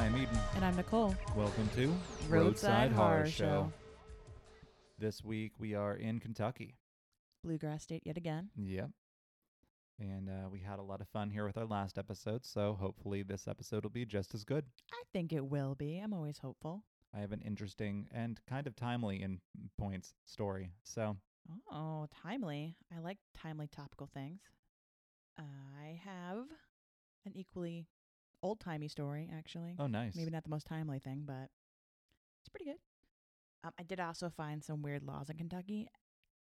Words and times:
I'm 0.00 0.16
Eden. 0.16 0.38
And 0.54 0.64
I'm 0.64 0.76
Nicole. 0.76 1.14
Welcome 1.36 1.68
to 1.76 1.94
Roadside 2.30 2.90
Horror 2.90 3.26
Show. 3.26 3.70
This 4.98 5.22
week 5.22 5.52
we 5.58 5.74
are 5.74 5.94
in 5.94 6.20
Kentucky. 6.20 6.78
Bluegrass 7.44 7.82
State 7.82 8.04
yet 8.06 8.16
again. 8.16 8.48
Yep. 8.56 8.88
And 9.98 10.30
uh, 10.30 10.48
we 10.50 10.60
had 10.60 10.78
a 10.78 10.82
lot 10.82 11.02
of 11.02 11.08
fun 11.08 11.28
here 11.28 11.44
with 11.44 11.58
our 11.58 11.66
last 11.66 11.98
episode, 11.98 12.46
so 12.46 12.78
hopefully 12.80 13.22
this 13.22 13.46
episode 13.46 13.82
will 13.84 13.90
be 13.90 14.06
just 14.06 14.34
as 14.34 14.42
good. 14.42 14.64
I 14.90 15.02
think 15.12 15.34
it 15.34 15.44
will 15.44 15.74
be. 15.74 15.98
I'm 16.02 16.14
always 16.14 16.38
hopeful. 16.38 16.82
I 17.14 17.18
have 17.20 17.32
an 17.32 17.42
interesting 17.42 18.06
and 18.10 18.40
kind 18.48 18.66
of 18.66 18.74
timely 18.74 19.20
in 19.20 19.40
points 19.78 20.14
story. 20.24 20.70
So, 20.82 21.18
Oh, 21.70 22.06
timely. 22.22 22.74
I 22.96 23.00
like 23.00 23.18
timely 23.36 23.66
topical 23.66 24.06
things. 24.06 24.40
I 25.38 26.00
have 26.06 26.46
an 27.26 27.32
equally 27.34 27.86
old 28.42 28.60
timey 28.60 28.88
story, 28.88 29.28
actually. 29.36 29.76
oh, 29.78 29.86
nice. 29.86 30.16
Maybe 30.16 30.30
not 30.30 30.44
the 30.44 30.50
most 30.50 30.66
timely 30.66 30.98
thing, 30.98 31.22
but 31.26 31.48
it's 32.40 32.48
pretty 32.50 32.66
good. 32.66 32.78
Um, 33.64 33.72
I 33.78 33.82
did 33.82 34.00
also 34.00 34.30
find 34.30 34.64
some 34.64 34.82
weird 34.82 35.02
laws 35.02 35.28
in 35.28 35.36
Kentucky, 35.36 35.88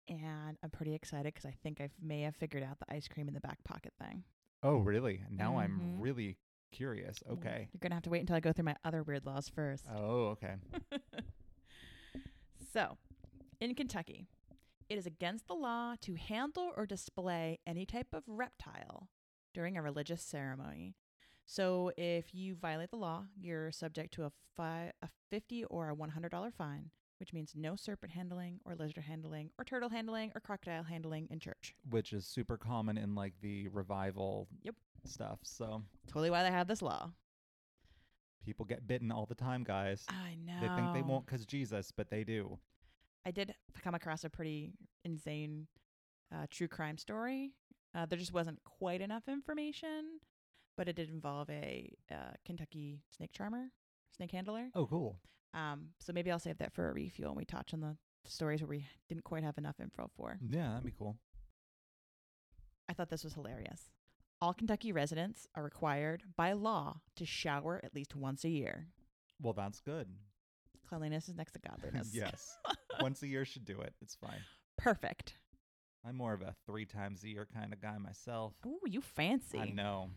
and 0.09 0.57
I'm 0.63 0.71
pretty 0.71 0.95
excited 0.95 1.35
because 1.35 1.45
I 1.47 1.55
think 1.63 1.81
I 1.81 1.89
may 2.01 2.23
have 2.23 2.37
figured 2.37 2.63
out 2.63 2.79
the 2.79 2.93
ice 2.95 3.09
cream 3.09 3.27
in 3.29 3.35
the 3.35 3.41
back 3.41 3.63
pocket 3.65 3.93
thing. 4.01 4.25
Oh, 4.63 4.79
really? 4.79 5.25
Now 5.31 5.59
I'm 5.59 5.81
Mhm. 5.81 6.01
really 6.03 6.37
curious. 6.71 7.23
Okay. 7.29 7.69
You're 7.73 7.81
going 7.81 7.91
to 7.91 7.97
have 7.97 8.03
to 8.05 8.11
wait 8.11 8.21
until 8.21 8.37
I 8.37 8.41
go 8.41 8.53
through 8.53 8.67
my 8.67 8.77
other 8.85 9.03
weird 9.03 9.27
laws 9.27 9.49
first. 9.49 9.85
Oh, 9.91 10.27
okay. 10.37 10.57
so, 12.73 12.99
in 13.61 13.75
Kentucky, 13.75 14.27
it 14.89 14.99
is 14.99 15.07
against 15.07 15.47
the 15.49 15.55
law 15.55 15.95
to 16.03 16.15
handle 16.15 16.73
or 16.77 16.87
display 16.87 17.59
any 17.67 17.87
type 17.87 18.09
of 18.13 18.23
reptile 18.27 19.09
during 19.55 19.77
a 19.77 19.83
religious 19.83 20.23
ceremony. 20.23 20.95
So, 21.55 21.91
if 21.97 22.33
you 22.33 22.55
violate 22.55 22.91
the 22.91 22.97
law, 22.97 23.25
you're 23.37 23.73
subject 23.73 24.15
to 24.15 24.23
a, 24.23 24.31
fi- 24.57 24.93
a 25.03 25.09
50 25.31 25.65
or 25.65 25.91
a 25.91 25.97
$100 25.97 26.53
fine, 26.55 26.91
which 27.19 27.33
means 27.33 27.55
no 27.57 27.75
serpent 27.75 28.13
handling 28.13 28.61
or 28.65 28.77
lizard 28.77 29.03
handling 29.03 29.51
or 29.59 29.65
turtle 29.65 29.89
handling 29.89 30.31
or 30.37 30.41
crocodile 30.41 30.85
handling 30.85 31.27
in 31.29 31.41
church. 31.41 31.75
Which 31.91 32.13
is 32.13 32.25
super 32.25 32.57
common 32.57 32.97
in 32.97 33.17
like 33.17 33.35
the 33.43 33.67
revival 33.67 34.47
Yep. 34.63 34.77
stuff. 35.05 35.41
So 35.43 35.83
Totally 36.07 36.31
why 36.31 36.45
they 36.45 36.53
have 36.53 36.69
this 36.69 36.83
law. 36.83 37.11
people 38.47 38.65
get 38.65 38.87
bitten 38.87 39.11
all 39.11 39.27
the 39.27 39.35
time, 39.35 39.65
guys. 39.65 40.07
I 40.09 40.37
know. 40.37 40.53
They 40.61 40.69
think 40.77 40.93
they 40.93 41.03
won't 41.03 41.27
because 41.27 41.45
Jesus, 41.47 41.91
but 41.91 42.11
they 42.11 42.23
do. 42.23 42.61
I 43.27 43.33
did 43.33 43.57
come 43.83 43.97
across 43.97 44.23
a 44.23 44.31
pretty 44.31 44.75
insane 45.05 45.67
uh, 46.33 46.47
true 46.49 46.69
crime 46.69 46.97
story. 46.97 47.55
Uh, 47.93 48.07
there 48.07 48.21
just 48.21 48.33
wasn't 48.33 48.63
quite 48.63 49.01
enough 49.01 49.25
information, 49.29 50.21
but 50.77 50.89
it 50.89 50.97
did 50.97 51.11
involve 51.11 51.51
a 51.51 51.91
uh, 52.11 52.33
Kentucky 52.45 53.03
snake 53.15 53.33
charmer, 53.33 53.71
snake 54.17 54.31
handler. 54.33 54.69
Oh, 54.75 54.87
cool. 54.87 55.19
Um, 55.55 55.89
so 55.99 56.13
maybe 56.13 56.31
I'll 56.31 56.39
save 56.39 56.59
that 56.59 56.73
for 56.73 56.89
a 56.89 56.93
refuel 56.93 57.31
and 57.31 57.37
we 57.37 57.45
touch 57.45 57.75
on 57.75 57.81
the 57.81 57.97
stories 58.25 58.61
where 58.61 58.69
we 58.69 58.87
didn't 59.09 59.25
quite 59.25 59.43
have 59.43 59.59
enough 59.59 59.81
info 59.81 60.11
for. 60.17 60.39
Yeah, 60.49 60.69
that'd 60.69 60.85
be 60.85 60.93
cool. 60.97 61.17
I 62.89 62.93
thought 62.93 63.11
this 63.11 63.25
was 63.25 63.35
hilarious. 63.35 63.91
All 64.41 64.55
Kentucky 64.55 64.91
residents 64.91 65.47
are 65.55 65.63
required 65.63 66.23
by 66.37 66.53
law 66.53 67.03
to 67.17 67.27
shower 67.27 67.81
at 67.85 67.95
least 67.95 68.17
once 68.17 68.45
a 68.45 68.49
year. 68.49 68.87
Well, 69.41 69.53
that's 69.53 69.81
good. 69.81 70.09
Cleanliness 70.89 71.29
is 71.29 71.37
next 71.37 71.53
to 71.53 71.61
godliness. 71.61 72.11
yes. 72.15 72.57
Once 73.01 73.23
a 73.23 73.29
year 73.29 73.45
should 73.45 73.65
do 73.65 73.81
it. 73.81 73.95
It's 74.01 74.15
fine. 74.15 74.41
Perfect. 74.79 75.35
I'm 76.07 76.17
more 76.17 76.33
of 76.33 76.41
a 76.41 76.55
three 76.67 76.87
times 76.87 77.23
a 77.23 77.29
year 77.29 77.47
kind 77.53 77.73
of 77.73 77.81
guy 77.81 77.99
myself. 77.99 78.55
Ooh, 78.67 78.81
you 78.87 79.03
fancy. 79.03 79.59
I 79.59 79.67
know. 79.67 80.09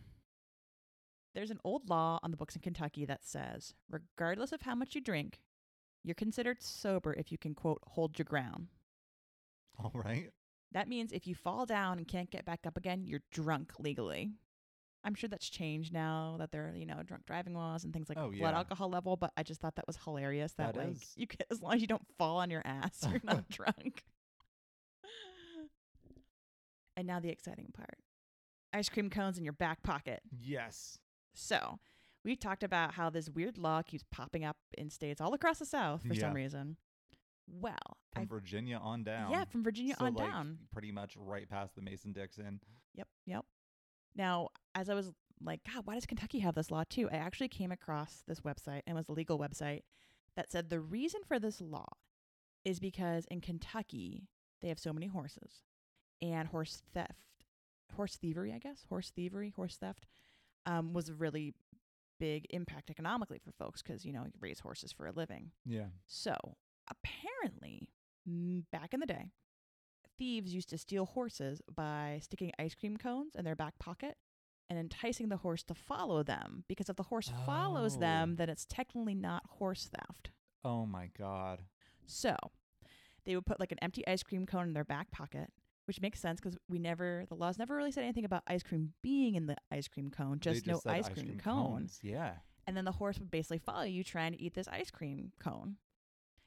There's 1.35 1.51
an 1.51 1.59
old 1.63 1.89
law 1.89 2.19
on 2.21 2.31
the 2.31 2.37
books 2.37 2.55
in 2.55 2.61
Kentucky 2.61 3.05
that 3.05 3.25
says, 3.25 3.73
regardless 3.89 4.51
of 4.51 4.61
how 4.61 4.75
much 4.75 4.93
you 4.95 5.01
drink, 5.01 5.39
you're 6.03 6.13
considered 6.15 6.61
sober 6.61 7.13
if 7.13 7.31
you 7.31 7.37
can, 7.37 7.55
quote, 7.55 7.79
hold 7.87 8.19
your 8.19 8.25
ground. 8.25 8.67
All 9.79 9.91
right. 9.93 10.29
That 10.71 10.87
means 10.87 11.11
if 11.11 11.25
you 11.27 11.33
fall 11.35 11.65
down 11.65 11.97
and 11.97 12.07
can't 12.07 12.29
get 12.29 12.45
back 12.45 12.61
up 12.67 12.77
again, 12.77 13.03
you're 13.05 13.21
drunk 13.31 13.73
legally. 13.79 14.31
I'm 15.03 15.15
sure 15.15 15.27
that's 15.27 15.49
changed 15.49 15.91
now 15.91 16.35
that 16.39 16.51
there 16.51 16.69
are, 16.69 16.75
you 16.75 16.85
know, 16.85 17.01
drunk 17.03 17.25
driving 17.25 17.53
laws 17.55 17.83
and 17.83 17.91
things 17.93 18.09
like 18.09 18.17
Oh, 18.17 18.29
blood 18.29 18.37
yeah. 18.37 18.57
alcohol 18.57 18.89
level, 18.89 19.17
but 19.17 19.31
I 19.35 19.43
just 19.43 19.59
thought 19.59 19.75
that 19.75 19.87
was 19.87 19.97
hilarious 20.03 20.53
that, 20.53 20.75
That 20.75 20.79
like 20.87 20.95
is. 20.95 21.13
you 21.15 21.27
can 21.27 21.39
as 21.51 21.61
long 21.61 21.73
as 21.73 21.81
you 21.81 21.87
don't 21.87 22.05
fall 22.17 22.37
on 22.37 22.49
your 22.49 22.61
ass, 22.63 23.05
you're 23.11 23.19
not 23.23 23.49
drunk. 23.49 24.03
And 26.95 27.07
now 27.07 27.19
the 27.19 27.29
exciting 27.29 27.69
part. 27.73 27.97
Ice 28.71 28.89
cream 28.89 29.09
cones 29.09 29.37
in 29.37 29.43
your 29.43 29.53
back 29.53 29.83
pocket. 29.83 30.21
Yes. 30.31 30.99
So, 31.33 31.79
we 32.23 32.35
talked 32.35 32.63
about 32.63 32.93
how 32.93 33.09
this 33.09 33.29
weird 33.29 33.57
law 33.57 33.81
keeps 33.81 34.03
popping 34.11 34.45
up 34.45 34.57
in 34.77 34.89
states 34.89 35.19
all 35.19 35.33
across 35.33 35.59
the 35.59 35.65
South 35.65 36.03
for 36.07 36.13
some 36.15 36.33
reason. 36.33 36.77
Well, 37.47 37.97
From 38.13 38.23
I 38.23 38.25
Virginia 38.25 38.77
on 38.81 39.03
down. 39.03 39.31
yeah, 39.31 39.43
from 39.45 39.63
Virginia 39.63 39.95
So, 39.99 40.05
on 40.05 40.13
like, 40.13 40.25
down. 40.29 40.59
Pretty 40.71 40.91
much 40.91 41.15
right 41.17 41.49
past 41.49 41.75
the 41.75 41.81
Mason 41.81 42.13
Dixon. 42.13 42.61
Yep, 42.95 43.07
yep. 43.25 43.45
Now, 44.15 44.49
as 44.75 44.89
I 44.89 44.93
was 44.93 45.11
like, 45.43 45.59
God, 45.69 45.85
why 45.85 45.95
does 45.95 46.05
Kentucky 46.05 46.39
have 46.39 46.55
this 46.55 46.71
law 46.71 46.83
too? 46.89 47.09
I 47.11 47.15
actually 47.15 47.49
came 47.49 47.71
across 47.71 48.23
this 48.27 48.39
website 48.41 48.81
and 48.87 48.95
it 48.95 48.99
was 48.99 49.09
a 49.09 49.13
legal 49.13 49.37
website 49.37 49.81
that 50.37 50.51
said 50.51 50.69
the 50.69 50.79
reason 50.79 51.21
for 51.27 51.37
this 51.39 51.59
law 51.59 51.87
is 52.63 52.79
because 52.79 53.25
in 53.29 53.41
Kentucky 53.41 54.29
they 54.61 54.69
have 54.69 54.79
so 54.79 54.93
many 54.93 55.07
horses 55.07 55.63
and 56.21 56.47
horse 56.47 56.81
theft, 56.93 57.43
horse 57.95 58.15
thievery, 58.15 58.53
I 58.53 58.59
guess, 58.59 58.85
horse 58.87 59.11
thievery, 59.13 59.51
horse 59.53 59.75
theft, 59.75 60.05
um, 60.65 60.93
was 60.93 61.09
a 61.09 61.13
really 61.13 61.53
big 62.19 62.45
impact 62.51 62.89
economically 62.89 63.39
for 63.43 63.51
folks 63.51 63.81
because 63.81 64.05
you 64.05 64.13
know 64.13 64.23
you 64.23 64.31
raise 64.39 64.59
horses 64.59 64.91
for 64.91 65.07
a 65.07 65.11
living. 65.11 65.51
Yeah. 65.65 65.87
So 66.05 66.35
apparently, 66.89 67.89
back 68.71 68.93
in 68.93 68.99
the 68.99 69.05
day, 69.05 69.31
thieves 70.17 70.53
used 70.53 70.69
to 70.69 70.77
steal 70.77 71.05
horses 71.05 71.61
by 71.73 72.19
sticking 72.21 72.51
ice 72.59 72.75
cream 72.75 72.97
cones 72.97 73.35
in 73.35 73.45
their 73.45 73.55
back 73.55 73.77
pocket 73.79 74.15
and 74.69 74.79
enticing 74.79 75.29
the 75.29 75.37
horse 75.37 75.63
to 75.63 75.73
follow 75.73 76.23
them. 76.23 76.63
Because 76.69 76.89
if 76.89 76.95
the 76.95 77.03
horse 77.03 77.31
follows 77.45 77.97
Oh. 77.97 77.99
them, 77.99 78.35
then 78.37 78.49
it's 78.49 78.65
technically 78.65 79.15
not 79.15 79.43
horse 79.49 79.89
theft. 79.89 80.31
Oh 80.63 80.85
my 80.85 81.09
God. 81.17 81.63
So 82.05 82.35
they 83.25 83.35
would 83.35 83.45
put 83.45 83.59
like 83.59 83.71
an 83.71 83.79
empty 83.81 84.05
ice 84.07 84.23
cream 84.23 84.45
cone 84.45 84.67
in 84.69 84.73
their 84.73 84.85
back 84.85 85.11
pocket. 85.11 85.49
Which 85.85 85.99
makes 85.99 86.19
sense 86.19 86.39
because 86.39 86.57
we 86.69 86.79
never, 86.79 87.25
the 87.27 87.35
laws 87.35 87.57
never 87.57 87.75
really 87.75 87.91
said 87.91 88.03
anything 88.03 88.23
about 88.25 88.43
ice 88.47 88.63
cream 88.63 88.93
being 89.01 89.35
in 89.35 89.47
the 89.47 89.57
ice 89.69 89.87
cream 89.89 90.09
cone, 90.09 90.39
They 90.41 90.53
just 90.53 90.65
no 90.65 90.79
ice 90.85 91.09
cream, 91.09 91.37
cone. 91.43 91.65
cones. 91.71 91.99
Yeah. 92.01 92.35
And 92.65 92.77
then 92.77 92.85
the 92.85 92.93
horse 92.93 93.19
would 93.19 93.29
basically 93.29 93.57
follow 93.57 93.83
you 93.83 94.03
trying 94.03 94.31
to 94.31 94.41
eat 94.41 94.53
this 94.53 94.69
ice 94.69 94.89
cream 94.91 95.33
cone. 95.41 95.75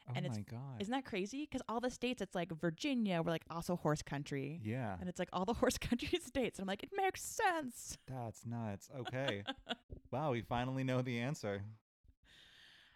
Oh 0.09 0.13
And 0.17 0.25
it's- 0.25 0.39
my 0.39 0.43
God. 0.59 0.81
Isn't 0.81 0.93
that 0.93 1.05
crazy? 1.05 1.43
Because 1.43 1.61
all 1.69 1.81
the 1.81 1.91
states, 1.91 2.23
it's 2.23 2.35
like 2.35 2.51
Virginia, 2.53 3.21
we're 3.23 3.31
like 3.33 3.45
also 3.51 3.77
horse 3.77 4.01
country. 4.01 4.61
yeah. 4.65 4.97
And 5.01 5.09
it's 5.09 5.19
like 5.19 5.29
all 5.35 5.45
the 5.45 5.53
horse 5.61 5.77
country 5.77 6.19
states. 6.25 6.59
And 6.59 6.65
I'm 6.65 6.69
like, 6.69 6.83
it 6.83 6.91
makes 6.97 7.23
sense. 7.23 7.99
That's 8.07 8.47
nuts. 8.47 8.89
Okay. 9.01 9.43
wow. 10.11 10.31
We 10.33 10.41
finally 10.41 10.85
know 10.85 11.03
the 11.03 11.19
answer. 11.19 11.63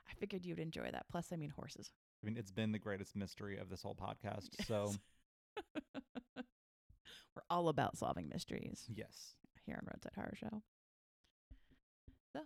I 0.09 0.15
figured 0.19 0.47
you'd 0.47 0.59
enjoy 0.59 0.91
that. 0.91 1.05
Plus, 1.11 1.33
I 1.33 1.37
mean, 1.37 1.51
horses. 1.51 1.91
I 2.23 2.27
mean, 2.27 2.37
it's 2.39 2.51
been 2.53 2.73
the 2.73 2.79
greatest 2.79 3.15
mystery 3.17 3.59
of 3.59 3.69
this 3.69 3.83
whole 3.83 3.95
podcast. 3.97 4.49
So, 4.67 4.93
we're 7.41 7.57
all 7.57 7.69
about 7.69 7.97
solving 7.97 8.29
mysteries 8.29 8.87
yes. 8.95 9.35
here 9.67 9.77
on 9.77 9.87
Roadside 9.87 10.13
Horror 10.15 10.35
Show. 10.35 10.63
So, 12.33 12.41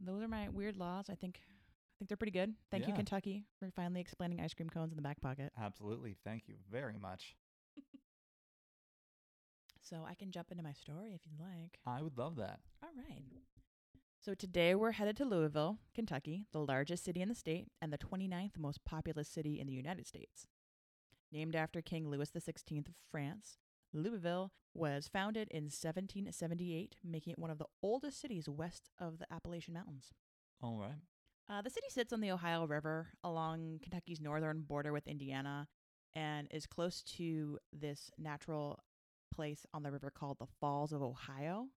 those 0.00 0.22
are 0.22 0.28
my 0.28 0.48
weird 0.48 0.76
laws. 0.76 1.06
I 1.10 1.14
think. 1.14 1.40
I 1.40 1.98
think 1.98 2.10
they're 2.10 2.16
pretty 2.16 2.30
good. 2.30 2.54
Thank 2.70 2.86
you, 2.86 2.94
Kentucky, 2.94 3.44
for 3.58 3.72
finally 3.74 4.00
explaining 4.00 4.40
ice 4.40 4.54
cream 4.54 4.70
cones 4.70 4.92
in 4.92 4.96
the 4.96 5.02
back 5.02 5.20
pocket. 5.20 5.50
Absolutely. 5.60 6.16
Thank 6.24 6.44
you 6.46 6.54
very 6.70 6.96
much. 6.96 7.34
So 9.80 10.04
I 10.06 10.12
can 10.12 10.30
jump 10.30 10.50
into 10.50 10.62
my 10.62 10.74
story 10.74 11.14
if 11.14 11.22
you'd 11.24 11.40
like. 11.40 11.78
I 11.86 12.02
would 12.02 12.18
love 12.18 12.36
that. 12.36 12.60
All 12.82 12.90
right. 12.94 13.24
So 14.20 14.34
today 14.34 14.74
we're 14.74 14.92
headed 14.92 15.16
to 15.16 15.24
Louisville, 15.24 15.78
Kentucky, 15.94 16.44
the 16.52 16.58
largest 16.58 17.04
city 17.06 17.22
in 17.22 17.30
the 17.30 17.34
state 17.34 17.68
and 17.80 17.90
the 17.90 17.96
29th 17.96 18.58
most 18.58 18.84
populous 18.84 19.30
city 19.30 19.58
in 19.58 19.66
the 19.66 19.72
United 19.72 20.06
States. 20.06 20.46
Named 21.32 21.56
after 21.56 21.80
King 21.80 22.10
Louis 22.10 22.30
XVI 22.30 22.86
of 22.86 22.94
France, 23.10 23.56
Louisville 23.92 24.52
was 24.74 25.08
founded 25.08 25.48
in 25.50 25.64
1778, 25.64 26.96
making 27.04 27.32
it 27.32 27.38
one 27.38 27.50
of 27.50 27.58
the 27.58 27.66
oldest 27.82 28.20
cities 28.20 28.48
west 28.48 28.90
of 28.98 29.18
the 29.18 29.32
Appalachian 29.32 29.74
Mountains. 29.74 30.12
All 30.62 30.78
right. 30.78 31.00
Uh, 31.50 31.62
the 31.62 31.70
city 31.70 31.86
sits 31.88 32.12
on 32.12 32.20
the 32.20 32.30
Ohio 32.30 32.66
River 32.66 33.08
along 33.24 33.80
Kentucky's 33.82 34.20
northern 34.20 34.60
border 34.60 34.92
with 34.92 35.06
Indiana 35.08 35.66
and 36.14 36.46
is 36.50 36.66
close 36.66 37.02
to 37.02 37.58
this 37.72 38.10
natural 38.18 38.80
place 39.34 39.64
on 39.72 39.82
the 39.82 39.92
river 39.92 40.10
called 40.10 40.38
the 40.38 40.46
Falls 40.60 40.92
of 40.92 41.02
Ohio. 41.02 41.68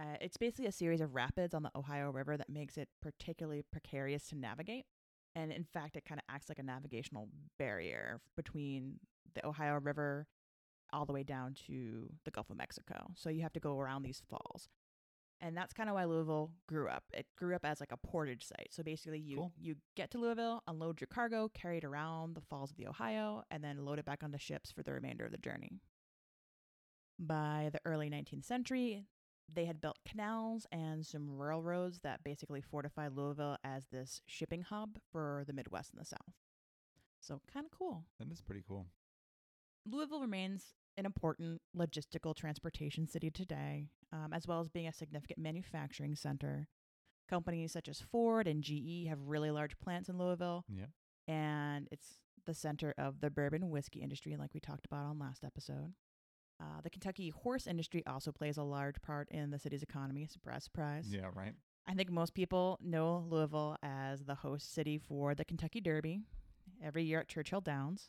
Uh, 0.00 0.16
it's 0.20 0.36
basically 0.36 0.66
a 0.66 0.72
series 0.72 1.00
of 1.00 1.14
rapids 1.14 1.54
on 1.54 1.64
the 1.64 1.70
Ohio 1.74 2.10
River 2.10 2.36
that 2.36 2.48
makes 2.48 2.78
it 2.78 2.88
particularly 3.02 3.62
precarious 3.72 4.28
to 4.28 4.36
navigate. 4.36 4.86
And 5.34 5.52
in 5.52 5.64
fact, 5.64 5.96
it 5.96 6.04
kind 6.04 6.20
of 6.20 6.34
acts 6.34 6.48
like 6.48 6.58
a 6.58 6.62
navigational 6.62 7.28
barrier 7.58 8.20
between 8.36 9.00
the 9.34 9.46
Ohio 9.46 9.78
River 9.80 10.26
all 10.92 11.06
the 11.06 11.12
way 11.12 11.22
down 11.22 11.54
to 11.66 12.10
the 12.24 12.30
Gulf 12.30 12.50
of 12.50 12.56
Mexico. 12.56 13.08
So 13.14 13.30
you 13.30 13.42
have 13.42 13.52
to 13.54 13.60
go 13.60 13.78
around 13.78 14.02
these 14.02 14.22
falls. 14.28 14.68
And 15.40 15.56
that's 15.56 15.72
kind 15.72 15.88
of 15.88 15.94
why 15.94 16.04
Louisville 16.04 16.50
grew 16.66 16.88
up. 16.88 17.04
It 17.12 17.26
grew 17.36 17.54
up 17.54 17.64
as 17.64 17.78
like 17.78 17.92
a 17.92 17.96
portage 17.96 18.44
site. 18.44 18.68
So 18.72 18.82
basically, 18.82 19.20
you 19.20 19.36
Cool. 19.36 19.52
you 19.56 19.76
get 19.94 20.10
to 20.10 20.18
Louisville, 20.18 20.62
unload 20.66 21.00
your 21.00 21.06
cargo, 21.06 21.48
carry 21.48 21.78
it 21.78 21.84
around 21.84 22.34
the 22.34 22.40
falls 22.40 22.72
of 22.72 22.76
the 22.76 22.88
Ohio, 22.88 23.44
and 23.50 23.62
then 23.62 23.84
load 23.84 24.00
it 24.00 24.04
back 24.04 24.24
onto 24.24 24.38
ships 24.38 24.72
for 24.72 24.82
the 24.82 24.92
remainder 24.92 25.24
of 25.24 25.30
the 25.30 25.38
journey. 25.38 25.80
By 27.20 27.70
the 27.72 27.80
early 27.84 28.10
19th 28.10 28.44
century, 28.44 29.04
they 29.52 29.64
had 29.64 29.80
built 29.80 29.98
canals 30.06 30.66
and 30.72 31.06
some 31.06 31.30
railroads 31.38 32.00
that 32.00 32.22
basically 32.24 32.60
fortified 32.60 33.12
Louisville 33.12 33.56
as 33.64 33.86
this 33.86 34.20
shipping 34.26 34.62
hub 34.62 34.98
for 35.10 35.44
the 35.46 35.52
Midwest 35.52 35.92
and 35.92 36.00
the 36.00 36.04
South. 36.04 36.34
So 37.20 37.40
kind 37.52 37.64
of 37.66 37.72
cool. 37.76 38.04
That 38.18 38.30
is 38.30 38.40
pretty 38.40 38.62
cool. 38.66 38.86
Louisville 39.86 40.20
remains 40.20 40.74
an 40.98 41.06
important 41.06 41.62
logistical 41.76 42.34
transportation 42.34 43.06
city 43.06 43.30
today, 43.30 43.86
um, 44.12 44.32
as 44.32 44.46
well 44.46 44.60
as 44.60 44.68
being 44.68 44.88
a 44.88 44.92
significant 44.92 45.38
manufacturing 45.38 46.14
center. 46.14 46.68
Companies 47.30 47.72
such 47.72 47.88
as 47.88 48.00
Ford 48.00 48.46
and 48.48 48.62
GE 48.62 49.06
have 49.08 49.18
really 49.28 49.50
large 49.50 49.78
plants 49.78 50.08
in 50.08 50.18
Louisville, 50.18 50.64
Yep. 50.68 50.90
and 51.28 51.88
it's 51.92 52.20
the 52.46 52.54
center 52.54 52.94
of 52.98 53.20
the 53.20 53.30
bourbon 53.30 53.70
whiskey 53.70 54.00
industry, 54.00 54.36
like 54.36 54.54
we 54.54 54.60
talked 54.60 54.86
about 54.86 55.04
on 55.04 55.18
last 55.18 55.44
episode. 55.44 55.92
Uh, 56.60 56.80
the 56.82 56.90
Kentucky 56.90 57.28
horse 57.30 57.66
industry 57.66 58.02
also 58.06 58.32
plays 58.32 58.56
a 58.56 58.62
large 58.64 59.00
part 59.02 59.28
in 59.30 59.50
the 59.50 59.58
city's 59.58 59.82
economy. 59.82 60.26
Surprise, 60.26 60.64
surprise. 60.64 61.06
Yeah, 61.08 61.28
right. 61.34 61.54
I 61.86 61.94
think 61.94 62.10
most 62.10 62.34
people 62.34 62.78
know 62.82 63.24
Louisville 63.30 63.76
as 63.82 64.24
the 64.24 64.34
host 64.34 64.72
city 64.74 64.98
for 64.98 65.34
the 65.34 65.44
Kentucky 65.44 65.80
Derby 65.80 66.20
every 66.82 67.04
year 67.04 67.20
at 67.20 67.28
Churchill 67.28 67.60
Downs. 67.60 68.08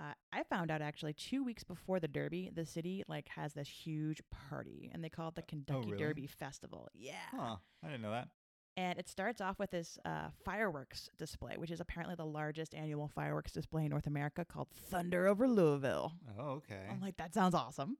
Uh, 0.00 0.12
I 0.32 0.44
found 0.44 0.70
out 0.70 0.80
actually 0.80 1.12
two 1.12 1.44
weeks 1.44 1.62
before 1.62 2.00
the 2.00 2.08
Derby, 2.08 2.50
the 2.54 2.64
city 2.64 3.04
like 3.06 3.28
has 3.28 3.52
this 3.52 3.68
huge 3.68 4.22
party, 4.48 4.90
and 4.94 5.04
they 5.04 5.10
call 5.10 5.28
it 5.28 5.34
the 5.34 5.42
Kentucky 5.42 5.92
really? 5.92 5.98
Derby 5.98 6.26
Festival. 6.26 6.88
Yeah, 6.94 7.14
Huh. 7.30 7.56
I 7.82 7.88
didn't 7.88 8.02
know 8.02 8.12
that. 8.12 8.28
and 8.76 8.98
it 8.98 9.08
starts 9.08 9.40
off 9.42 9.58
with 9.58 9.72
this 9.72 9.98
uh, 10.06 10.28
fireworks 10.44 11.10
display, 11.18 11.56
which 11.58 11.70
is 11.70 11.80
apparently 11.80 12.14
the 12.14 12.24
largest 12.24 12.74
annual 12.74 13.08
fireworks 13.08 13.52
display 13.52 13.84
in 13.84 13.90
North 13.90 14.06
America, 14.06 14.44
called 14.44 14.68
Thunder 14.70 15.26
over 15.26 15.46
Louisville. 15.46 16.12
Oh, 16.38 16.50
okay. 16.52 16.86
I'm 16.90 17.00
like, 17.00 17.18
that 17.18 17.34
sounds 17.34 17.54
awesome. 17.54 17.98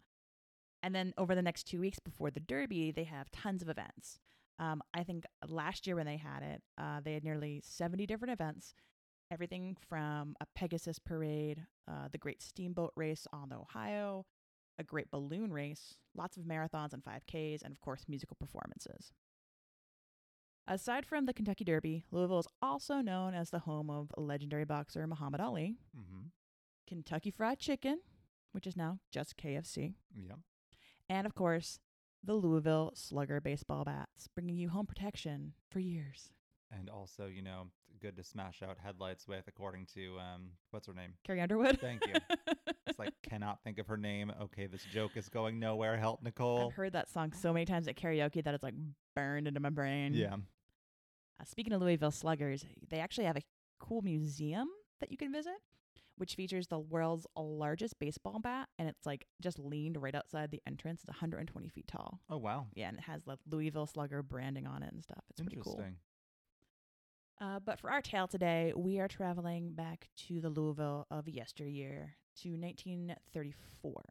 And 0.82 0.94
then 0.94 1.12
over 1.19 1.35
the 1.35 1.43
next 1.43 1.64
two 1.64 1.81
weeks 1.81 1.99
before 1.99 2.31
the 2.31 2.41
Derby, 2.41 2.93
they 2.93 3.05
have 3.05 3.31
tons 3.31 3.61
of 3.61 3.69
events. 3.69 4.19
Um, 4.58 4.82
I 4.94 5.03
think 5.03 5.25
last 5.46 5.87
year 5.87 5.96
when 5.96 6.06
they 6.06 6.17
had 6.17 6.43
it, 6.43 6.62
uh, 6.79 7.00
they 7.03 7.14
had 7.14 7.25
nearly 7.25 7.61
70 7.64 8.06
different 8.06 8.32
events. 8.32 8.75
Everything 9.31 9.77
from 9.88 10.35
a 10.41 10.47
Pegasus 10.55 10.99
parade, 10.99 11.65
uh, 11.88 12.09
the 12.11 12.19
Great 12.19 12.43
Steamboat 12.43 12.93
Race 12.97 13.27
on 13.32 13.49
the 13.49 13.56
Ohio, 13.56 14.27
a 14.79 14.82
great 14.82 15.11
balloon 15.11 15.53
race, 15.53 15.94
lots 16.17 16.37
of 16.37 16.44
marathons 16.44 16.93
and 16.93 17.05
5Ks, 17.05 17.62
and 17.62 17.71
of 17.73 17.81
course, 17.81 18.06
musical 18.09 18.37
performances. 18.41 19.12
Aside 20.67 21.06
from 21.06 21.27
the 21.27 21.32
Kentucky 21.35 21.65
Derby, 21.65 22.05
Louisville 22.11 22.41
is 22.41 22.49
also 22.62 22.97
known 23.00 23.35
as 23.35 23.50
the 23.50 23.61
home 23.61 23.91
of 23.91 24.11
legendary 24.17 24.65
boxer 24.65 25.06
Muhammad 25.06 25.41
Ali, 25.41 25.77
mm-hmm. 25.97 26.27
Kentucky 26.87 27.31
Fried 27.31 27.59
Chicken, 27.59 28.00
which 28.53 28.67
is 28.67 28.77
now 28.77 28.99
just 29.12 29.37
KFC, 29.37 29.94
Yep. 30.15 30.38
and 31.09 31.27
of 31.27 31.35
course, 31.35 31.79
the 32.23 32.35
Louisville 32.35 32.93
Slugger 32.94 33.41
baseball 33.41 33.85
bats, 33.85 34.29
bringing 34.35 34.56
you 34.56 34.69
home 34.71 34.87
protection 34.87 35.55
for 35.71 35.79
years. 35.81 36.31
And 36.72 36.88
also, 36.88 37.26
you 37.26 37.43
know, 37.43 37.67
good 38.00 38.17
to 38.17 38.22
smash 38.22 38.62
out 38.62 38.78
headlights 38.82 39.26
with, 39.26 39.44
according 39.49 39.87
to 39.94 40.19
um, 40.19 40.50
what's 40.70 40.87
her 40.87 40.94
name? 40.94 41.14
Carrie 41.25 41.40
Underwood. 41.40 41.78
Thank 41.81 42.06
you. 42.06 42.14
It's 42.87 42.99
like 42.99 43.12
cannot 43.22 43.62
think 43.62 43.78
of 43.78 43.87
her 43.88 43.96
name. 43.96 44.32
Okay, 44.43 44.67
this 44.67 44.84
joke 44.84 45.12
is 45.17 45.28
going 45.28 45.58
nowhere. 45.58 45.96
Help, 45.96 46.22
Nicole. 46.22 46.69
I've 46.69 46.75
heard 46.75 46.93
that 46.93 47.11
song 47.11 47.32
so 47.32 47.52
many 47.52 47.64
times 47.64 47.88
at 47.88 47.96
karaoke 47.96 48.43
that 48.44 48.55
it's 48.55 48.62
like 48.62 48.75
burned 49.14 49.49
into 49.49 49.61
my 49.61 49.70
brain. 49.70 50.14
Yeah. 50.14 50.34
Uh, 50.34 51.44
speaking 51.44 51.72
of 51.72 51.81
Louisville 51.81 52.11
Sluggers, 52.11 52.64
they 52.88 52.99
actually 53.00 53.25
have 53.25 53.37
a 53.37 53.43
cool 53.78 54.02
museum 54.02 54.69
that 55.00 55.11
you 55.11 55.17
can 55.17 55.32
visit, 55.32 55.55
which 56.17 56.34
features 56.34 56.69
the 56.69 56.78
world's 56.78 57.26
largest 57.37 57.99
baseball 57.99 58.38
bat, 58.38 58.69
and 58.78 58.88
it's 58.88 59.06
like 59.06 59.26
just 59.40 59.58
leaned 59.58 60.00
right 60.00 60.14
outside 60.14 60.50
the 60.50 60.61
entrance. 60.67 61.00
It's 61.02 61.08
120 61.08 61.69
feet 61.69 61.87
tall. 61.88 62.20
Oh 62.28 62.37
wow. 62.38 62.67
Yeah, 62.75 62.88
and 62.88 62.99
it 62.99 63.05
has 63.05 63.25
the 63.25 63.38
Louisville 63.50 63.87
Slugger 63.87 64.22
branding 64.22 64.67
on 64.67 64.82
it 64.82 64.93
and 64.93 65.02
stuff. 65.02 65.25
It's 65.31 65.40
pretty 65.40 65.61
cool. 65.62 65.82
Uh, 67.41 67.59
but 67.59 67.81
for 67.81 67.91
our 67.91 68.03
tale 68.03 68.29
today, 68.29 68.73
we 68.77 68.99
are 68.99 69.09
traveling 69.09 69.73
back 69.73 70.09
to 70.15 70.41
the 70.41 70.51
Louisville 70.51 71.07
of 71.11 71.27
yesteryear 71.27 72.17
to 72.43 72.51
1934. 72.51 74.03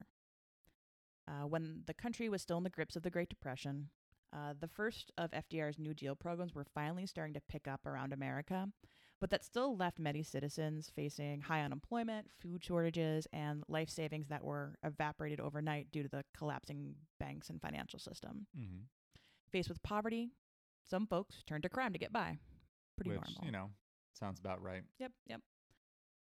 Uh, 1.28 1.48
when 1.48 1.84
the 1.86 1.94
country 1.94 2.28
was 2.28 2.42
still 2.42 2.58
in 2.58 2.64
the 2.64 2.72
grips 2.72 2.96
of 2.96 3.04
the 3.04 3.12
Great 3.12 3.30
Depression, 3.30 3.90
uh, 4.34 4.54
the 4.60 4.68
first 4.68 5.12
of 5.18 5.30
FDR's 5.30 5.78
New 5.78 5.94
Deal 5.94 6.16
programs 6.16 6.56
were 6.56 6.66
finally 6.74 7.06
starting 7.06 7.36
to 7.36 7.42
pick 7.48 7.68
up 7.68 7.86
around 7.86 8.14
America, 8.14 8.68
but 9.22 9.30
that 9.30 9.46
still 9.46 9.78
left 9.78 10.00
many 10.00 10.24
citizens 10.24 10.92
facing 10.96 11.42
high 11.42 11.62
unemployment, 11.62 12.28
food 12.42 12.64
shortages, 12.64 13.28
and 13.32 13.64
life 13.68 13.92
savings 13.92 14.28
that 14.30 14.44
were 14.44 14.76
evaporated 14.84 15.40
overnight 15.40 15.92
due 15.92 16.02
to 16.02 16.10
the 16.10 16.24
collapsing 16.36 16.96
banks 17.20 17.50
and 17.52 17.62
financial 17.62 18.00
system. 18.00 18.48
Mm-hmm. 18.58 18.84
Faced 19.52 19.70
with 19.70 19.84
poverty, 19.84 20.32
some 20.90 21.06
folks 21.06 21.44
turned 21.46 21.64
to 21.64 21.70
crime 21.70 21.94
to 21.94 22.00
get 22.00 22.14
by. 22.14 22.40
Pretty 23.00 23.12
Which 23.12 23.30
normal. 23.36 23.46
you 23.46 23.52
know 23.52 23.70
sounds 24.14 24.40
about 24.40 24.62
right. 24.62 24.84
Yep, 25.00 25.12
yep. 25.28 25.42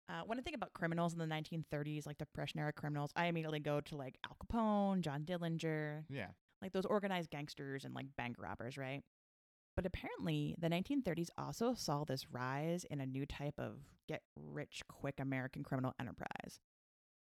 Uh, 0.10 0.22
when 0.26 0.38
I 0.38 0.42
think 0.42 0.56
about 0.56 0.74
criminals 0.74 1.14
in 1.14 1.20
the 1.20 1.26
1930s, 1.26 2.06
like 2.06 2.18
Depression 2.18 2.60
era 2.60 2.74
criminals, 2.74 3.12
I 3.16 3.26
immediately 3.28 3.60
go 3.60 3.82
to 3.82 3.96
like 3.96 4.18
Al 4.26 4.36
Capone, 4.42 5.02
John 5.02 5.24
Dillinger, 5.24 6.04
Yeah. 6.10 6.28
like 6.62 6.74
those 6.74 6.86
organized 6.86 7.30
gangsters 7.30 7.86
and 7.86 7.94
like 7.94 8.08
bank 8.18 8.36
robbers, 8.40 8.78
right? 8.78 9.02
But 9.76 9.86
apparently, 9.86 10.56
the 10.60 10.70
1930s 10.70 11.30
also 11.38 11.74
saw 11.74 12.04
this 12.04 12.30
rise 12.32 12.86
in 12.92 13.02
a 13.02 13.06
new 13.06 13.26
type 13.26 13.56
of 13.58 13.80
get 14.08 14.22
rich 14.36 14.82
quick 14.88 15.20
American 15.20 15.64
criminal 15.64 15.94
enterprise 16.00 16.60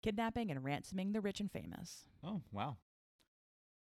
kidnapping 0.03 0.51
and 0.51 0.65
ransoming 0.65 1.13
the 1.13 1.21
rich 1.21 1.39
and 1.39 1.51
famous. 1.53 2.05
Oh 2.25 2.43
wow. 2.51 2.77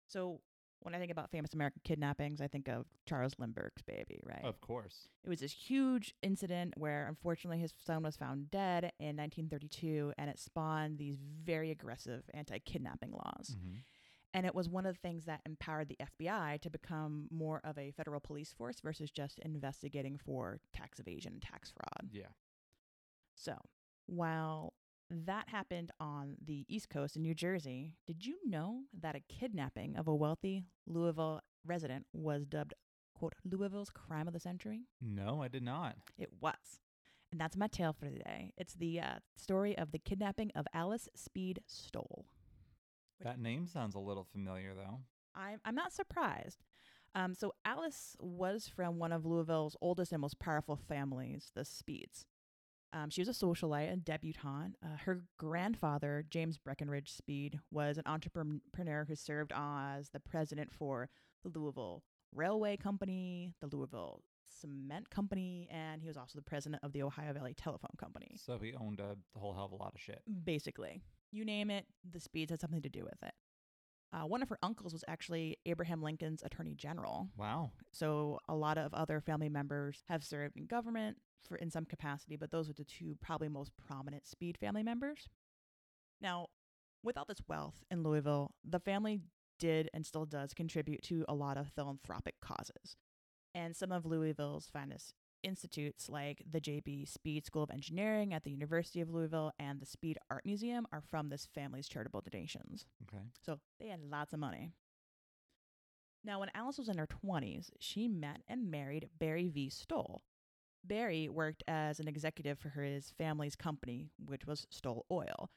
So, 0.08 0.40
when 0.80 0.94
I 0.94 0.98
think 0.98 1.10
about 1.10 1.30
famous 1.30 1.54
American 1.54 1.80
kidnappings, 1.84 2.40
I 2.40 2.48
think 2.48 2.69
of 2.69 2.86
Charles 3.06 3.34
Lindbergh's 3.38 3.82
baby, 3.82 4.20
right? 4.25 4.44
Of 4.44 4.60
course. 4.60 5.08
It 5.25 5.28
was 5.28 5.40
this 5.40 5.52
huge 5.52 6.14
incident 6.22 6.75
where 6.76 7.06
unfortunately 7.08 7.58
his 7.58 7.72
son 7.84 8.02
was 8.02 8.16
found 8.16 8.50
dead 8.50 8.92
in 9.00 9.16
1932 9.16 10.12
and 10.16 10.30
it 10.30 10.38
spawned 10.38 10.98
these 10.98 11.19
very 11.44 11.70
aggressive 11.70 12.22
anti 12.32 12.58
kidnapping 12.58 13.10
laws. 13.12 13.56
Mm-hmm. 13.56 13.78
And 14.34 14.46
it 14.46 14.54
was 14.54 14.69
one 14.69 14.87
of 14.87 14.94
the 14.94 15.00
things 15.00 15.25
that 15.25 15.40
empowered 15.47 15.88
the 15.88 15.99
FBI 16.20 16.61
to 16.61 16.70
become 16.70 17.28
more 17.30 17.61
of 17.64 17.78
a 17.78 17.90
federal 17.92 18.20
police 18.20 18.52
force 18.52 18.78
versus 18.80 19.11
just 19.11 19.38
investigating 19.40 20.18
for 20.18 20.61
tax 20.73 21.00
evasion 21.00 21.32
and 21.32 21.42
tax 21.42 21.73
fraud. 21.73 22.11
Yeah. 22.12 22.26
So, 23.35 23.56
while 24.06 24.75
that 25.10 25.48
happened 25.48 25.90
on 25.98 26.36
the 26.44 26.64
East 26.68 26.90
Coast 26.90 27.16
in 27.16 27.22
New 27.22 27.34
Jersey, 27.34 27.94
did 28.06 28.26
you 28.26 28.38
know 28.44 28.82
that 29.00 29.16
a 29.16 29.22
kidnapping 29.28 29.96
of 29.96 30.06
a 30.06 30.14
wealthy 30.14 30.64
Louisville 30.86 31.40
resident 31.64 32.06
was 32.12 32.46
dubbed, 32.46 32.74
quote, 33.14 33.34
Louisville's 33.44 33.90
crime 33.90 34.26
of 34.26 34.34
the 34.34 34.40
century? 34.40 34.82
No, 35.00 35.42
I 35.42 35.48
did 35.48 35.62
not. 35.62 35.96
It 36.18 36.30
was. 36.40 36.80
And 37.30 37.40
that's 37.40 37.56
my 37.56 37.66
tale 37.66 37.92
for 37.92 38.06
today. 38.06 38.52
It's 38.56 38.74
the 38.74 39.00
uh, 39.00 39.14
story 39.36 39.76
of 39.76 39.92
the 39.92 39.98
kidnapping 39.98 40.50
of 40.54 40.66
Alice 40.72 41.08
Speed 41.14 41.60
Stoll. 41.66 42.24
That 43.20 43.38
name 43.38 43.66
sounds 43.66 43.94
a 43.94 44.00
little 44.00 44.24
familiar 44.24 44.74
though. 44.74 45.00
I'm, 45.34 45.60
I'm 45.64 45.74
not 45.74 45.92
surprised. 45.92 46.62
Um, 47.14 47.34
so, 47.34 47.54
Alice 47.64 48.16
was 48.20 48.68
from 48.68 48.98
one 48.98 49.12
of 49.12 49.24
Louisville's 49.24 49.76
oldest 49.80 50.12
and 50.12 50.20
most 50.20 50.38
powerful 50.38 50.76
families, 50.76 51.50
the 51.54 51.64
Speeds. 51.64 52.26
Um, 52.92 53.11
she 53.11 53.21
was 53.21 53.28
a 53.28 53.33
socialite 53.33 53.92
and 53.92 54.04
debutante. 54.04 54.76
Uh, 54.83 54.97
her 55.04 55.23
grandfather, 55.38 56.25
James 56.30 56.59
Breckinridge 56.59 57.12
Speed, 57.12 57.61
was 57.71 57.99
an 57.99 58.04
entrepreneur 58.07 59.04
who 59.07 59.14
served 59.14 59.52
as 59.54 60.11
the 60.11 60.21
president 60.21 60.73
for 60.73 61.11
the 61.42 61.50
Louisville 61.50 62.02
Railway 62.35 62.76
Company, 62.76 63.54
the 63.61 63.66
Louisville 63.66 64.23
Cement 64.61 65.11
Company, 65.11 65.68
and 65.71 66.02
he 66.02 66.09
was 66.09 66.16
also 66.16 66.38
the 66.38 66.42
president 66.42 66.83
of 66.83 66.92
the 66.92 67.02
Ohio 67.02 67.33
Valley 67.33 67.54
Telephone 67.54 67.95
Company. 67.99 68.37
So 68.37 68.59
he 68.59 68.75
owned 68.75 69.00
a 69.00 69.16
whole 69.38 69.54
hell 69.54 69.66
of 69.66 69.73
a 69.73 69.76
lot 69.76 69.92
of 69.95 70.00
shit. 70.00 70.23
Basically, 70.45 71.02
you 71.30 71.45
name 71.45 71.71
it, 71.71 71.87
the 72.11 72.21
Speeds 72.21 72.50
had 72.50 72.61
something 72.61 72.83
to 72.83 72.88
do 72.88 73.04
with 73.04 73.23
it. 73.23 73.35
Uh, 74.18 74.26
one 74.26 74.42
of 74.42 74.48
her 74.48 74.58
uncles 74.62 74.92
was 74.92 75.04
actually 75.06 75.58
Abraham 75.66 76.02
Lincoln's 76.02 76.42
attorney 76.42 76.75
general. 76.75 77.28
Wow. 77.37 77.70
So 77.92 78.40
a 78.48 78.54
lot 78.54 78.78
of 78.78 78.92
other 78.94 79.20
family 79.20 79.48
members 79.48 80.02
have 80.08 80.25
served 80.25 80.56
in 80.56 80.66
government 80.66 81.18
for 81.46 81.56
in 81.56 81.70
some 81.70 81.84
capacity, 81.84 82.37
but 82.37 82.50
those 82.50 82.68
are 82.68 82.72
the 82.72 82.84
two 82.84 83.16
probably 83.20 83.48
most 83.48 83.70
prominent 83.87 84.26
Speed 84.26 84.58
family 84.58 84.82
members. 84.82 85.28
Now, 86.20 86.48
with 87.04 87.16
all 87.16 87.26
this 87.28 87.42
wealth 87.46 87.84
in 87.90 88.02
Louisville, 88.02 88.54
the 88.68 88.80
family 88.80 89.20
did 89.58 89.88
and 89.94 90.04
still 90.04 90.25
does 90.26 90.52
contribute 90.52 91.02
to 91.02 91.25
a 91.28 91.34
lot 91.34 91.56
of 91.56 91.68
philanthropic 91.68 92.40
causes. 92.40 92.96
And 93.54 93.76
some 93.76 93.92
of 93.92 94.04
Louisville's 94.04 94.68
finest 94.72 95.14
institutes, 95.42 96.09
like 96.09 96.42
the 96.50 96.61
J.B. 96.61 97.07
Speed 97.07 97.47
School 97.47 97.62
of 97.62 97.71
Engineering 97.71 98.35
at 98.35 98.45
the 98.45 98.50
University 98.50 99.00
of 99.00 99.11
Louisville 99.11 99.52
and 99.59 99.80
the 99.80 99.87
Speed 99.87 100.18
Art 100.30 100.45
Museum, 100.45 100.87
are 100.92 101.00
from 101.00 101.28
this 101.28 101.49
family's 101.54 101.88
charitable 101.88 102.23
donations. 102.23 102.87
Okay. 103.02 103.25
So 103.45 103.59
they 103.80 103.88
had 103.88 104.02
lots 104.02 104.33
of 104.33 104.40
money. 104.40 104.73
Now, 106.25 106.40
when 106.40 106.50
Alice 106.54 106.78
was 106.78 106.88
in 106.88 106.99
her 106.99 107.07
20s, 107.07 107.71
she 107.78 108.09
met 108.09 108.42
and 108.49 108.71
married 108.71 109.09
Barry 109.18 109.49
V. 109.49 109.71
Stoll. 109.71 110.23
Barry 110.85 111.28
worked 111.28 111.62
as 111.68 112.00
an 112.00 112.09
executive 112.09 112.59
for 112.59 112.71
his 112.71 113.12
family's 113.16 113.57
company, 113.57 114.09
which 114.25 114.47
was 114.47 114.66
Stoll 114.71 115.07
Oil. 115.11 115.50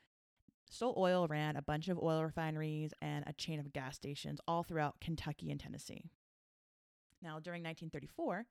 Stoll 0.70 0.96
Oil 0.98 1.28
ran 1.28 1.56
a 1.56 1.62
bunch 1.62 1.90
of 1.90 2.00
oil 2.02 2.24
refineries 2.24 2.94
and 3.02 3.26
a 3.28 3.34
chain 3.34 3.60
of 3.60 3.74
gas 3.74 3.96
stations 3.96 4.40
all 4.48 4.64
throughout 4.64 5.02
Kentucky 5.02 5.52
and 5.52 5.60
Tennessee. 5.60 6.06
Now, 7.22 7.40
during 7.40 7.62
1934, 7.64 8.46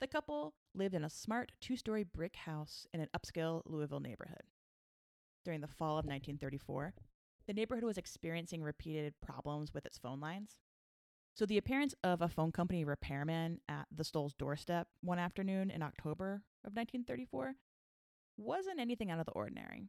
the 0.00 0.06
couple 0.06 0.54
lived 0.74 0.94
in 0.94 1.04
a 1.04 1.10
smart 1.10 1.52
two 1.60 1.76
story 1.76 2.04
brick 2.04 2.36
house 2.36 2.86
in 2.92 3.00
an 3.00 3.08
upscale 3.16 3.62
Louisville 3.66 4.00
neighborhood. 4.00 4.42
During 5.44 5.60
the 5.60 5.66
fall 5.66 5.98
of 5.98 6.04
1934, 6.04 6.94
the 7.46 7.54
neighborhood 7.54 7.84
was 7.84 7.98
experiencing 7.98 8.62
repeated 8.62 9.14
problems 9.24 9.72
with 9.72 9.86
its 9.86 9.98
phone 9.98 10.20
lines. 10.20 10.56
So, 11.34 11.46
the 11.46 11.58
appearance 11.58 11.94
of 12.02 12.20
a 12.20 12.28
phone 12.28 12.52
company 12.52 12.84
repairman 12.84 13.60
at 13.68 13.86
the 13.94 14.04
Stoll's 14.04 14.34
doorstep 14.34 14.88
one 15.02 15.18
afternoon 15.18 15.70
in 15.70 15.82
October 15.82 16.42
of 16.64 16.74
1934 16.74 17.54
wasn't 18.36 18.80
anything 18.80 19.10
out 19.10 19.20
of 19.20 19.26
the 19.26 19.32
ordinary. 19.32 19.88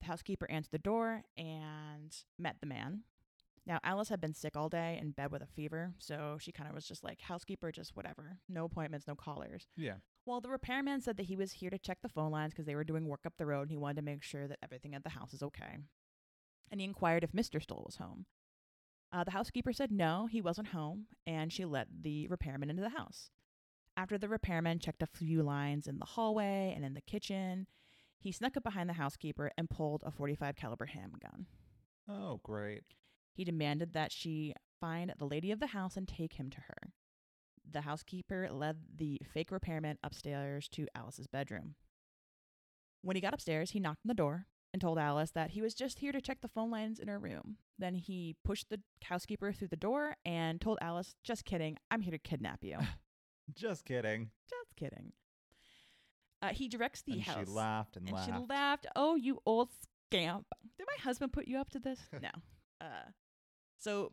The 0.00 0.06
housekeeper 0.06 0.50
answered 0.50 0.72
the 0.72 0.78
door 0.78 1.22
and 1.38 2.14
met 2.38 2.56
the 2.60 2.66
man. 2.66 3.04
Now, 3.66 3.80
Alice 3.82 4.08
had 4.08 4.20
been 4.20 4.32
sick 4.34 4.56
all 4.56 4.68
day 4.68 4.96
in 5.00 5.10
bed 5.10 5.32
with 5.32 5.42
a 5.42 5.46
fever, 5.46 5.92
so 5.98 6.38
she 6.40 6.52
kind 6.52 6.68
of 6.68 6.74
was 6.74 6.86
just 6.86 7.02
like, 7.02 7.20
housekeeper, 7.20 7.72
just 7.72 7.96
whatever. 7.96 8.38
No 8.48 8.64
appointments, 8.64 9.08
no 9.08 9.16
callers. 9.16 9.66
Yeah. 9.76 9.96
Well, 10.24 10.40
the 10.40 10.50
repairman 10.50 11.00
said 11.00 11.16
that 11.16 11.26
he 11.26 11.36
was 11.36 11.52
here 11.52 11.70
to 11.70 11.78
check 11.78 11.98
the 12.00 12.08
phone 12.08 12.30
lines 12.30 12.52
because 12.52 12.66
they 12.66 12.76
were 12.76 12.84
doing 12.84 13.08
work 13.08 13.26
up 13.26 13.34
the 13.36 13.46
road 13.46 13.62
and 13.62 13.70
he 13.70 13.76
wanted 13.76 13.96
to 13.96 14.02
make 14.02 14.22
sure 14.22 14.46
that 14.46 14.58
everything 14.62 14.94
at 14.94 15.02
the 15.02 15.10
house 15.10 15.32
is 15.32 15.42
okay. 15.42 15.78
And 16.70 16.80
he 16.80 16.84
inquired 16.86 17.24
if 17.24 17.32
Mr. 17.32 17.60
Stoll 17.60 17.82
was 17.84 17.96
home. 17.96 18.26
Uh, 19.12 19.24
the 19.24 19.32
housekeeper 19.32 19.72
said 19.72 19.90
no, 19.90 20.26
he 20.30 20.40
wasn't 20.40 20.68
home, 20.68 21.06
and 21.26 21.52
she 21.52 21.64
let 21.64 21.88
the 22.02 22.28
repairman 22.28 22.70
into 22.70 22.82
the 22.82 22.90
house. 22.90 23.30
After 23.96 24.18
the 24.18 24.28
repairman 24.28 24.78
checked 24.78 25.02
a 25.02 25.06
few 25.06 25.42
lines 25.42 25.86
in 25.86 25.98
the 25.98 26.04
hallway 26.04 26.72
and 26.74 26.84
in 26.84 26.94
the 26.94 27.00
kitchen, 27.00 27.66
he 28.20 28.30
snuck 28.30 28.56
up 28.56 28.64
behind 28.64 28.88
the 28.88 28.94
housekeeper 28.94 29.50
and 29.56 29.70
pulled 29.70 30.02
a 30.04 30.10
45 30.10 30.54
caliber 30.56 30.86
handgun. 30.86 31.46
Oh, 32.08 32.40
great. 32.42 32.82
He 33.36 33.44
demanded 33.44 33.92
that 33.92 34.12
she 34.12 34.54
find 34.80 35.12
the 35.18 35.26
lady 35.26 35.50
of 35.50 35.60
the 35.60 35.68
house 35.68 35.94
and 35.96 36.08
take 36.08 36.34
him 36.34 36.48
to 36.48 36.60
her. 36.62 36.92
The 37.70 37.82
housekeeper 37.82 38.48
led 38.50 38.78
the 38.96 39.20
fake 39.30 39.50
repairman 39.50 39.98
upstairs 40.02 40.68
to 40.68 40.86
Alice's 40.94 41.26
bedroom. 41.26 41.74
When 43.02 43.14
he 43.14 43.20
got 43.20 43.34
upstairs, 43.34 43.72
he 43.72 43.80
knocked 43.80 44.00
on 44.06 44.08
the 44.08 44.14
door 44.14 44.46
and 44.72 44.80
told 44.80 44.98
Alice 44.98 45.32
that 45.32 45.50
he 45.50 45.60
was 45.60 45.74
just 45.74 45.98
here 45.98 46.12
to 46.12 46.20
check 46.22 46.40
the 46.40 46.48
phone 46.48 46.70
lines 46.70 46.98
in 46.98 47.08
her 47.08 47.18
room. 47.18 47.58
Then 47.78 47.94
he 47.94 48.36
pushed 48.42 48.70
the 48.70 48.80
housekeeper 49.04 49.52
through 49.52 49.68
the 49.68 49.76
door 49.76 50.16
and 50.24 50.58
told 50.58 50.78
Alice, 50.80 51.14
Just 51.22 51.44
kidding, 51.44 51.76
I'm 51.90 52.00
here 52.00 52.12
to 52.12 52.18
kidnap 52.18 52.64
you. 52.64 52.78
Just 53.54 53.84
kidding. 53.84 54.30
just 54.50 54.74
kidding. 54.74 55.12
Uh, 56.42 56.48
he 56.48 56.68
directs 56.68 57.02
the 57.02 57.12
and 57.12 57.22
house. 57.22 57.38
she 57.38 57.52
laughed 57.52 57.96
and, 57.96 58.08
and 58.08 58.16
laughed. 58.16 58.26
she 58.28 58.46
laughed. 58.48 58.86
Oh, 58.96 59.14
you 59.14 59.38
old 59.46 59.68
scamp. 60.10 60.46
Did 60.76 60.86
my 60.88 61.02
husband 61.04 61.32
put 61.32 61.46
you 61.46 61.58
up 61.58 61.70
to 61.70 61.78
this? 61.78 62.00
no. 62.20 62.30
Uh, 62.80 63.10
so 63.76 64.12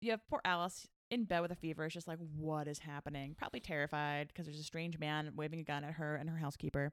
you 0.00 0.10
have 0.10 0.26
poor 0.28 0.40
Alice 0.44 0.88
in 1.10 1.24
bed 1.24 1.40
with 1.40 1.50
a 1.50 1.56
fever. 1.56 1.84
It's 1.84 1.94
just 1.94 2.08
like, 2.08 2.18
what 2.36 2.68
is 2.68 2.80
happening? 2.80 3.34
Probably 3.36 3.60
terrified 3.60 4.28
because 4.28 4.46
there's 4.46 4.58
a 4.58 4.64
strange 4.64 4.98
man 4.98 5.32
waving 5.36 5.60
a 5.60 5.64
gun 5.64 5.84
at 5.84 5.94
her 5.94 6.16
and 6.16 6.28
her 6.28 6.36
housekeeper. 6.36 6.92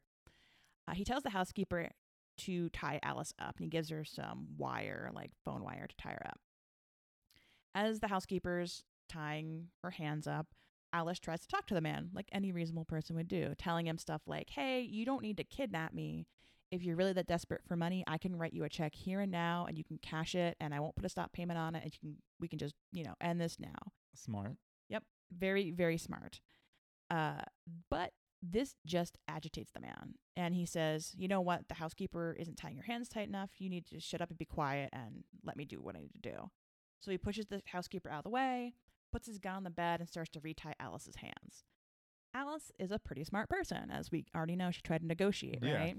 Uh, 0.87 0.93
he 0.93 1.03
tells 1.03 1.23
the 1.23 1.29
housekeeper 1.29 1.89
to 2.35 2.69
tie 2.69 2.99
Alice 3.03 3.33
up 3.39 3.55
and 3.57 3.65
he 3.65 3.69
gives 3.69 3.89
her 3.89 4.03
some 4.03 4.47
wire, 4.57 5.11
like 5.13 5.31
phone 5.45 5.63
wire, 5.63 5.87
to 5.87 5.95
tie 5.95 6.11
her 6.11 6.27
up. 6.27 6.39
As 7.75 7.99
the 7.99 8.07
housekeeper's 8.07 8.83
tying 9.09 9.67
her 9.81 9.91
hands 9.91 10.27
up, 10.27 10.47
Alice 10.91 11.19
tries 11.19 11.41
to 11.41 11.47
talk 11.47 11.65
to 11.67 11.73
the 11.73 11.81
man 11.81 12.09
like 12.13 12.29
any 12.31 12.51
reasonable 12.51 12.85
person 12.85 13.15
would 13.15 13.27
do, 13.27 13.53
telling 13.57 13.87
him 13.87 13.97
stuff 13.97 14.21
like, 14.27 14.51
Hey, 14.51 14.81
you 14.81 15.05
don't 15.05 15.23
need 15.23 15.37
to 15.37 15.43
kidnap 15.43 15.93
me. 15.93 16.27
If 16.73 16.81
you're 16.83 16.95
really 16.95 17.13
that 17.13 17.27
desperate 17.27 17.61
for 17.67 17.75
money, 17.75 18.03
I 18.07 18.17
can 18.17 18.35
write 18.35 18.53
you 18.53 18.63
a 18.63 18.69
check 18.69 18.95
here 18.95 19.19
and 19.19 19.31
now 19.31 19.65
and 19.67 19.77
you 19.77 19.83
can 19.83 19.99
cash 19.99 20.33
it 20.33 20.57
and 20.59 20.73
I 20.73 20.79
won't 20.79 20.95
put 20.95 21.05
a 21.05 21.09
stop 21.09 21.31
payment 21.31 21.59
on 21.59 21.75
it 21.75 21.83
and 21.83 21.93
you 21.93 21.99
can 21.99 22.17
we 22.39 22.47
can 22.47 22.57
just, 22.57 22.73
you 22.91 23.03
know, 23.03 23.13
end 23.21 23.39
this 23.39 23.57
now. 23.59 23.91
Smart. 24.15 24.53
Yep. 24.89 25.03
Very, 25.31 25.69
very 25.71 25.97
smart. 25.99 26.39
Uh, 27.11 27.41
but 27.91 28.11
this 28.41 28.75
just 28.85 29.17
agitates 29.27 29.71
the 29.71 29.81
man. 29.81 30.15
And 30.35 30.55
he 30.55 30.65
says, 30.65 31.11
You 31.15 31.27
know 31.27 31.41
what? 31.41 31.67
The 31.67 31.75
housekeeper 31.75 32.35
isn't 32.39 32.57
tying 32.57 32.75
your 32.75 32.85
hands 32.85 33.07
tight 33.07 33.27
enough. 33.27 33.51
You 33.59 33.69
need 33.69 33.85
to 33.87 33.99
shut 33.99 34.21
up 34.21 34.29
and 34.29 34.37
be 34.39 34.45
quiet 34.45 34.89
and 34.91 35.23
let 35.43 35.55
me 35.55 35.65
do 35.65 35.79
what 35.79 35.95
I 35.95 35.99
need 35.99 36.13
to 36.15 36.31
do. 36.31 36.49
So 37.01 37.11
he 37.11 37.17
pushes 37.19 37.45
the 37.45 37.61
housekeeper 37.67 38.09
out 38.09 38.19
of 38.19 38.23
the 38.23 38.29
way, 38.31 38.73
puts 39.11 39.27
his 39.27 39.37
gun 39.37 39.57
on 39.57 39.63
the 39.63 39.69
bed, 39.69 39.99
and 39.99 40.09
starts 40.09 40.31
to 40.31 40.39
retie 40.39 40.73
Alice's 40.79 41.17
hands. 41.17 41.65
Alice 42.33 42.71
is 42.79 42.89
a 42.91 42.97
pretty 42.97 43.23
smart 43.23 43.47
person, 43.47 43.91
as 43.91 44.09
we 44.11 44.25
already 44.35 44.55
know. 44.55 44.71
She 44.71 44.81
tried 44.81 45.01
to 45.01 45.07
negotiate, 45.07 45.59
Yeah. 45.61 45.73
right? 45.75 45.95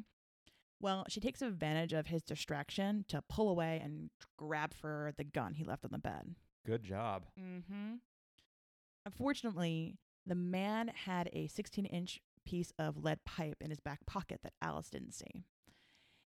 Well, 0.80 1.04
she 1.08 1.20
takes 1.20 1.40
advantage 1.40 1.92
of 1.92 2.08
his 2.08 2.22
distraction 2.22 3.04
to 3.08 3.22
pull 3.28 3.48
away 3.48 3.80
and 3.82 4.10
grab 4.36 4.74
for 4.74 5.12
the 5.16 5.24
gun 5.24 5.54
he 5.54 5.64
left 5.64 5.84
on 5.84 5.90
the 5.92 5.98
bed. 5.98 6.34
Good 6.66 6.84
job. 6.84 7.26
Mm-hmm. 7.40 7.94
Unfortunately, 9.06 9.96
the 10.26 10.34
man 10.34 10.88
had 11.04 11.28
a 11.32 11.46
16 11.46 11.84
inch 11.86 12.20
piece 12.44 12.72
of 12.78 13.02
lead 13.02 13.24
pipe 13.24 13.56
in 13.60 13.70
his 13.70 13.80
back 13.80 14.04
pocket 14.06 14.40
that 14.42 14.52
Alice 14.62 14.90
didn't 14.90 15.12
see. 15.14 15.44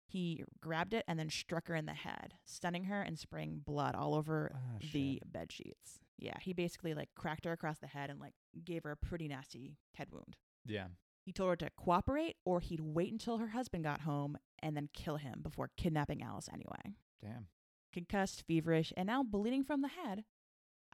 He 0.09 0.43
grabbed 0.61 0.93
it 0.93 1.03
and 1.07 1.19
then 1.19 1.29
struck 1.29 1.67
her 1.67 1.75
in 1.75 1.85
the 1.85 1.93
head, 1.93 2.35
stunning 2.45 2.85
her 2.85 3.01
and 3.01 3.19
spraying 3.19 3.61
blood 3.65 3.93
all 3.93 4.15
over 4.15 4.51
Ah, 4.55 4.77
the 4.93 5.21
bed 5.25 5.51
sheets. 5.51 5.99
Yeah, 6.17 6.37
he 6.41 6.53
basically 6.53 6.93
like 6.93 7.09
cracked 7.15 7.45
her 7.45 7.51
across 7.51 7.79
the 7.79 7.87
head 7.87 8.09
and 8.09 8.19
like 8.19 8.33
gave 8.63 8.83
her 8.83 8.91
a 8.91 8.95
pretty 8.97 9.27
nasty 9.27 9.75
head 9.95 10.07
wound. 10.11 10.37
Yeah. 10.65 10.87
He 11.27 11.33
told 11.33 11.49
her 11.49 11.55
to 11.57 11.69
cooperate 11.75 12.37
or 12.45 12.61
he'd 12.61 12.79
wait 12.79 13.11
until 13.11 13.37
her 13.39 13.49
husband 13.49 13.83
got 13.83 13.99
home 13.99 14.37
and 14.63 14.77
then 14.77 14.87
kill 14.93 15.17
him 15.17 15.41
before 15.43 15.71
kidnapping 15.75 16.23
Alice 16.23 16.47
anyway 16.47 16.95
Damn. 17.21 17.47
concussed, 17.91 18.45
feverish, 18.47 18.93
and 18.95 19.07
now 19.07 19.23
bleeding 19.23 19.65
from 19.65 19.81
the 19.81 19.89
head. 19.89 20.23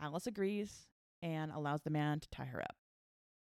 Alice 0.02 0.25
agrees 0.25 0.88
and 1.22 1.52
allows 1.52 1.84
the 1.84 1.92
man 1.92 2.20
to 2.20 2.28
tie 2.30 2.46
her 2.46 2.63
up. 2.63 2.75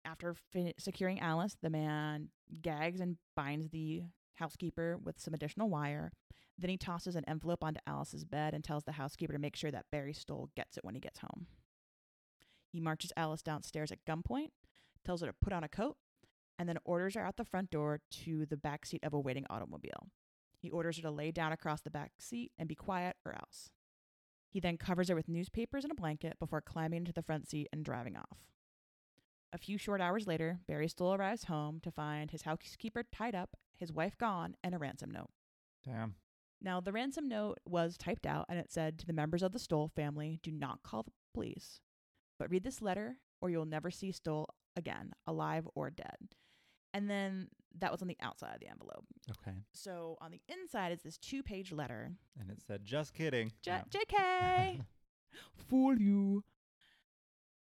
After 0.04 0.36
fi- 0.52 0.74
securing 0.78 1.22
Alice, 1.22 1.56
the 1.62 1.70
man 1.70 2.28
gags 2.62 3.00
and 3.00 3.20
binds 3.38 3.70
the 3.70 4.04
housekeeper 4.34 4.98
with 4.98 5.18
some 5.18 5.34
additional 5.34 5.70
wire. 5.70 6.12
Then 6.58 6.70
he 6.70 6.76
tosses 6.78 7.16
an 7.16 7.24
envelope 7.26 7.64
onto 7.64 7.80
Alice's 7.88 8.26
bed 8.26 8.54
and 8.54 8.66
tells 8.66 8.84
the 8.84 8.92
housekeeper 8.92 9.32
to 9.32 9.40
make 9.40 9.56
sure 9.56 9.72
that 9.72 9.86
Barry 9.94 10.12
Stoll 10.14 10.50
gets 10.58 10.76
it 10.76 10.84
when 10.84 10.96
he 10.96 11.00
gets 11.00 11.20
home. 11.20 11.48
He 12.68 12.82
marches 12.82 13.14
Alice 13.16 13.42
downstairs 13.42 13.94
at 13.94 14.04
gunpoint, 14.06 14.50
tells 15.06 15.22
her 15.22 15.28
to 15.28 15.36
put 15.42 15.54
on 15.54 15.64
a 15.64 15.70
coat, 15.70 15.96
and 16.58 16.68
then 16.70 16.78
orders 16.86 17.16
her 17.16 17.22
out 17.22 17.38
the 17.38 17.46
front 17.46 17.70
door 17.70 18.00
to 18.24 18.46
the 18.46 18.58
back 18.58 18.86
seat 18.86 19.04
of 19.04 19.14
a 19.14 19.20
waiting 19.20 19.46
automobile. 19.50 20.10
He 20.58 20.70
orders 20.70 20.98
her 20.98 21.04
to 21.04 21.12
lay 21.12 21.32
down 21.32 21.52
across 21.52 21.82
the 21.82 21.92
back 21.92 22.14
seat 22.20 22.52
and 22.58 22.68
be 22.68 22.76
quiet 22.76 23.16
or 23.26 23.34
else. 23.34 23.70
He 24.50 24.60
then 24.60 24.78
covers 24.78 25.10
her 25.10 25.16
with 25.16 25.28
newspapers 25.28 25.84
and 25.84 25.92
a 25.92 25.96
blanket 25.96 26.40
before 26.40 26.62
climbing 26.62 27.00
into 27.00 27.14
the 27.14 27.22
front 27.22 27.48
seat 27.48 27.68
and 27.74 27.84
driving 27.84 28.16
off. 28.16 28.40
A 29.52 29.58
few 29.58 29.78
short 29.78 30.02
hours 30.02 30.28
later, 30.28 30.60
Barry 30.68 30.88
Stoll 30.88 31.14
arrives 31.14 31.46
home 31.46 31.80
to 31.82 31.92
find 31.92 32.32
his 32.32 32.44
housekeeper 32.44 33.04
tied 33.12 33.36
up, 33.36 33.58
his 33.76 33.92
wife 33.92 34.18
gone, 34.18 34.56
and 34.64 34.74
a 34.74 34.78
ransom 34.78 35.12
note. 35.12 35.30
Damn. 35.86 36.16
Now, 36.62 36.82
the 36.82 36.92
ransom 36.92 37.28
note 37.28 37.60
was 37.66 37.98
typed 37.98 38.26
out 38.26 38.46
and 38.50 38.58
it 38.58 38.72
said 38.72 38.98
to 39.00 39.06
the 39.06 39.14
members 39.14 39.44
of 39.44 39.52
the 39.52 39.60
Stoll 39.60 39.88
family 39.88 40.40
do 40.42 40.52
not 40.52 40.84
call 40.84 41.04
the 41.04 41.12
police, 41.34 41.82
but 42.40 42.50
read 42.50 42.64
this 42.64 42.82
letter 42.82 43.18
or 43.42 43.50
you'll 43.50 43.66
never 43.66 43.92
see 43.92 44.12
Stoll 44.12 44.50
again, 44.76 45.14
alive 45.28 45.68
or 45.76 45.90
dead. 45.90 46.36
And 46.96 47.10
then 47.10 47.50
that 47.80 47.92
was 47.92 48.02
on 48.02 48.08
the 48.08 48.18
outside 48.22 48.54
of 48.56 48.60
the 48.62 48.68
envelope. 48.70 49.06
Okay. 49.30 49.58
So 49.74 50.18
on 50.22 50.32
the 50.32 50.42
inside 50.48 50.92
is 50.94 51.02
this 51.02 51.18
two 51.18 51.44
page 51.44 51.72
letter. 51.72 52.12
And 52.40 52.50
it 52.50 52.60
said, 52.66 52.86
just 52.86 53.14
kidding. 53.14 53.52
J- 53.62 53.72
No. 53.94 54.00
JK! 54.00 54.80
Fool 55.70 55.98
you. 55.98 56.44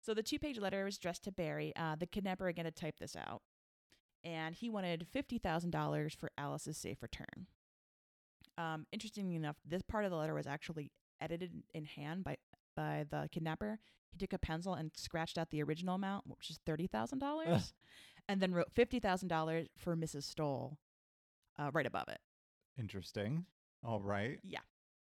So 0.02 0.14
the 0.14 0.24
two 0.24 0.40
page 0.40 0.58
letter 0.58 0.86
was 0.86 0.96
addressed 0.98 1.24
to 1.26 1.32
Barry. 1.32 1.74
Uh, 1.76 1.96
the 1.96 2.06
kidnapper 2.08 2.48
again 2.48 2.66
had 2.66 2.76
typed 2.78 3.00
this 3.00 3.16
out. 3.18 3.42
And 4.24 4.56
he 4.56 4.70
wanted 4.70 5.06
$50,000 5.14 6.16
for 6.16 6.32
Alice's 6.38 6.78
safe 6.78 7.02
return. 7.02 7.48
Um, 8.58 8.86
interestingly 8.92 9.36
enough, 9.36 9.58
this 9.66 9.82
part 9.82 10.06
of 10.06 10.12
the 10.12 10.18
letter 10.18 10.34
was 10.34 10.48
actually 10.48 10.92
edited 11.22 11.52
in 11.74 11.86
hand 11.86 12.24
by, 12.24 12.38
by 12.76 13.06
the 13.10 13.28
kidnapper. 13.32 13.80
He 14.12 14.18
took 14.18 14.34
a 14.34 14.40
pencil 14.40 14.74
and 14.74 14.92
scratched 14.96 15.38
out 15.38 15.50
the 15.52 15.62
original 15.62 15.96
amount, 15.96 16.26
which 16.28 16.50
is 16.50 16.60
$30,000, 16.68 17.74
and 18.28 18.42
then 18.42 18.54
wrote 18.54 18.74
$50,000 18.76 19.68
for 19.78 19.96
Mrs. 19.96 20.24
Stoll 20.24 20.78
uh, 21.58 21.72
right 21.74 21.86
above 21.86 22.08
it. 22.10 22.20
Interesting. 22.80 23.46
All 23.84 24.00
right. 24.00 24.40
Yeah. 24.44 24.60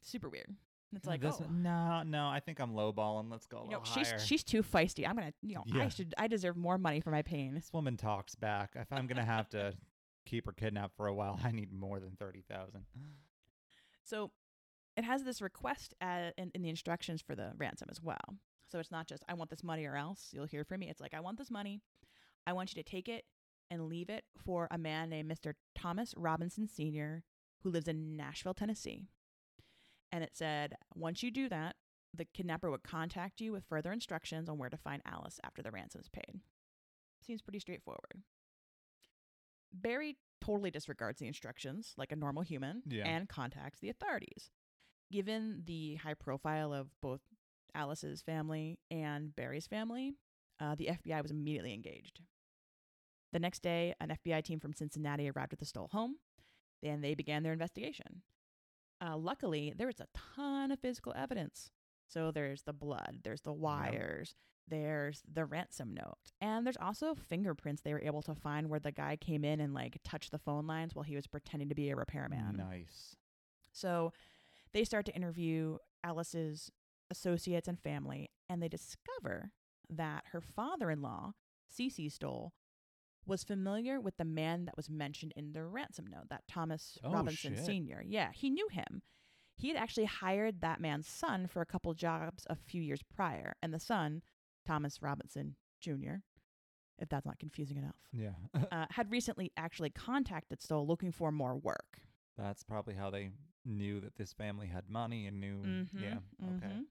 Super 0.03 0.29
weird. 0.29 0.55
It's 0.95 1.07
like, 1.07 1.21
this 1.21 1.37
oh, 1.41 1.47
no, 1.51 2.03
no. 2.03 2.27
I 2.27 2.41
think 2.41 2.61
I'm 2.61 2.73
lowballing. 2.73 3.31
Let's 3.31 3.47
go 3.47 3.65
you 3.71 3.77
know, 3.77 3.83
she's 3.85 4.09
higher. 4.09 4.19
she's 4.19 4.43
too 4.43 4.63
feisty. 4.63 5.09
I'm 5.09 5.15
gonna, 5.15 5.33
you 5.41 5.55
know, 5.55 5.65
I 5.81 5.89
should, 5.89 6.15
I 6.19 6.27
deserve 6.27 6.57
more 6.57 6.79
money 6.79 7.01
for 7.01 7.11
my 7.13 7.23
pain. 7.23 7.55
this 7.55 7.71
woman 7.73 7.97
talks 7.97 8.35
back. 8.35 8.73
If 8.75 8.93
I'm 8.93 9.07
gonna 9.07 9.25
have 9.25 9.49
to 9.51 9.75
keep 10.27 10.47
her 10.47 10.53
kidnapped 10.53 10.97
for 10.97 11.07
a 11.07 11.15
while, 11.15 11.39
I 11.45 11.53
need 11.53 11.73
more 11.73 12.01
than 12.01 12.17
thirty 12.19 12.43
thousand. 12.51 12.87
So 14.03 14.33
it 14.97 15.05
has 15.05 15.23
this 15.23 15.41
request 15.41 15.95
uh 16.01 16.31
in, 16.37 16.51
in 16.57 16.63
the 16.63 16.71
instructions 16.71 17.23
for 17.23 17.37
the 17.37 17.53
ransom 17.57 17.87
as 17.89 18.03
well. 18.03 18.39
So 18.71 18.79
it's 18.79 18.91
not 18.91 19.07
just, 19.07 19.25
I 19.29 19.35
want 19.35 19.51
this 19.51 19.65
money 19.65 19.85
or 19.87 19.97
else 19.97 20.31
you'll 20.33 20.47
hear 20.47 20.65
from 20.65 20.81
me. 20.81 20.89
It's 20.89 21.01
like, 21.01 21.15
I 21.15 21.21
want 21.21 21.39
this 21.39 21.51
money. 21.51 21.81
I 22.47 22.53
want 22.53 22.75
you 22.75 22.83
to 22.83 22.89
take 22.89 23.09
it 23.09 23.25
and 23.71 23.89
leave 23.89 24.11
it 24.11 24.25
for 24.37 24.67
a 24.71 24.79
man 24.79 25.11
named 25.11 25.31
Mr. 25.31 25.55
Thomas 25.75 26.15
Robinson 26.17 26.67
Sr., 26.67 27.23
who 27.63 27.71
lives 27.71 27.87
in 27.89 28.17
Nashville, 28.17 28.55
Tennessee. 28.55 29.05
And 30.11 30.25
it 30.25 30.31
said, 30.35 30.75
once 30.95 31.23
you 31.23 31.31
do 31.31 31.49
that, 31.51 31.77
the 32.13 32.25
kidnapper 32.25 32.71
would 32.71 32.83
contact 32.83 33.41
you 33.41 33.53
with 33.53 33.65
further 33.69 33.93
instructions 33.93 34.49
on 34.49 34.59
where 34.59 34.71
to 34.71 34.77
find 34.77 35.03
Alice 35.07 35.39
after 35.45 35.63
the 35.63 35.71
ransom 35.71 36.01
is 36.01 36.09
paid. 36.09 36.41
Seems 37.25 37.43
pretty 37.43 37.61
straightforward. 37.61 38.23
Barry 39.73 40.17
totally 40.41 40.71
disregards 40.71 41.21
the 41.21 41.27
instructions 41.29 41.95
like 41.97 42.11
a 42.13 42.17
normal 42.17 42.43
human 42.43 42.83
Yeah. 42.87 43.07
and 43.07 43.29
contacts 43.29 43.79
the 43.79 43.91
authorities. 43.91 44.51
Given 45.13 45.63
the 45.67 45.97
high 45.97 46.15
profile 46.15 46.73
of 46.73 46.89
both 47.01 47.21
Alice's 47.75 48.23
family 48.23 48.79
and 48.91 49.35
Barry's 49.37 49.67
family, 49.67 50.17
uh, 50.59 50.75
the 50.75 50.87
FBI 50.89 51.23
was 51.23 51.31
immediately 51.31 51.73
engaged. 51.73 52.21
The 53.33 53.39
next 53.39 53.63
day, 53.63 53.95
an 54.01 54.17
FBI 54.25 54.43
team 54.43 54.61
from 54.61 54.73
Cincinnati 54.73 55.31
arrived 55.31 55.53
at 55.53 55.59
the 55.59 55.65
Stoll 55.65 55.89
home, 55.89 56.17
and 56.83 57.03
they 57.03 57.15
began 57.15 57.43
their 57.43 57.53
investigation. 57.53 58.23
Uh, 59.01 59.17
luckily, 59.17 59.73
there 59.77 59.87
was 59.87 60.01
a 60.01 60.09
ton 60.37 60.71
of 60.71 60.81
physical 60.81 61.13
evidence. 61.17 61.71
So 62.07 62.33
there's 62.33 62.63
the 62.63 62.73
blood, 62.73 63.21
there's 63.23 63.43
the 63.43 63.53
wires, 63.53 64.35
there's 64.67 65.23
the 65.33 65.45
ransom 65.45 65.95
note, 65.95 66.33
and 66.41 66.67
there's 66.67 66.77
also 66.77 67.15
fingerprints 67.15 67.83
they 67.83 67.93
were 67.93 68.03
able 68.03 68.23
to 68.23 68.35
find 68.35 68.69
where 68.69 68.81
the 68.81 68.91
guy 68.91 69.17
came 69.17 69.45
in 69.45 69.61
and 69.61 69.73
like 69.75 69.99
touched 70.03 70.33
the 70.33 70.39
phone 70.39 70.67
lines 70.67 70.95
while 70.95 71.05
he 71.05 71.15
was 71.15 71.29
pretending 71.29 71.69
to 71.69 71.75
be 71.75 71.91
a 71.91 71.97
repairman. 71.97 72.57
Nice. 72.57 73.15
So 73.73 74.13
they 74.73 74.83
start 74.83 75.07
to 75.07 75.15
interview 75.15 75.79
Alice's 76.03 76.71
associates 77.11 77.69
and 77.69 77.79
family, 77.79 78.31
and 78.49 78.61
they 78.61 78.69
discover 78.69 79.53
that 79.89 80.25
her 80.33 80.41
father 80.41 80.91
in 80.91 81.03
law, 81.03 81.35
C.C. 81.69 82.09
Stoll, 82.09 82.53
was 83.27 83.45
familiar 83.45 84.01
with 84.01 84.17
the 84.17 84.25
man 84.25 84.65
that 84.65 84.77
was 84.77 84.89
mentioned 84.91 85.33
in 85.37 85.53
the 85.53 85.65
ransom 85.65 86.07
note, 86.07 86.29
that 86.31 86.47
Thomas 86.49 86.99
Oh, 87.05 87.13
Robinson 87.13 87.55
shit. 87.57 87.65
Sr. 87.65 88.03
Yeah, 88.07 88.31
he 88.33 88.51
knew 88.51 88.69
him. 88.69 89.03
He 89.57 89.69
had 89.69 89.77
actually 89.77 90.07
hired 90.07 90.61
that 90.63 90.81
man's 90.81 91.07
son 91.07 91.47
for 91.47 91.61
a 91.61 91.67
couple 91.67 91.93
jobs 91.95 92.47
a 92.49 92.57
few 92.57 92.81
years 92.83 93.01
prior, 93.15 93.55
and 93.63 93.73
the 93.75 93.79
son, 93.81 94.23
Thomas 94.67 95.03
Robinson 95.03 95.57
Jr., 95.81 96.17
if 96.99 97.09
that's 97.09 97.27
not 97.27 97.39
confusing 97.39 97.77
enough, 97.77 97.97
Yeah. 98.13 98.33
uh, 98.73 98.87
had 98.91 99.11
recently 99.11 99.53
actually 99.57 99.91
contacted 99.91 100.61
Stoll 100.63 100.87
looking 100.87 101.13
for 101.13 101.31
more 101.31 101.57
work. 101.57 102.01
That's 102.37 102.63
probably 102.63 102.95
how 102.95 103.11
they 103.11 103.31
knew 103.65 104.01
that 104.01 104.17
this 104.17 104.33
family 104.33 104.67
had 104.67 104.89
money 104.89 105.27
and 105.27 105.41
knew. 105.41 105.63
Mhm, 105.63 105.89
Yeah. 106.01 106.19
Okay. 106.57 106.67
mhm. 106.67 106.85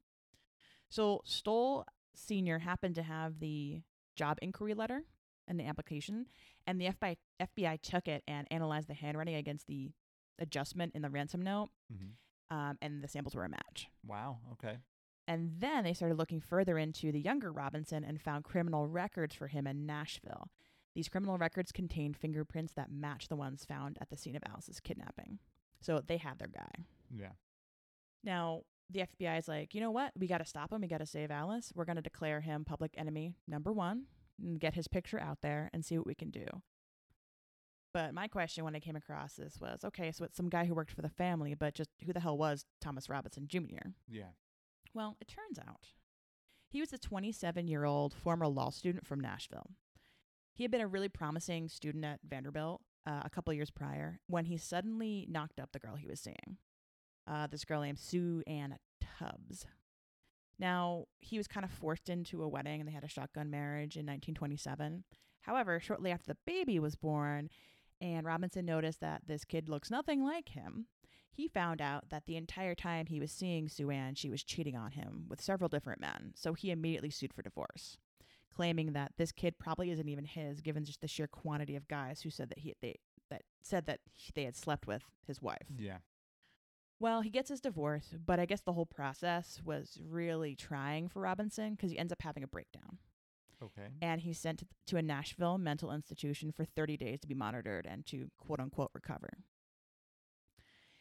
So 0.89 1.21
Stoll 1.25 1.85
Senior 2.15 2.59
happened 2.59 2.95
to 2.95 3.03
have 3.03 3.39
the 3.39 3.81
job 4.15 4.37
inquiry 4.41 4.73
letter 4.73 5.03
and 5.49 5.59
the 5.59 5.65
application, 5.65 6.27
and 6.65 6.79
the 6.79 6.85
FBI 6.85 7.17
FBI 7.41 7.81
took 7.81 8.07
it 8.07 8.23
and 8.27 8.47
analyzed 8.49 8.87
the 8.87 8.93
handwriting 8.93 9.35
against 9.35 9.67
the 9.67 9.91
adjustment 10.39 10.93
in 10.95 11.01
the 11.01 11.09
ransom 11.09 11.41
note, 11.41 11.69
hmm 11.91 12.11
um, 12.51 12.77
and 12.81 13.03
the 13.03 13.07
samples 13.07 13.35
were 13.35 13.45
a 13.45 13.49
match. 13.49 13.89
Wow. 14.05 14.39
Okay. 14.53 14.77
And 15.27 15.51
then 15.59 15.83
they 15.83 15.93
started 15.93 16.17
looking 16.17 16.41
further 16.41 16.77
into 16.77 17.11
the 17.11 17.19
younger 17.19 17.51
Robinson 17.51 18.03
and 18.03 18.19
found 18.19 18.43
criminal 18.43 18.87
records 18.87 19.35
for 19.35 19.47
him 19.47 19.67
in 19.67 19.85
Nashville. 19.85 20.49
These 20.95 21.09
criminal 21.09 21.37
records 21.37 21.71
contained 21.71 22.17
fingerprints 22.17 22.73
that 22.73 22.91
matched 22.91 23.29
the 23.29 23.35
ones 23.35 23.63
found 23.63 23.97
at 24.01 24.09
the 24.09 24.17
scene 24.17 24.35
of 24.35 24.41
Alice's 24.49 24.79
kidnapping. 24.79 25.37
So 25.81 26.01
they 26.05 26.17
had 26.17 26.39
their 26.39 26.47
guy. 26.47 26.85
Yeah. 27.15 27.33
Now, 28.23 28.61
the 28.89 29.01
FBI 29.01 29.37
is 29.37 29.47
like, 29.47 29.75
you 29.75 29.81
know 29.81 29.91
what? 29.91 30.13
We 30.17 30.25
got 30.25 30.39
to 30.39 30.45
stop 30.45 30.73
him. 30.73 30.81
We 30.81 30.87
got 30.87 30.97
to 30.97 31.05
save 31.05 31.29
Alice. 31.29 31.71
We're 31.75 31.85
going 31.85 31.97
to 31.97 32.01
declare 32.01 32.41
him 32.41 32.65
public 32.65 32.95
enemy 32.97 33.35
number 33.47 33.71
one 33.71 34.05
and 34.41 34.59
get 34.59 34.73
his 34.73 34.87
picture 34.87 35.19
out 35.19 35.39
there 35.41 35.69
and 35.73 35.83
see 35.83 35.97
what 35.97 36.07
we 36.07 36.15
can 36.15 36.29
do. 36.29 36.45
But 37.93 38.13
my 38.13 38.27
question 38.27 38.63
when 38.63 38.75
I 38.75 38.79
came 38.79 38.95
across 38.95 39.33
this 39.33 39.59
was 39.59 39.83
okay, 39.83 40.11
so 40.11 40.23
it's 40.23 40.37
some 40.37 40.49
guy 40.49 40.65
who 40.65 40.75
worked 40.75 40.91
for 40.91 41.01
the 41.01 41.09
family, 41.09 41.55
but 41.55 41.73
just 41.73 41.89
who 42.05 42.13
the 42.13 42.19
hell 42.19 42.37
was 42.37 42.65
Thomas 42.81 43.09
Robinson 43.09 43.47
Jr.? 43.47 43.89
Yeah. 44.07 44.31
Well, 44.93 45.17
it 45.19 45.27
turns 45.27 45.57
out 45.59 45.87
he 46.69 46.81
was 46.81 46.93
a 46.93 46.97
27 46.97 47.67
year 47.67 47.85
old 47.85 48.13
former 48.13 48.47
law 48.47 48.69
student 48.69 49.07
from 49.07 49.19
Nashville. 49.19 49.71
He 50.53 50.63
had 50.63 50.71
been 50.71 50.81
a 50.81 50.87
really 50.87 51.09
promising 51.09 51.67
student 51.67 52.05
at 52.05 52.19
Vanderbilt 52.27 52.81
uh, 53.07 53.21
a 53.23 53.29
couple 53.29 53.53
years 53.53 53.71
prior 53.71 54.19
when 54.27 54.45
he 54.45 54.57
suddenly 54.57 55.25
knocked 55.29 55.59
up 55.59 55.71
the 55.71 55.79
girl 55.79 55.95
he 55.95 56.07
was 56.07 56.19
seeing. 56.19 56.57
Uh, 57.27 57.47
this 57.47 57.65
girl 57.65 57.81
named 57.81 57.99
Sue 57.99 58.43
Ann 58.45 58.77
Tubbs. 59.01 59.65
Now, 60.59 61.05
he 61.19 61.37
was 61.37 61.47
kind 61.47 61.63
of 61.63 61.71
forced 61.71 62.09
into 62.09 62.43
a 62.43 62.47
wedding 62.47 62.81
and 62.81 62.87
they 62.87 62.93
had 62.93 63.03
a 63.03 63.09
shotgun 63.09 63.49
marriage 63.49 63.95
in 63.95 64.05
1927. 64.05 65.05
However, 65.41 65.79
shortly 65.79 66.11
after 66.11 66.27
the 66.27 66.37
baby 66.45 66.79
was 66.79 66.95
born, 66.95 67.49
and 68.01 68.25
Robinson 68.25 68.65
noticed 68.65 68.99
that 68.99 69.21
this 69.25 69.45
kid 69.45 69.69
looks 69.69 69.89
nothing 69.89 70.23
like 70.23 70.49
him, 70.49 70.87
he 71.31 71.47
found 71.47 71.81
out 71.81 72.09
that 72.09 72.25
the 72.25 72.35
entire 72.35 72.75
time 72.75 73.05
he 73.05 73.19
was 73.19 73.31
seeing 73.31 73.69
Sue 73.69 73.89
Ann, 73.89 74.15
she 74.15 74.29
was 74.29 74.43
cheating 74.43 74.75
on 74.75 74.91
him 74.91 75.25
with 75.29 75.41
several 75.41 75.69
different 75.69 76.01
men. 76.01 76.33
So 76.35 76.53
he 76.53 76.71
immediately 76.71 77.09
sued 77.09 77.33
for 77.33 77.41
divorce, 77.41 77.97
claiming 78.53 78.91
that 78.93 79.13
this 79.17 79.31
kid 79.31 79.57
probably 79.57 79.91
isn't 79.91 80.09
even 80.09 80.25
his, 80.25 80.59
given 80.59 80.83
just 80.83 80.99
the 80.99 81.07
sheer 81.07 81.27
quantity 81.27 81.77
of 81.77 81.87
guys 81.87 82.21
who 82.21 82.29
said 82.29 82.49
that 82.49 82.59
he 82.59 82.75
they 82.81 82.95
that 83.29 83.43
said 83.61 83.85
that 83.85 83.99
he, 84.13 84.31
they 84.35 84.43
had 84.43 84.55
slept 84.55 84.87
with 84.87 85.03
his 85.25 85.41
wife. 85.41 85.67
Yeah. 85.77 85.99
Well, 86.99 87.21
he 87.21 87.29
gets 87.29 87.49
his 87.49 87.61
divorce, 87.61 88.13
but 88.25 88.39
I 88.39 88.45
guess 88.45 88.61
the 88.61 88.73
whole 88.73 88.85
process 88.85 89.61
was 89.63 89.99
really 90.05 90.55
trying 90.55 91.07
for 91.07 91.21
Robinson 91.21 91.75
because 91.75 91.91
he 91.91 91.97
ends 91.97 92.11
up 92.11 92.21
having 92.21 92.43
a 92.43 92.47
breakdown. 92.47 92.97
Okay. 93.63 93.87
And 94.01 94.21
he's 94.21 94.37
sent 94.39 94.63
to 94.87 94.97
a 94.97 95.01
Nashville 95.01 95.57
mental 95.57 95.91
institution 95.91 96.51
for 96.51 96.65
30 96.65 96.97
days 96.97 97.19
to 97.21 97.27
be 97.27 97.33
monitored 97.35 97.85
and 97.89 98.05
to 98.07 98.29
quote 98.37 98.59
unquote 98.59 98.91
recover. 98.93 99.29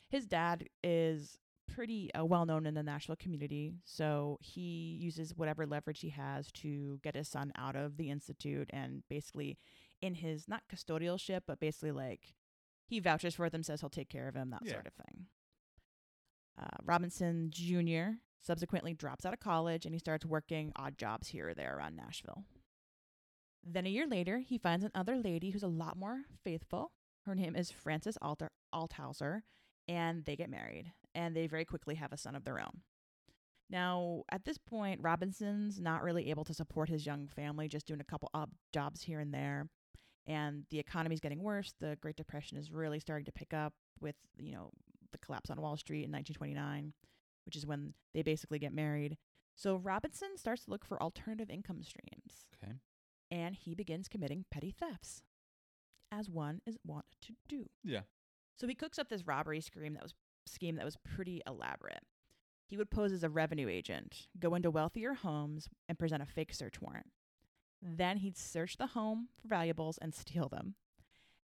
His 0.09 0.27
dad 0.27 0.69
is 0.83 1.37
pretty 1.73 2.13
uh, 2.15 2.25
well 2.25 2.47
known 2.47 2.65
in 2.65 2.75
the 2.75 2.83
Nashville 2.83 3.17
community, 3.17 3.75
so 3.85 4.39
he 4.41 4.97
uses 5.01 5.37
whatever 5.37 5.67
leverage 5.67 6.01
he 6.01 6.09
has 6.11 6.51
to 6.53 6.99
get 7.03 7.15
his 7.15 7.29
son 7.29 7.53
out 7.57 7.77
of 7.77 7.97
the 7.97 8.11
institute 8.11 8.71
and 8.73 9.03
basically 9.11 9.59
in 10.01 10.15
his 10.15 10.49
not 10.49 10.63
custodialship, 10.73 11.43
but 11.47 11.61
basically 11.61 11.93
like 11.93 12.35
he 12.87 13.01
vouches 13.01 13.35
for 13.35 13.51
them, 13.51 13.63
says 13.63 13.81
he'll 13.81 13.91
take 13.91 14.09
care 14.09 14.29
of 14.29 14.35
him, 14.35 14.49
that 14.51 14.63
Yeah. 14.65 14.73
sort 14.73 14.87
of 14.87 14.95
thing. 14.95 15.27
Uh, 16.59 16.77
Robinson 16.85 17.51
Jr. 17.51 18.19
subsequently 18.43 18.95
drops 18.95 19.25
out 19.25 19.33
of 19.33 19.41
college 19.41 19.85
and 19.85 19.95
he 19.95 19.99
starts 19.99 20.27
working 20.27 20.73
odd 20.77 20.99
jobs 20.99 21.29
here 21.29 21.51
or 21.51 21.55
there 21.55 21.77
around 21.77 21.97
Nashville. 21.97 22.45
Then 23.65 23.87
a 23.87 23.91
year 23.91 24.07
later, 24.07 24.39
he 24.39 24.59
finds 24.59 24.85
another 24.85 25.17
lady 25.17 25.51
who's 25.51 25.63
a 25.63 25.69
lot 25.69 25.97
more 25.97 26.23
faithful. 26.43 26.93
Her 27.27 27.35
name 27.35 27.55
is 27.55 27.71
Frances 27.71 28.17
Alter- 28.23 28.53
Althauser, 28.75 29.43
and 29.87 30.25
they 30.25 30.37
get 30.37 30.49
married, 30.49 30.93
and 31.15 31.37
they 31.37 31.47
very 31.47 31.65
quickly 31.65 31.97
have 31.97 32.13
a 32.13 32.17
son 32.17 32.35
of 32.35 32.45
their 32.45 32.59
own. 32.59 32.81
Now, 33.71 34.23
at 34.31 34.45
this 34.45 34.57
point, 34.57 35.01
Robinson's 35.03 35.79
not 35.79 36.03
really 36.03 36.31
able 36.31 36.45
to 36.45 36.55
support 36.55 36.89
his 36.89 37.05
young 37.05 37.29
family, 37.29 37.69
just 37.69 37.87
doing 37.87 38.01
a 38.01 38.05
couple 38.05 38.31
odd 38.33 38.51
jobs 38.73 39.03
here 39.03 39.21
and 39.21 39.35
there. 39.35 39.69
And 40.27 40.65
the 40.71 40.79
economy's 40.79 41.21
getting 41.21 41.43
worse. 41.43 41.75
The 41.81 41.99
Great 42.01 42.17
Depression 42.17 42.57
is 42.57 42.71
really 42.71 43.01
starting 43.01 43.27
to 43.27 43.33
pick 43.33 43.53
up 43.53 43.75
with, 44.01 44.15
you 44.39 44.53
know, 44.53 44.71
the 45.13 45.19
collapse 45.19 45.51
on 45.51 45.61
Wall 45.61 45.77
Street 45.77 46.05
in 46.05 46.13
1929, 46.13 46.93
which 47.47 47.57
is 47.57 47.67
when 47.67 47.95
they 48.15 48.23
basically 48.23 48.59
get 48.59 48.73
married. 48.73 49.17
So 49.55 49.77
Robinson 49.77 50.37
starts 50.37 50.65
to 50.65 50.71
look 50.71 50.85
for 50.85 51.03
alternative 51.03 51.51
income 51.51 51.83
streams 51.83 52.47
Okay. 52.63 52.73
and 53.31 53.55
he 53.57 53.75
begins 53.75 54.09
committing 54.09 54.45
petty 54.51 54.71
thefts, 54.71 55.23
as 56.13 56.29
one 56.31 56.61
is 56.67 56.79
wont 56.87 57.07
to 57.23 57.35
do. 57.49 57.69
Yeah. 57.83 58.03
So 58.57 58.67
he 58.69 58.75
cooks 58.75 58.99
up 58.99 59.09
this 59.09 59.27
robbery 59.27 59.61
scheme 59.61 59.95
that 59.95 60.03
was 60.03 60.15
scheme 60.47 60.77
that 60.77 60.85
was 60.85 60.97
pretty 60.97 61.43
elaborate. 61.47 62.03
He 62.67 62.77
would 62.77 62.91
pose 62.91 63.13
as 63.13 63.23
a 63.25 63.29
revenue 63.31 63.69
agent, 63.69 64.29
go 64.39 64.55
into 64.55 64.71
wealthier 64.71 65.15
homes, 65.15 65.69
and 65.89 65.99
present 65.99 66.23
a 66.23 66.27
fake 66.27 66.53
search 66.55 66.81
warrant. 66.81 67.07
Then 67.81 68.19
he'd 68.19 68.37
search 68.37 68.77
the 68.77 68.89
home 68.89 69.29
for 69.41 69.49
valuables 69.49 69.99
and 69.99 70.15
steal 70.15 70.49
them. 70.49 70.75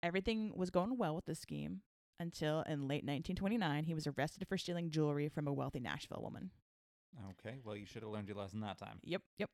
Everything 0.02 0.52
was 0.54 0.70
going 0.70 0.96
well 0.98 1.14
with 1.14 1.26
this 1.26 1.38
scheme 1.40 1.80
until 2.20 2.62
in 2.62 2.82
late 2.88 3.04
1929 3.04 3.84
he 3.84 3.94
was 3.94 4.06
arrested 4.06 4.46
for 4.48 4.56
stealing 4.58 4.90
jewelry 4.90 5.28
from 5.28 5.46
a 5.48 5.52
wealthy 5.52 5.80
Nashville 5.80 6.20
woman. 6.22 6.50
Okay. 7.30 7.58
Well, 7.64 7.76
you 7.76 7.86
should 7.86 8.02
have 8.02 8.10
learned 8.10 8.28
your 8.28 8.36
lesson 8.36 8.60
that 8.60 8.78
time. 8.78 8.98
Yep, 9.04 9.22
yep. 9.38 9.50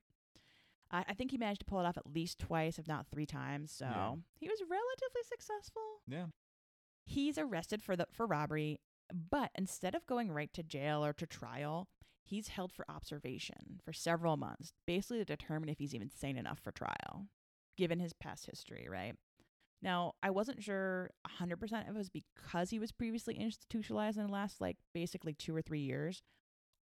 I, 0.90 1.04
I 1.08 1.14
think 1.14 1.30
he 1.30 1.38
managed 1.38 1.60
to 1.60 1.66
pull 1.66 1.80
it 1.80 1.86
off 1.86 1.98
at 1.98 2.06
least 2.12 2.38
twice, 2.38 2.78
if 2.78 2.88
not 2.88 3.06
three 3.12 3.26
times. 3.26 3.70
So 3.70 3.84
Yeah. 3.84 4.14
he 4.38 4.48
was 4.48 4.60
relatively 4.60 5.22
successful. 5.28 5.82
Yeah. 6.06 6.26
He's 7.04 7.38
arrested 7.38 7.82
for 7.82 7.96
the 7.96 8.06
for 8.12 8.26
robbery, 8.26 8.78
but 9.12 9.50
instead 9.54 9.94
of 9.94 10.06
going 10.06 10.30
right 10.30 10.52
to 10.54 10.62
jail 10.62 11.04
or 11.04 11.12
to 11.14 11.26
trial, 11.26 11.88
he's 12.22 12.48
held 12.48 12.72
for 12.72 12.84
observation 12.88 13.80
for 13.84 13.92
several 13.92 14.36
months, 14.36 14.72
basically 14.86 15.18
to 15.18 15.24
determine 15.24 15.68
if 15.68 15.78
he's 15.78 15.94
even 15.94 16.10
sane 16.10 16.36
enough 16.36 16.60
for 16.60 16.70
trial, 16.72 17.26
given 17.76 17.98
his 17.98 18.12
past 18.12 18.46
history, 18.46 18.86
right? 18.88 19.14
Now, 19.82 20.12
I 20.22 20.30
wasn't 20.30 20.62
sure 20.62 21.10
100% 21.40 21.62
if 21.62 21.88
it 21.88 21.94
was 21.94 22.10
because 22.10 22.70
he 22.70 22.78
was 22.78 22.92
previously 22.92 23.34
institutionalized 23.34 24.18
in 24.18 24.26
the 24.26 24.32
last, 24.32 24.60
like, 24.60 24.76
basically 24.92 25.32
two 25.32 25.56
or 25.56 25.62
three 25.62 25.80
years, 25.80 26.22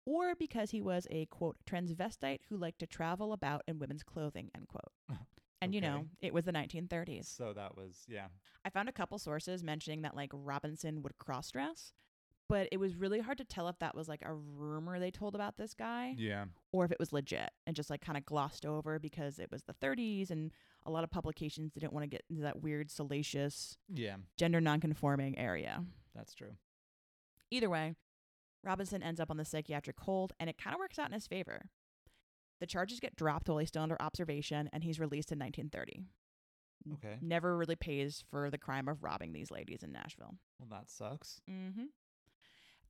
or 0.04 0.34
because 0.34 0.70
he 0.70 0.80
was 0.80 1.06
a 1.10 1.26
quote 1.26 1.56
transvestite 1.68 2.40
who 2.48 2.56
liked 2.56 2.78
to 2.80 2.86
travel 2.86 3.32
about 3.32 3.62
in 3.68 3.78
women's 3.78 4.02
clothing 4.02 4.50
end 4.54 4.68
quote. 4.68 4.92
And 5.60 5.74
you 5.74 5.80
know, 5.80 6.06
it 6.20 6.32
was 6.32 6.44
the 6.44 6.52
1930s. 6.52 7.36
So 7.36 7.52
that 7.52 7.76
was 7.76 8.04
yeah. 8.08 8.28
I 8.64 8.70
found 8.70 8.88
a 8.88 8.92
couple 8.92 9.18
sources 9.18 9.64
mentioning 9.64 10.02
that 10.02 10.14
like 10.14 10.30
Robinson 10.32 11.02
would 11.02 11.18
cross 11.18 11.50
dress, 11.50 11.92
but 12.48 12.68
it 12.72 12.78
was 12.78 12.94
really 12.96 13.20
hard 13.20 13.38
to 13.38 13.44
tell 13.44 13.68
if 13.68 13.78
that 13.78 13.94
was 13.94 14.08
like 14.08 14.22
a 14.24 14.32
rumor 14.32 14.98
they 14.98 15.10
told 15.10 15.34
about 15.34 15.56
this 15.56 15.74
guy 15.74 16.14
Yeah. 16.16 16.46
or 16.72 16.84
if 16.84 16.90
it 16.90 16.98
was 16.98 17.12
legit 17.12 17.50
and 17.66 17.76
just 17.76 17.90
like 17.90 18.00
kind 18.00 18.16
of 18.18 18.24
glossed 18.24 18.64
over 18.64 18.98
because 18.98 19.38
it 19.38 19.50
was 19.50 19.62
the 19.64 19.74
30s 19.74 20.30
and 20.30 20.52
a 20.86 20.90
lot 20.90 21.04
of 21.04 21.10
publications 21.10 21.72
didn't 21.72 21.92
want 21.92 22.04
to 22.04 22.08
get 22.08 22.22
into 22.30 22.42
that 22.42 22.62
weird 22.62 22.90
salacious 22.90 23.76
Yeah. 23.92 24.16
gender 24.36 24.60
nonconforming 24.60 25.36
area. 25.38 25.84
That's 26.14 26.34
true. 26.34 26.56
Either 27.50 27.68
way, 27.70 27.94
Robinson 28.64 29.02
ends 29.02 29.20
up 29.20 29.30
on 29.30 29.36
the 29.36 29.44
psychiatric 29.44 30.00
hold 30.00 30.32
and 30.40 30.48
it 30.50 30.58
kind 30.58 30.74
of 30.74 30.78
works 30.80 30.98
out 30.98 31.06
in 31.06 31.12
his 31.12 31.26
favor. 31.26 31.68
The 32.60 32.66
charges 32.66 32.98
get 33.00 33.14
dropped 33.14 33.48
while 33.48 33.58
he's 33.58 33.68
still 33.68 33.82
under 33.82 34.00
observation 34.02 34.68
and 34.72 34.82
he's 34.82 34.98
released 34.98 35.30
in 35.30 35.38
1930. 35.38 36.04
Okay. 36.94 37.18
Never 37.20 37.56
really 37.56 37.76
pays 37.76 38.24
for 38.30 38.50
the 38.50 38.58
crime 38.58 38.88
of 38.88 39.02
robbing 39.02 39.32
these 39.32 39.50
ladies 39.50 39.82
in 39.82 39.92
Nashville. 39.92 40.36
Well, 40.58 40.68
that 40.70 40.88
sucks. 40.90 41.40
Mm-hmm. 41.50 41.84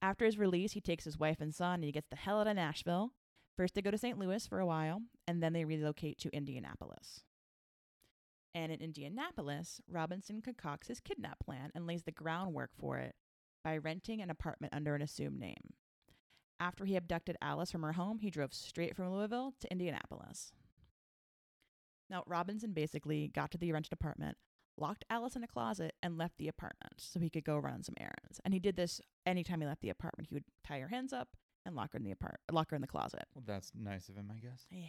After 0.01 0.25
his 0.25 0.39
release, 0.39 0.73
he 0.73 0.81
takes 0.81 1.05
his 1.05 1.19
wife 1.19 1.41
and 1.41 1.55
son 1.55 1.75
and 1.75 1.85
he 1.85 1.93
gets 1.93 2.09
the 2.09 2.17
hell 2.17 2.41
out 2.41 2.47
of 2.47 2.57
Nashville. 2.57 3.13
First, 3.57 3.75
they 3.75 3.83
go 3.83 3.91
to 3.91 3.99
St. 3.99 4.19
Louis 4.19 4.47
for 4.47 4.61
a 4.61 4.67
while, 4.67 5.03
and 5.27 5.43
then 5.43 5.53
they 5.53 5.65
relocate 5.65 6.19
to 6.19 6.31
Indianapolis. 6.33 7.25
And 8.55 8.71
in 8.71 8.81
Indianapolis, 8.81 9.81
Robinson 9.91 10.41
concocts 10.43 10.87
his 10.87 11.01
kidnap 11.01 11.41
plan 11.41 11.71
and 11.75 11.87
lays 11.87 12.05
the 12.05 12.13
groundwork 12.13 12.71
for 12.79 12.99
it 12.99 13.17
by 13.65 13.77
renting 13.77 14.23
an 14.23 14.31
apartment 14.31 14.73
under 14.75 14.95
an 14.95 15.03
assumed 15.03 15.41
name. 15.41 15.75
After 16.61 16.85
he 16.85 16.97
abducted 16.97 17.37
Alice 17.43 17.71
from 17.71 17.83
her 17.83 17.93
home, 17.93 18.21
he 18.21 18.31
drove 18.31 18.55
straight 18.55 18.97
from 18.97 19.13
Louisville 19.13 19.55
to 19.61 19.71
Indianapolis. 19.71 20.53
Now, 22.11 22.23
Robinson 22.27 22.73
basically 22.73 23.29
got 23.29 23.51
to 23.51 23.59
the 23.59 23.73
rented 23.73 23.93
apartment, 23.93 24.37
locked 24.79 25.05
Alice 25.11 25.37
in 25.37 25.43
a 25.43 25.49
closet, 25.49 25.95
and 26.03 26.17
left 26.19 26.39
the 26.39 26.49
apartment 26.49 26.95
so 26.99 27.21
he 27.21 27.31
could 27.31 27.45
go 27.45 27.57
run 27.57 27.83
some 27.83 27.95
errands. 27.99 28.41
And 28.45 28.55
he 28.55 28.61
did 28.61 28.77
this 28.77 29.01
anytime 29.27 29.61
he 29.61 29.67
left 29.67 29.83
the 29.83 29.91
apartment. 29.91 30.29
He 30.29 30.35
would 30.35 30.45
tie 30.65 30.79
her 30.81 30.89
hands 30.89 31.13
up 31.13 31.29
and 31.67 31.75
lock 31.75 31.93
her 31.93 31.99
in 31.99 32.05
the 32.05 32.11
apart, 32.13 32.41
lock 32.51 32.71
her 32.71 32.77
in 32.77 32.83
the 32.83 32.89
closet. 32.89 33.25
Well, 33.35 33.45
that's 33.47 33.73
nice 33.75 34.09
of 34.09 34.17
him, 34.17 34.31
I 34.35 34.39
guess. 34.39 34.67
Yeah. 34.71 34.87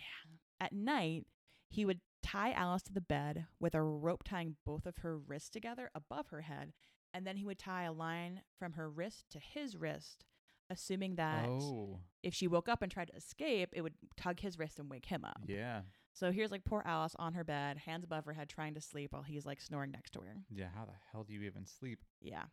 At 0.61 0.73
night, 0.73 1.25
he 1.69 1.85
would 1.85 2.01
tie 2.23 2.51
Alice 2.51 2.83
to 2.83 2.93
the 2.93 3.01
bed 3.01 3.45
with 3.59 3.75
a 3.75 3.81
rope 3.81 4.23
tying 4.23 4.55
both 4.65 4.85
of 4.85 4.97
her 4.97 5.17
wrists 5.17 5.49
together 5.49 5.89
above 5.95 6.27
her 6.29 6.41
head, 6.41 6.73
and 7.13 7.25
then 7.25 7.37
he 7.37 7.45
would 7.45 7.59
tie 7.59 7.83
a 7.83 7.91
line 7.91 8.41
from 8.57 8.73
her 8.73 8.89
wrist 8.89 9.25
to 9.31 9.39
his 9.39 9.75
wrist, 9.75 10.23
assuming 10.69 11.15
that 11.15 11.47
Oh. 11.47 11.99
if 12.23 12.33
she 12.33 12.47
woke 12.47 12.69
up 12.69 12.81
and 12.81 12.91
tried 12.91 13.07
to 13.09 13.15
escape, 13.15 13.69
it 13.73 13.81
would 13.81 13.95
tug 14.17 14.39
his 14.41 14.57
wrist 14.59 14.79
and 14.79 14.89
wake 14.89 15.05
him 15.07 15.25
up. 15.25 15.41
Yeah. 15.47 15.81
So 16.19 16.31
here's 16.33 16.51
like 16.51 16.65
poor 16.65 16.83
Alice 16.85 17.15
on 17.17 17.33
her 17.33 17.45
bed, 17.45 17.77
hands 17.77 18.03
above 18.03 18.25
her 18.25 18.33
head, 18.33 18.49
trying 18.49 18.73
to 18.73 18.81
sleep 18.81 19.13
while 19.13 19.21
he's 19.23 19.45
like 19.45 19.61
snoring 19.61 19.91
next 19.91 20.11
to 20.11 20.19
her. 20.19 20.35
Yeah. 20.53 20.67
How 20.75 20.83
the 20.83 20.91
hell 21.13 21.23
do 21.23 21.33
you 21.33 21.43
even 21.43 21.65
sleep? 21.65 21.99
Yeah. 22.21 22.43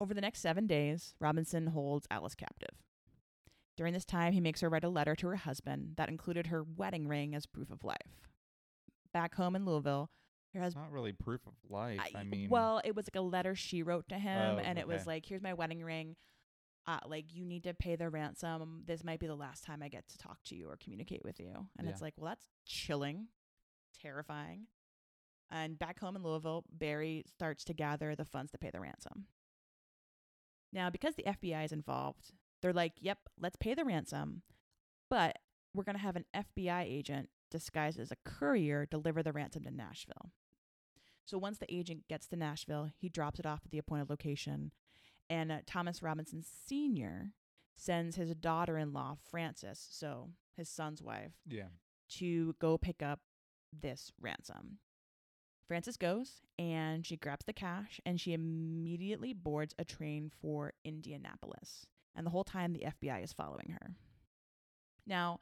Over 0.00 0.14
the 0.14 0.20
next 0.20 0.40
seven 0.40 0.68
days, 0.68 1.14
Robinson 1.18 1.68
holds 1.68 2.06
Alice 2.12 2.36
captive. 2.36 2.76
During 3.76 3.92
this 3.92 4.04
time, 4.04 4.32
he 4.32 4.40
makes 4.40 4.60
her 4.60 4.68
write 4.68 4.84
a 4.84 4.88
letter 4.88 5.16
to 5.16 5.26
her 5.26 5.36
husband 5.36 5.94
that 5.96 6.08
included 6.08 6.46
her 6.46 6.62
wedding 6.62 7.08
ring 7.08 7.34
as 7.34 7.44
proof 7.44 7.70
of 7.70 7.82
life. 7.82 8.22
Back 9.12 9.34
home 9.34 9.56
in 9.56 9.64
Louisville, 9.64 10.10
her 10.54 10.60
husband. 10.60 10.84
not 10.84 10.92
really 10.92 11.12
proof 11.12 11.40
of 11.46 11.54
life. 11.68 12.00
I, 12.14 12.22
mean, 12.22 12.48
well, 12.50 12.80
it 12.84 12.94
was 12.94 13.06
like 13.06 13.16
a 13.16 13.24
letter 13.26 13.56
she 13.56 13.82
wrote 13.82 14.08
to 14.10 14.18
him, 14.18 14.56
Oh, 14.56 14.58
and 14.58 14.78
it 14.78 14.86
was 14.86 15.06
like, 15.06 15.26
"Here's 15.26 15.42
my 15.42 15.54
wedding 15.54 15.82
ring. 15.82 16.14
Uh, 16.86 17.00
like, 17.06 17.34
you 17.34 17.44
need 17.44 17.64
to 17.64 17.74
pay 17.74 17.96
the 17.96 18.08
ransom. 18.08 18.82
This 18.86 19.02
might 19.02 19.18
be 19.18 19.26
the 19.26 19.34
last 19.34 19.64
time 19.64 19.82
I 19.82 19.88
get 19.88 20.08
to 20.08 20.18
talk 20.18 20.42
to 20.44 20.54
you 20.54 20.68
or 20.68 20.76
communicate 20.76 21.24
with 21.24 21.40
you." 21.40 21.68
And 21.78 21.88
it's 21.88 22.00
like, 22.02 22.14
well, 22.16 22.28
that's 22.28 22.46
chilling, 22.64 23.28
terrifying. 24.00 24.68
And 25.50 25.78
back 25.78 25.98
home 26.00 26.16
in 26.16 26.22
Louisville, 26.22 26.64
Barry 26.70 27.24
starts 27.26 27.64
to 27.64 27.74
gather 27.74 28.14
the 28.14 28.24
funds 28.24 28.52
to 28.52 28.58
pay 28.58 28.70
the 28.70 28.80
ransom. 28.80 29.26
Now, 30.72 30.90
because 30.90 31.14
the 31.14 31.26
FBI 31.26 31.64
is 31.64 31.72
involved, 31.72 32.32
they're 32.60 32.72
like, 32.72 32.94
"Yep, 33.00 33.28
let's 33.38 33.56
pay 33.56 33.74
the 33.74 33.84
ransom, 33.84 34.42
but 35.08 35.38
we're 35.72 35.84
gonna 35.84 35.98
have 35.98 36.16
an 36.16 36.26
FBI 36.34 36.82
agent 36.82 37.30
disguised 37.50 37.98
as 37.98 38.10
a 38.10 38.16
courier 38.24 38.86
deliver 38.86 39.22
the 39.22 39.32
ransom 39.32 39.64
to 39.64 39.70
Nashville." 39.70 40.32
So 41.24 41.38
once 41.38 41.58
the 41.58 41.72
agent 41.72 42.08
gets 42.08 42.26
to 42.28 42.36
Nashville, 42.36 42.86
he 42.96 43.08
drops 43.08 43.38
it 43.40 43.46
off 43.46 43.64
at 43.64 43.70
the 43.70 43.78
appointed 43.78 44.10
location, 44.10 44.72
and 45.28 45.52
uh, 45.52 45.58
Thomas 45.66 46.02
Robinson 46.02 46.42
Sr. 46.42 47.32
sends 47.74 48.16
his 48.16 48.34
daughter-in-law 48.34 49.16
Frances, 49.30 49.84
so 49.90 50.30
his 50.56 50.68
son's 50.68 51.02
wife, 51.02 51.32
yeah. 51.46 51.68
to 52.10 52.54
go 52.60 52.78
pick 52.78 53.02
up 53.02 53.20
this 53.72 54.12
ransom. 54.20 54.78
Frances 55.66 55.96
goes 55.96 56.42
and 56.58 57.04
she 57.04 57.16
grabs 57.16 57.44
the 57.44 57.52
cash 57.52 58.00
and 58.06 58.20
she 58.20 58.32
immediately 58.32 59.32
boards 59.32 59.74
a 59.78 59.84
train 59.84 60.30
for 60.40 60.72
Indianapolis. 60.84 61.86
And 62.14 62.24
the 62.24 62.30
whole 62.30 62.44
time 62.44 62.72
the 62.72 62.86
FBI 62.86 63.22
is 63.24 63.32
following 63.32 63.76
her. 63.80 63.90
Now, 65.06 65.40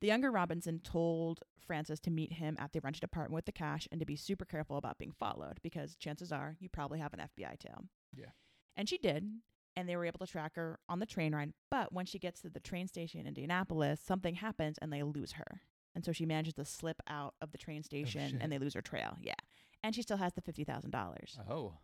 the 0.00 0.08
younger 0.08 0.30
Robinson 0.30 0.80
told 0.80 1.40
Frances 1.58 2.00
to 2.00 2.10
meet 2.10 2.34
him 2.34 2.56
at 2.58 2.72
the 2.72 2.80
rented 2.80 3.04
apartment 3.04 3.34
with 3.34 3.44
the 3.44 3.52
cash 3.52 3.86
and 3.90 4.00
to 4.00 4.06
be 4.06 4.16
super 4.16 4.44
careful 4.44 4.76
about 4.76 4.98
being 4.98 5.12
followed 5.12 5.58
because 5.62 5.96
chances 5.96 6.32
are 6.32 6.56
you 6.58 6.68
probably 6.68 6.98
have 6.98 7.14
an 7.14 7.20
FBI 7.20 7.58
tail. 7.58 7.84
Yeah. 8.14 8.30
And 8.76 8.88
she 8.88 8.98
did, 8.98 9.28
and 9.76 9.88
they 9.88 9.96
were 9.96 10.04
able 10.04 10.18
to 10.18 10.26
track 10.26 10.56
her 10.56 10.78
on 10.88 10.98
the 10.98 11.06
train 11.06 11.34
ride. 11.34 11.52
But 11.70 11.92
when 11.92 12.06
she 12.06 12.18
gets 12.18 12.40
to 12.42 12.50
the 12.50 12.60
train 12.60 12.88
station 12.88 13.20
in 13.20 13.26
Indianapolis, 13.26 14.00
something 14.00 14.34
happens 14.34 14.78
and 14.80 14.92
they 14.92 15.02
lose 15.02 15.32
her. 15.32 15.62
And 15.94 16.04
so 16.04 16.12
she 16.12 16.26
manages 16.26 16.54
to 16.54 16.64
slip 16.64 17.00
out 17.08 17.34
of 17.40 17.52
the 17.52 17.58
train 17.58 17.80
oh, 17.82 17.86
station 17.86 18.30
shit. 18.30 18.38
and 18.40 18.52
they 18.52 18.58
lose 18.58 18.74
her 18.74 18.82
trail. 18.82 19.16
Yeah. 19.22 19.34
And 19.82 19.94
she 19.94 20.02
still 20.02 20.18
has 20.18 20.34
the 20.34 20.42
$50,000. 20.42 21.38
Oh. 21.48 21.74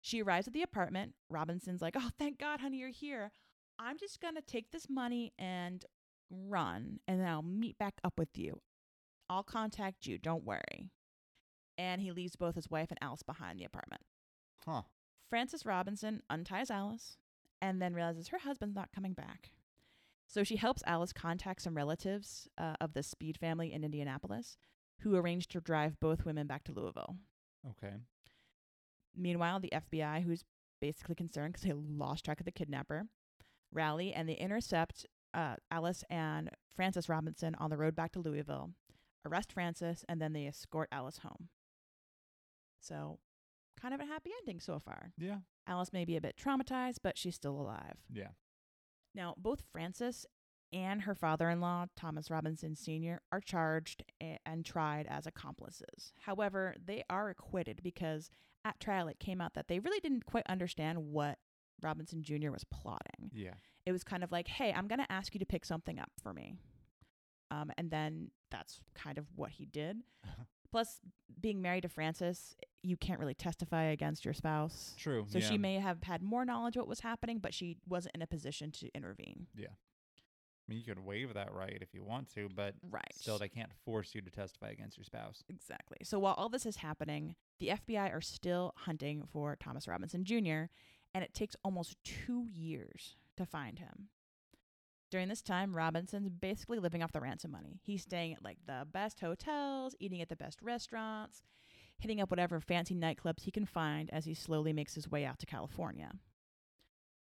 She 0.00 0.22
arrives 0.22 0.46
at 0.46 0.54
the 0.54 0.62
apartment. 0.62 1.14
Robinson's 1.28 1.82
like, 1.82 1.94
Oh, 1.98 2.10
thank 2.18 2.38
God, 2.38 2.60
honey, 2.60 2.78
you're 2.78 2.90
here. 2.90 3.32
I'm 3.78 3.98
just 3.98 4.20
going 4.20 4.34
to 4.34 4.40
take 4.40 4.70
this 4.70 4.88
money 4.88 5.32
and 5.38 5.84
run, 6.30 7.00
and 7.06 7.20
then 7.20 7.28
I'll 7.28 7.42
meet 7.42 7.78
back 7.78 7.94
up 8.02 8.18
with 8.18 8.36
you. 8.36 8.60
I'll 9.28 9.42
contact 9.42 10.06
you. 10.06 10.18
Don't 10.18 10.44
worry. 10.44 10.90
And 11.76 12.00
he 12.00 12.12
leaves 12.12 12.36
both 12.36 12.54
his 12.54 12.70
wife 12.70 12.90
and 12.90 12.98
Alice 13.02 13.22
behind 13.22 13.58
the 13.58 13.64
apartment. 13.64 14.02
Huh. 14.64 14.82
Frances 15.28 15.66
Robinson 15.66 16.22
unties 16.30 16.70
Alice 16.70 17.18
and 17.60 17.80
then 17.80 17.94
realizes 17.94 18.28
her 18.28 18.38
husband's 18.38 18.76
not 18.76 18.92
coming 18.92 19.12
back. 19.12 19.50
So 20.26 20.42
she 20.44 20.56
helps 20.56 20.82
Alice 20.86 21.12
contact 21.12 21.62
some 21.62 21.76
relatives 21.76 22.48
uh, 22.58 22.74
of 22.80 22.92
the 22.92 23.02
Speed 23.02 23.36
family 23.38 23.72
in 23.72 23.84
Indianapolis 23.84 24.56
who 25.00 25.16
arranged 25.16 25.50
to 25.52 25.60
drive 25.60 26.00
both 26.00 26.24
women 26.24 26.46
back 26.46 26.64
to 26.64 26.72
Louisville. 26.72 27.16
Okay. 27.70 27.94
Meanwhile, 29.14 29.60
the 29.60 29.72
FBI, 29.72 30.24
who's 30.24 30.44
basically 30.80 31.14
concerned 31.14 31.54
because 31.54 31.66
they 31.66 31.72
lost 31.72 32.24
track 32.24 32.40
of 32.40 32.46
the 32.46 32.52
kidnapper, 32.52 33.06
rally 33.72 34.12
and 34.12 34.28
they 34.28 34.34
intercept 34.34 35.06
uh, 35.34 35.56
Alice 35.70 36.02
and 36.10 36.50
Frances 36.74 37.08
Robinson 37.08 37.54
on 37.56 37.70
the 37.70 37.76
road 37.76 37.94
back 37.94 38.12
to 38.12 38.20
Louisville, 38.20 38.70
arrest 39.24 39.52
Frances, 39.52 40.04
and 40.08 40.20
then 40.20 40.32
they 40.32 40.46
escort 40.46 40.88
Alice 40.92 41.18
home. 41.18 41.48
So, 42.80 43.18
kind 43.80 43.94
of 43.94 44.00
a 44.00 44.06
happy 44.06 44.30
ending 44.40 44.60
so 44.60 44.78
far. 44.78 45.12
Yeah. 45.18 45.38
Alice 45.66 45.92
may 45.92 46.04
be 46.04 46.16
a 46.16 46.20
bit 46.20 46.36
traumatized, 46.36 46.98
but 47.02 47.18
she's 47.18 47.34
still 47.34 47.58
alive. 47.60 47.96
Yeah. 48.12 48.28
Now, 49.14 49.34
both 49.36 49.62
Frances 49.72 50.26
and 50.72 51.02
her 51.02 51.14
father 51.14 51.48
in 51.48 51.60
law, 51.60 51.86
Thomas 51.96 52.30
Robinson 52.30 52.76
Sr., 52.76 53.20
are 53.32 53.40
charged 53.40 54.04
and 54.44 54.64
tried 54.64 55.06
as 55.08 55.26
accomplices. 55.26 56.12
However, 56.20 56.74
they 56.84 57.04
are 57.08 57.28
acquitted 57.30 57.80
because 57.82 58.30
at 58.64 58.80
trial 58.80 59.08
it 59.08 59.18
came 59.18 59.40
out 59.40 59.54
that 59.54 59.68
they 59.68 59.78
really 59.78 60.00
didn't 60.00 60.26
quite 60.26 60.44
understand 60.48 60.98
what 60.98 61.38
Robinson 61.82 62.22
Jr. 62.22 62.50
was 62.50 62.64
plotting. 62.64 63.30
Yeah. 63.32 63.54
It 63.84 63.92
was 63.92 64.02
kind 64.02 64.24
of 64.24 64.32
like, 64.32 64.48
hey, 64.48 64.72
I'm 64.72 64.88
going 64.88 64.98
to 64.98 65.12
ask 65.12 65.34
you 65.34 65.38
to 65.38 65.46
pick 65.46 65.64
something 65.64 65.98
up 65.98 66.10
for 66.22 66.32
me. 66.32 66.56
Um, 67.50 67.70
and 67.78 67.90
then 67.90 68.32
that's 68.50 68.80
kind 68.94 69.18
of 69.18 69.26
what 69.34 69.52
he 69.52 69.66
did. 69.66 69.98
Plus, 70.70 71.00
being 71.40 71.62
married 71.62 71.82
to 71.82 71.88
Frances, 71.88 72.56
you 72.82 72.96
can't 72.96 73.18
really 73.20 73.34
testify 73.34 73.84
against 73.84 74.24
your 74.24 74.34
spouse. 74.34 74.94
True. 74.98 75.26
So 75.28 75.38
yeah. 75.38 75.48
she 75.48 75.58
may 75.58 75.74
have 75.76 76.02
had 76.02 76.22
more 76.22 76.44
knowledge 76.44 76.76
of 76.76 76.80
what 76.80 76.88
was 76.88 77.00
happening, 77.00 77.38
but 77.38 77.52
she 77.54 77.78
wasn't 77.88 78.14
in 78.14 78.22
a 78.22 78.26
position 78.26 78.70
to 78.72 78.88
intervene. 78.94 79.46
Yeah. 79.56 79.68
I 79.68 80.64
mean, 80.72 80.78
you 80.80 80.84
could 80.84 80.98
waive 81.04 81.34
that 81.34 81.52
right 81.52 81.78
if 81.80 81.94
you 81.94 82.02
want 82.02 82.32
to, 82.34 82.48
but 82.54 82.74
Right. 82.90 83.14
still, 83.14 83.38
they 83.38 83.48
can't 83.48 83.72
force 83.84 84.14
you 84.14 84.20
to 84.20 84.30
testify 84.30 84.70
against 84.70 84.96
your 84.96 85.04
spouse. 85.04 85.44
Exactly. 85.48 85.98
So 86.02 86.18
while 86.18 86.34
all 86.34 86.48
this 86.48 86.66
is 86.66 86.76
happening, 86.76 87.36
the 87.60 87.68
FBI 87.68 88.12
are 88.12 88.20
still 88.20 88.72
hunting 88.76 89.24
for 89.32 89.56
Thomas 89.56 89.86
Robinson 89.86 90.24
Jr., 90.24 90.64
and 91.14 91.22
it 91.22 91.32
takes 91.34 91.54
almost 91.64 91.96
two 92.02 92.46
years 92.52 93.16
to 93.36 93.46
find 93.46 93.78
him. 93.78 94.08
During 95.10 95.28
this 95.28 95.42
time, 95.42 95.76
Robinson's 95.76 96.28
basically 96.28 96.78
living 96.78 97.02
off 97.02 97.12
the 97.12 97.20
ransom 97.20 97.52
money. 97.52 97.78
He's 97.82 98.02
staying 98.02 98.34
at 98.34 98.44
like 98.44 98.58
the 98.66 98.86
best 98.90 99.20
hotels, 99.20 99.94
eating 100.00 100.20
at 100.20 100.28
the 100.28 100.36
best 100.36 100.60
restaurants, 100.62 101.42
hitting 101.98 102.20
up 102.20 102.30
whatever 102.30 102.60
fancy 102.60 102.94
nightclubs 102.94 103.42
he 103.42 103.52
can 103.52 103.66
find 103.66 104.10
as 104.12 104.24
he 104.24 104.34
slowly 104.34 104.72
makes 104.72 104.94
his 104.94 105.08
way 105.08 105.24
out 105.24 105.38
to 105.38 105.46
California. 105.46 106.10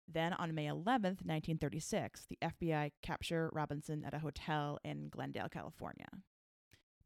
Then 0.07 0.33
on 0.35 0.55
May 0.55 0.67
11th, 0.67 1.25
1936, 1.25 2.27
the 2.29 2.39
FBI 2.43 2.93
captured 3.03 3.51
Robinson 3.53 4.05
at 4.05 4.15
a 4.15 4.19
hotel 4.19 4.79
in 4.85 5.09
Glendale, 5.09 5.49
California. 5.49 6.09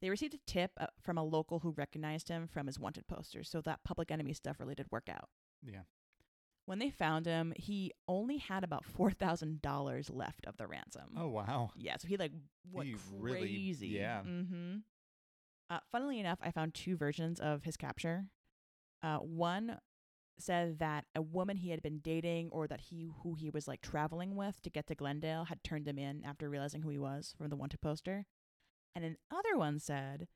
They 0.00 0.10
received 0.10 0.34
a 0.34 0.38
tip 0.46 0.72
uh, 0.78 0.86
from 1.02 1.18
a 1.18 1.24
local 1.24 1.60
who 1.60 1.70
recognized 1.70 2.28
him 2.28 2.46
from 2.46 2.66
his 2.66 2.78
wanted 2.78 3.06
posters, 3.08 3.48
so 3.50 3.60
that 3.62 3.84
public 3.84 4.10
enemy 4.10 4.32
stuff 4.32 4.60
really 4.60 4.74
did 4.74 4.86
work 4.90 5.08
out. 5.08 5.28
Yeah. 5.64 5.82
When 6.68 6.78
they 6.78 6.90
found 6.90 7.24
him, 7.24 7.54
he 7.56 7.92
only 8.06 8.36
had 8.36 8.62
about 8.62 8.84
$4,000 8.98 10.10
left 10.14 10.46
of 10.46 10.58
the 10.58 10.66
ransom. 10.66 11.14
Oh 11.16 11.28
wow. 11.28 11.70
Yeah, 11.76 11.96
so 11.98 12.06
he 12.08 12.16
like 12.18 12.32
went 12.70 12.88
He 12.88 12.96
really- 13.16 13.40
crazy. 13.40 13.88
yeah. 13.88 14.20
Mm-hmm. 14.20 14.76
Uh, 15.70 15.78
funnily 15.90 16.20
enough, 16.20 16.38
I 16.42 16.50
found 16.50 16.74
two 16.74 16.96
versions 16.96 17.40
of 17.40 17.64
his 17.64 17.76
capture. 17.76 18.26
Uh, 19.02 19.16
one 19.18 19.78
said 20.38 20.78
that 20.78 21.04
a 21.14 21.22
woman 21.22 21.56
he 21.56 21.70
had 21.70 21.82
been 21.82 21.98
dating 22.00 22.48
or 22.52 22.66
that 22.68 22.80
he 22.82 23.08
who 23.22 23.34
he 23.34 23.50
was 23.50 23.66
like 23.66 23.80
traveling 23.80 24.36
with 24.36 24.60
to 24.62 24.70
get 24.70 24.86
to 24.88 24.94
Glendale 24.94 25.44
had 25.44 25.64
turned 25.64 25.88
him 25.88 25.98
in 25.98 26.22
after 26.24 26.48
realizing 26.50 26.82
who 26.82 26.90
he 26.90 26.98
was 26.98 27.34
from 27.36 27.48
the 27.48 27.56
wanted 27.56 27.80
poster. 27.80 28.26
And 28.94 29.04
another 29.04 29.56
one 29.56 29.78
said 29.78 30.28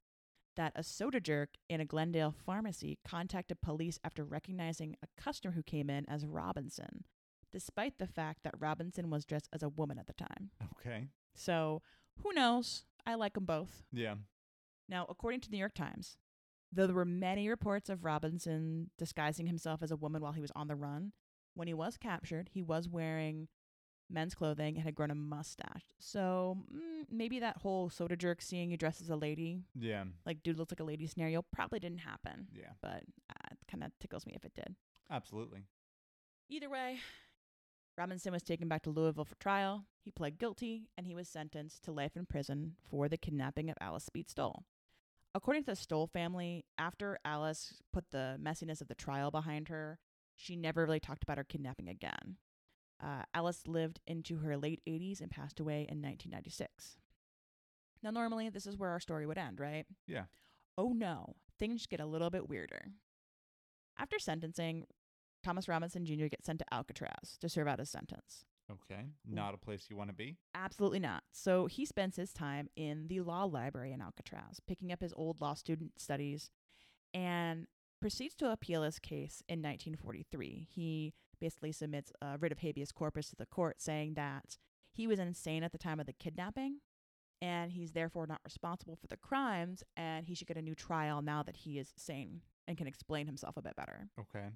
that 0.56 0.72
a 0.76 0.82
soda 0.82 1.20
jerk 1.20 1.50
in 1.68 1.80
a 1.80 1.84
Glendale 1.84 2.34
pharmacy 2.44 2.98
contacted 3.06 3.60
police 3.60 3.98
after 4.04 4.24
recognizing 4.24 4.96
a 5.02 5.20
customer 5.20 5.54
who 5.54 5.62
came 5.62 5.88
in 5.88 6.08
as 6.08 6.26
Robinson, 6.26 7.04
despite 7.50 7.98
the 7.98 8.06
fact 8.06 8.40
that 8.44 8.54
Robinson 8.58 9.10
was 9.10 9.24
dressed 9.24 9.48
as 9.52 9.62
a 9.62 9.68
woman 9.68 9.98
at 9.98 10.06
the 10.06 10.12
time. 10.12 10.50
Okay. 10.78 11.08
So 11.34 11.82
who 12.22 12.32
knows? 12.32 12.84
I 13.06 13.14
like 13.14 13.34
them 13.34 13.44
both. 13.44 13.82
Yeah. 13.92 14.14
Now, 14.88 15.06
according 15.08 15.40
to 15.40 15.48
the 15.48 15.56
New 15.56 15.60
York 15.60 15.74
Times, 15.74 16.16
though 16.72 16.86
there 16.86 16.96
were 16.96 17.04
many 17.04 17.48
reports 17.48 17.88
of 17.88 18.04
Robinson 18.04 18.90
disguising 18.98 19.46
himself 19.46 19.82
as 19.82 19.90
a 19.90 19.96
woman 19.96 20.22
while 20.22 20.32
he 20.32 20.40
was 20.40 20.52
on 20.54 20.68
the 20.68 20.76
run, 20.76 21.12
when 21.54 21.68
he 21.68 21.74
was 21.74 21.96
captured, 21.96 22.50
he 22.52 22.62
was 22.62 22.88
wearing 22.88 23.48
men's 24.12 24.34
clothing 24.34 24.76
and 24.76 24.84
had 24.84 24.94
grown 24.94 25.10
a 25.10 25.14
mustache. 25.14 25.82
So 25.98 26.58
mm, 26.72 27.04
maybe 27.10 27.40
that 27.40 27.58
whole 27.58 27.88
soda 27.90 28.16
jerk 28.16 28.42
seeing 28.42 28.70
you 28.70 28.76
dressed 28.76 29.00
as 29.00 29.10
a 29.10 29.16
lady, 29.16 29.60
Yeah. 29.74 30.04
like 30.26 30.42
dude 30.42 30.58
looks 30.58 30.72
like 30.72 30.80
a 30.80 30.84
lady 30.84 31.06
scenario, 31.06 31.42
probably 31.52 31.78
didn't 31.80 31.98
happen. 32.00 32.48
Yeah. 32.54 32.70
But 32.80 33.02
uh, 33.30 33.48
it 33.52 33.58
kind 33.70 33.82
of 33.84 33.92
tickles 34.00 34.26
me 34.26 34.34
if 34.36 34.44
it 34.44 34.54
did. 34.54 34.74
Absolutely. 35.10 35.62
Either 36.48 36.68
way, 36.70 36.98
Robinson 37.96 38.32
was 38.32 38.42
taken 38.42 38.68
back 38.68 38.82
to 38.82 38.90
Louisville 38.90 39.24
for 39.24 39.34
trial. 39.36 39.84
He 40.04 40.10
pled 40.10 40.38
guilty 40.38 40.88
and 40.96 41.06
he 41.06 41.14
was 41.14 41.28
sentenced 41.28 41.82
to 41.84 41.92
life 41.92 42.16
in 42.16 42.26
prison 42.26 42.76
for 42.90 43.08
the 43.08 43.16
kidnapping 43.18 43.70
of 43.70 43.76
Alice 43.80 44.04
Speed 44.04 44.28
Stoll. 44.30 44.64
According 45.34 45.62
to 45.64 45.70
the 45.72 45.76
Stoll 45.76 46.06
family, 46.06 46.64
after 46.76 47.18
Alice 47.24 47.74
put 47.92 48.10
the 48.10 48.38
messiness 48.42 48.80
of 48.82 48.88
the 48.88 48.94
trial 48.94 49.30
behind 49.30 49.68
her, 49.68 49.98
she 50.34 50.56
never 50.56 50.84
really 50.84 51.00
talked 51.00 51.22
about 51.22 51.38
her 51.38 51.44
kidnapping 51.44 51.88
again. 51.88 52.36
Uh, 53.02 53.22
Alice 53.34 53.66
lived 53.66 54.00
into 54.06 54.38
her 54.38 54.56
late 54.56 54.80
80s 54.88 55.20
and 55.20 55.30
passed 55.30 55.58
away 55.58 55.86
in 55.88 56.00
1996. 56.00 56.96
Now, 58.02 58.10
normally, 58.10 58.48
this 58.48 58.66
is 58.66 58.76
where 58.76 58.90
our 58.90 59.00
story 59.00 59.26
would 59.26 59.38
end, 59.38 59.60
right? 59.60 59.86
Yeah. 60.06 60.24
Oh 60.78 60.92
no, 60.92 61.36
things 61.58 61.86
get 61.86 62.00
a 62.00 62.06
little 62.06 62.30
bit 62.30 62.48
weirder. 62.48 62.86
After 63.98 64.18
sentencing, 64.18 64.86
Thomas 65.42 65.68
Robinson 65.68 66.04
Jr. 66.04 66.26
gets 66.26 66.46
sent 66.46 66.60
to 66.60 66.74
Alcatraz 66.74 67.36
to 67.40 67.48
serve 67.48 67.68
out 67.68 67.78
his 67.78 67.90
sentence. 67.90 68.44
Okay. 68.70 69.02
Not 69.28 69.54
a 69.54 69.58
place 69.58 69.86
you 69.90 69.96
want 69.96 70.08
to 70.10 70.14
be. 70.14 70.36
Absolutely 70.54 71.00
not. 71.00 71.24
So 71.32 71.66
he 71.66 71.84
spends 71.84 72.16
his 72.16 72.32
time 72.32 72.68
in 72.74 73.08
the 73.08 73.20
law 73.20 73.44
library 73.44 73.92
in 73.92 74.00
Alcatraz, 74.00 74.60
picking 74.66 74.92
up 74.92 75.02
his 75.02 75.12
old 75.14 75.40
law 75.40 75.54
student 75.54 76.00
studies, 76.00 76.50
and 77.12 77.66
proceeds 78.00 78.34
to 78.36 78.50
appeal 78.50 78.82
his 78.82 78.98
case 78.98 79.42
in 79.48 79.60
1943. 79.60 80.68
He 80.70 81.12
basically 81.42 81.72
submits 81.72 82.12
a 82.22 82.38
writ 82.38 82.52
of 82.52 82.58
habeas 82.58 82.92
corpus 82.92 83.28
to 83.28 83.34
the 83.36 83.46
court 83.46 83.82
saying 83.82 84.14
that 84.14 84.58
he 84.92 85.08
was 85.08 85.18
insane 85.18 85.64
at 85.64 85.72
the 85.72 85.78
time 85.78 85.98
of 85.98 86.06
the 86.06 86.12
kidnapping 86.12 86.76
and 87.40 87.72
he's 87.72 87.90
therefore 87.90 88.28
not 88.28 88.40
responsible 88.44 88.94
for 88.94 89.08
the 89.08 89.16
crimes 89.16 89.82
and 89.96 90.24
he 90.24 90.36
should 90.36 90.46
get 90.46 90.56
a 90.56 90.62
new 90.62 90.76
trial 90.76 91.20
now 91.20 91.42
that 91.42 91.56
he 91.56 91.80
is 91.80 91.92
sane 91.96 92.42
and 92.68 92.78
can 92.78 92.86
explain 92.86 93.26
himself 93.26 93.56
a 93.56 93.62
bit 93.62 93.74
better. 93.74 94.08
Okay. 94.20 94.50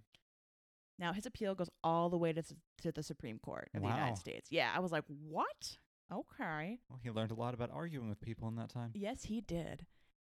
Now, 0.96 1.12
his 1.12 1.26
appeal 1.26 1.56
goes 1.56 1.68
all 1.82 2.08
the 2.08 2.16
way 2.16 2.32
to, 2.32 2.42
to 2.82 2.92
the 2.92 3.02
Supreme 3.02 3.40
Court 3.40 3.68
of 3.74 3.82
the 3.82 3.88
United 3.88 4.16
States. 4.16 4.48
Yeah, 4.52 4.70
I 4.72 4.78
was 4.78 4.92
like, 4.92 5.04
what? 5.08 5.76
Okay. 6.10 6.78
Well, 6.88 7.00
he 7.02 7.10
learned 7.10 7.32
a 7.32 7.34
lot 7.34 7.52
about 7.52 7.70
arguing 7.72 8.08
with 8.08 8.20
people 8.20 8.46
in 8.48 8.54
that 8.56 8.70
time. 8.70 8.92
Yes, 8.94 9.24
he 9.24 9.40
did. 9.40 9.84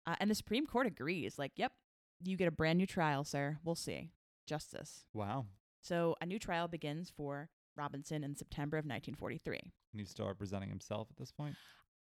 Uh, 0.07 0.17
and 0.19 0.31
the 0.31 0.35
Supreme 0.35 0.67
Court 0.67 0.87
agrees. 0.87 1.39
Like, 1.39 1.53
yep, 1.57 1.73
you 2.25 2.39
get 2.39 2.49
a 2.49 2.51
brand 2.51 2.79
new 2.79 2.87
trial, 2.87 3.23
sir. 3.23 3.59
We'll 3.63 3.75
see. 3.75 4.11
Justice. 4.47 5.05
Wow. 5.13 5.47
So 5.83 6.17
a 6.21 6.27
new 6.27 6.39
trial 6.39 6.69
begins 6.69 7.11
for 7.11 7.49
Robinson 7.77 8.25
in 8.25 8.35
September 8.37 8.77
of 8.77 8.85
1943. 8.85 9.59
And 9.93 10.01
he's 10.01 10.11
still 10.11 10.27
representing 10.27 10.69
himself 10.69 11.09
at 11.11 11.17
this 11.17 11.31
point. 11.33 11.57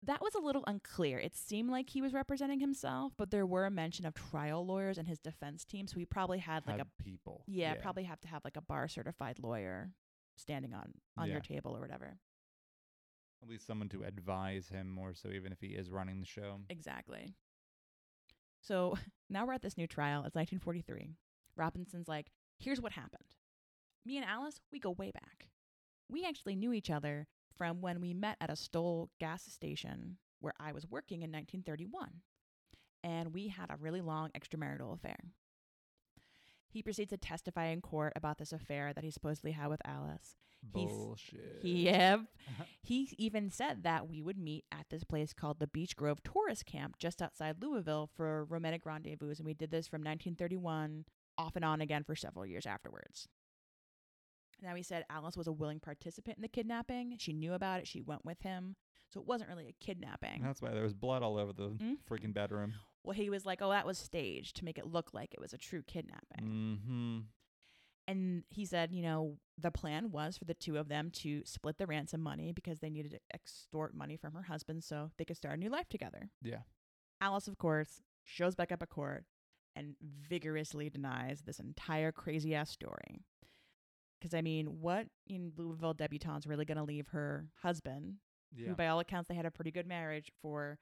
That 0.05 0.21
was 0.21 0.35
a 0.35 0.39
little 0.39 0.63
unclear. 0.67 1.17
It 1.19 1.35
seemed 1.35 1.69
like 1.69 1.89
he 1.89 2.01
was 2.01 2.13
representing 2.13 2.59
himself, 2.59 3.13
but 3.17 3.31
there 3.31 3.45
were 3.45 3.65
a 3.65 3.71
mention 3.71 4.05
of 4.05 4.13
trial 4.13 4.65
lawyers 4.65 4.97
and 4.97 5.07
his 5.07 5.17
defense 5.19 5.63
team, 5.63 5.87
so 5.87 5.97
he 5.97 6.05
probably 6.05 6.39
had 6.39 6.67
like 6.67 6.77
Had 6.77 6.85
a 6.87 7.03
people. 7.03 7.43
yeah, 7.47 7.75
probably 7.75 8.03
have 8.03 8.19
to 8.21 8.27
have 8.27 8.43
like 8.43 8.57
a 8.57 8.61
bar 8.61 8.89
certified 8.89 9.39
lawyer 9.41 9.91
standing 10.35 10.73
on 10.73 10.93
on 11.17 11.27
Yeah. 11.27 11.33
your 11.33 11.41
table 11.41 11.75
or 11.75 11.79
whatever. 11.79 12.17
At 13.41 13.49
least 13.49 13.65
someone 13.65 13.87
to 13.89 14.03
advise 14.03 14.67
him 14.67 14.89
more 14.89 15.13
so, 15.13 15.29
even 15.29 15.51
if 15.53 15.61
he 15.61 15.67
is 15.67 15.89
running 15.89 16.19
the 16.19 16.25
show. 16.25 16.59
Exactly. 16.69 17.33
So 18.61 18.97
now 19.29 19.45
we're 19.45 19.53
at 19.53 19.61
this 19.61 19.77
new 19.77 19.87
trial. 19.87 20.25
It's 20.25 20.35
1943. 20.35 21.15
Robinson's 21.55 22.07
like, 22.09 22.27
here's 22.57 22.81
what 22.81 22.91
happened. 22.93 23.35
Me 24.05 24.17
and 24.17 24.25
Alice, 24.25 24.59
we 24.71 24.79
go 24.79 24.91
way 24.91 25.11
back. 25.11 25.47
We 26.09 26.25
actually 26.25 26.55
knew 26.55 26.73
each 26.73 26.89
other 26.89 27.27
from 27.57 27.81
when 27.81 28.01
we 28.01 28.13
met 28.13 28.37
at 28.41 28.49
a 28.49 28.55
Stoll 28.55 29.09
gas 29.19 29.43
station 29.43 30.17
where 30.39 30.53
I 30.59 30.73
was 30.73 30.85
working 30.87 31.21
in 31.21 31.31
1931. 31.31 32.21
And 33.03 33.33
we 33.33 33.47
had 33.49 33.69
a 33.69 33.77
really 33.79 34.01
long 34.01 34.29
extramarital 34.37 34.93
affair. 34.93 35.17
He 36.69 36.81
proceeds 36.81 37.11
to 37.11 37.17
testify 37.17 37.65
in 37.65 37.81
court 37.81 38.13
about 38.15 38.39
this 38.39 38.51
affair 38.51 38.93
that 38.93 39.03
he 39.03 39.11
supposedly 39.11 39.51
had 39.51 39.67
with 39.67 39.81
Alice. 39.85 40.35
He's- 40.73 40.91
Bullshit. 40.91 41.59
Yep. 41.63 42.21
He 42.81 43.09
even 43.17 43.49
said 43.49 43.83
that 43.83 44.09
we 44.09 44.21
would 44.21 44.37
meet 44.37 44.65
at 44.71 44.87
this 44.89 45.03
place 45.05 45.31
called 45.33 45.59
the 45.59 45.67
Beach 45.67 45.95
Grove 45.95 46.21
Tourist 46.23 46.65
Camp 46.65 46.97
just 46.97 47.21
outside 47.21 47.61
Louisville 47.61 48.09
for 48.13 48.43
romantic 48.45 48.85
rendezvous. 48.85 49.33
And 49.37 49.45
we 49.45 49.53
did 49.53 49.71
this 49.71 49.87
from 49.87 49.99
1931 50.01 51.05
off 51.37 51.55
and 51.55 51.63
on 51.63 51.79
again 51.79 52.03
for 52.03 52.15
several 52.15 52.45
years 52.45 52.65
afterwards. 52.65 53.27
Now, 54.61 54.75
he 54.75 54.83
said 54.83 55.05
Alice 55.09 55.35
was 55.35 55.47
a 55.47 55.51
willing 55.51 55.79
participant 55.79 56.37
in 56.37 56.41
the 56.41 56.47
kidnapping. 56.47 57.15
She 57.19 57.33
knew 57.33 57.53
about 57.53 57.79
it. 57.79 57.87
She 57.87 58.01
went 58.01 58.23
with 58.25 58.41
him. 58.41 58.75
So 59.09 59.19
it 59.19 59.27
wasn't 59.27 59.49
really 59.49 59.67
a 59.67 59.85
kidnapping. 59.85 60.41
That's 60.41 60.61
why 60.61 60.71
there 60.71 60.83
was 60.83 60.93
blood 60.93 61.21
all 61.21 61.37
over 61.37 61.53
the 61.53 61.69
Mhm. 61.71 61.97
freaking 62.09 62.33
bedroom. 62.33 62.73
Well, 63.03 63.13
he 63.13 63.29
was 63.29 63.45
like, 63.45 63.61
oh, 63.61 63.69
that 63.69 63.85
was 63.85 63.97
staged 63.97 64.55
to 64.57 64.65
make 64.65 64.77
it 64.77 64.87
look 64.87 65.13
like 65.13 65.33
it 65.33 65.39
was 65.39 65.53
a 65.53 65.57
true 65.57 65.83
kidnapping. 65.83 66.47
Mm-hmm. 66.47 67.19
And 68.07 68.43
he 68.49 68.65
said, 68.65 68.91
you 68.91 69.01
know, 69.01 69.37
the 69.57 69.71
plan 69.71 70.11
was 70.11 70.37
for 70.37 70.45
the 70.45 70.53
two 70.53 70.77
of 70.77 70.89
them 70.89 71.09
to 71.11 71.43
split 71.45 71.77
the 71.77 71.87
ransom 71.87 72.21
money 72.21 72.51
because 72.51 72.79
they 72.79 72.89
needed 72.89 73.11
to 73.11 73.19
extort 73.33 73.93
money 73.95 74.17
from 74.17 74.33
her 74.33 74.43
husband 74.43 74.83
so 74.83 75.11
they 75.17 75.25
could 75.25 75.37
start 75.37 75.55
a 75.55 75.57
new 75.57 75.69
life 75.69 75.87
together. 75.89 76.29
Yeah. 76.41 76.63
Alice, 77.21 77.47
of 77.47 77.57
course, 77.57 78.01
shows 78.23 78.55
back 78.55 78.71
up 78.71 78.81
at 78.81 78.89
court 78.89 79.25
and 79.75 79.95
vigorously 80.01 80.89
denies 80.89 81.43
this 81.43 81.59
entire 81.59 82.11
crazy 82.11 82.53
ass 82.53 82.69
story. 82.71 83.21
Because, 84.23 84.33
I 84.33 84.41
mean, 84.41 84.79
what 84.79 85.07
in 85.27 85.51
Louisville 85.57 85.93
debutante's 85.93 86.47
really 86.47 86.63
going 86.63 86.77
to 86.77 86.83
leave 86.85 87.07
her 87.09 87.49
husband, 87.61 88.15
Yeah. 88.55 88.69
who 88.69 88.75
by 88.75 88.87
all 88.87 89.01
accounts 89.01 89.27
they 89.27 89.35
had 89.35 89.45
a 89.45 89.51
pretty 89.51 89.69
good 89.71 89.85
marriage, 89.85 90.31
for 90.41 90.79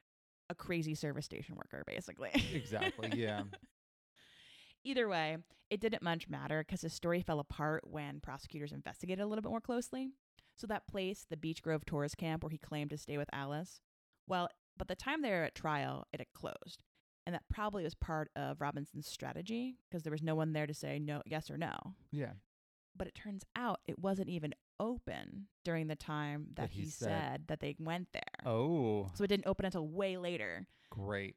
a 0.48 0.54
crazy 0.54 0.94
service 0.94 1.24
station 1.24 1.56
worker, 1.56 1.82
basically? 1.84 2.30
Exactly, 2.54 3.10
yeah. 3.16 3.42
Either 4.84 5.08
way, 5.08 5.38
it 5.70 5.80
didn't 5.80 6.02
much 6.02 6.28
matter 6.28 6.62
because 6.64 6.82
his 6.82 6.92
story 6.92 7.20
fell 7.20 7.40
apart 7.40 7.82
when 7.84 8.20
prosecutors 8.20 8.70
investigated 8.72 9.24
a 9.24 9.26
little 9.26 9.42
bit 9.42 9.50
more 9.50 9.60
closely. 9.60 10.10
So 10.54 10.66
that 10.68 10.86
place, 10.86 11.26
the 11.28 11.36
Beach 11.36 11.62
Grove 11.62 11.84
Tourist 11.84 12.16
Camp 12.16 12.42
where 12.44 12.50
he 12.50 12.58
claimed 12.58 12.90
to 12.90 12.98
stay 12.98 13.16
with 13.18 13.28
Alice, 13.32 13.80
well, 14.28 14.48
by 14.76 14.84
the 14.86 14.94
time 14.94 15.22
they 15.22 15.30
were 15.30 15.42
at 15.44 15.54
trial, 15.56 16.06
it 16.12 16.20
had 16.20 16.32
closed. 16.32 16.84
And 17.26 17.34
that 17.34 17.42
probably 17.52 17.82
was 17.84 17.94
part 17.94 18.30
of 18.36 18.60
Robinson's 18.60 19.06
strategy 19.08 19.76
because 19.88 20.02
there 20.04 20.10
was 20.12 20.22
no 20.22 20.34
one 20.34 20.52
there 20.52 20.66
to 20.66 20.74
say 20.74 20.98
no, 20.98 21.22
yes 21.26 21.50
or 21.50 21.56
no. 21.56 21.74
yeah. 22.12 22.32
But 22.96 23.06
it 23.08 23.14
turns 23.14 23.42
out 23.56 23.80
it 23.86 23.98
wasn't 23.98 24.28
even 24.28 24.54
open 24.78 25.46
during 25.64 25.86
the 25.86 25.96
time 25.96 26.46
that, 26.54 26.62
That 26.62 26.70
he 26.70 26.82
he, 26.82 26.86
said. 26.90 27.08
said. 27.08 27.42
that 27.48 27.60
they 27.60 27.74
went 27.78 28.08
there. 28.12 28.22
Oh, 28.52 29.10
So 29.14 29.24
it 29.24 29.28
didn't 29.28 29.46
open 29.46 29.64
until 29.64 29.86
way 29.86 30.16
later. 30.16 30.66
great. 30.90 31.36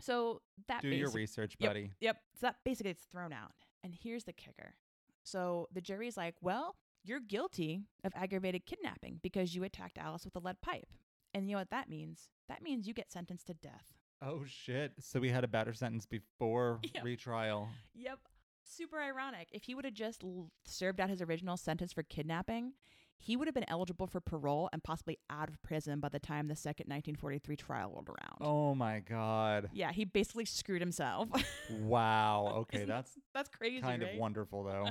So 0.00 0.42
that 0.68 0.82
Do 0.82 0.88
your 0.88 1.10
research, 1.10 1.56
buddy. 1.58 1.90
Yep. 2.00 2.16
So 2.40 2.46
that 2.48 2.56
basically 2.64 2.90
it's 2.90 3.04
thrown 3.04 3.32
out. 3.32 3.52
And 3.82 3.94
here's 3.94 4.24
the 4.24 4.32
kicker. 4.32 4.74
So 5.22 5.68
the 5.72 5.80
jury's 5.80 6.16
like, 6.16 6.34
well, 6.40 6.76
you're 7.04 7.20
guilty 7.20 7.84
of 8.02 8.12
aggravated 8.14 8.66
kidnapping 8.66 9.20
because 9.22 9.54
you 9.54 9.62
attacked 9.64 9.96
Alice 9.98 10.24
with 10.24 10.36
a 10.36 10.40
lead 10.40 10.60
pipe. 10.60 10.88
And 11.32 11.48
you 11.48 11.54
know 11.54 11.60
what 11.60 11.70
that 11.70 11.88
means? 11.88 12.28
That 12.48 12.62
means 12.62 12.86
you 12.86 12.94
get 12.94 13.12
sentenced 13.12 13.46
to 13.48 13.54
death. 13.54 13.92
Oh 14.20 14.42
shit. 14.46 14.92
So 15.00 15.20
we 15.20 15.28
had 15.30 15.44
a 15.44 15.48
better 15.48 15.72
sentence 15.72 16.06
before 16.06 16.80
Yep. 16.94 17.04
retrial. 17.04 17.68
Yep. 17.94 18.18
Super 18.64 19.00
ironic. 19.00 19.48
If 19.52 19.64
he 19.64 19.74
would 19.74 19.84
have 19.84 19.94
just 19.94 20.24
l- 20.24 20.50
served 20.64 21.00
out 21.00 21.10
his 21.10 21.20
original 21.22 21.56
sentence 21.56 21.92
for 21.92 22.02
kidnapping, 22.02 22.72
he 23.16 23.36
would 23.36 23.46
have 23.46 23.54
been 23.54 23.68
eligible 23.68 24.06
for 24.06 24.20
parole 24.20 24.68
and 24.72 24.82
possibly 24.82 25.18
out 25.30 25.48
of 25.48 25.62
prison 25.62 26.00
by 26.00 26.08
the 26.08 26.18
time 26.18 26.48
the 26.48 26.56
second 26.56 26.86
1943 26.88 27.56
trial 27.56 27.90
rolled 27.92 28.08
around. 28.08 28.38
Oh 28.40 28.74
my 28.74 29.00
god. 29.00 29.68
Yeah, 29.72 29.92
he 29.92 30.04
basically 30.04 30.44
screwed 30.44 30.80
himself. 30.80 31.28
Wow. 31.70 32.52
Okay, 32.62 32.84
that's 32.84 33.12
That's 33.32 33.48
crazy. 33.56 33.80
kind 33.80 34.02
of 34.02 34.08
wonderful 34.16 34.64
though. 34.64 34.88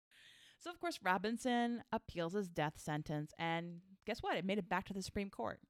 so 0.58 0.70
of 0.70 0.80
course 0.80 0.98
Robinson 1.02 1.82
appeals 1.92 2.32
his 2.32 2.48
death 2.48 2.74
sentence 2.76 3.32
and 3.38 3.80
guess 4.06 4.22
what? 4.22 4.36
It 4.36 4.44
made 4.44 4.58
it 4.58 4.68
back 4.68 4.84
to 4.86 4.94
the 4.94 5.02
Supreme 5.02 5.30
Court. 5.30 5.60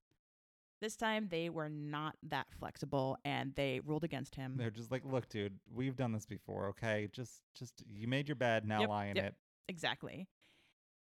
This 0.80 0.96
time 0.96 1.28
they 1.28 1.50
were 1.50 1.68
not 1.68 2.16
that 2.22 2.46
flexible 2.58 3.18
and 3.24 3.52
they 3.56 3.80
ruled 3.84 4.04
against 4.04 4.36
him. 4.36 4.54
They're 4.56 4.70
just 4.70 4.92
like, 4.92 5.04
"Look, 5.04 5.28
dude, 5.28 5.58
we've 5.74 5.96
done 5.96 6.12
this 6.12 6.26
before, 6.26 6.68
okay? 6.68 7.08
Just 7.12 7.42
just 7.54 7.82
you 7.88 8.06
made 8.06 8.28
your 8.28 8.36
bed, 8.36 8.64
now 8.64 8.80
Yep, 8.80 8.88
lie 8.88 9.06
in 9.06 9.16
yep. 9.16 9.24
it." 9.26 9.34
Exactly. 9.68 10.28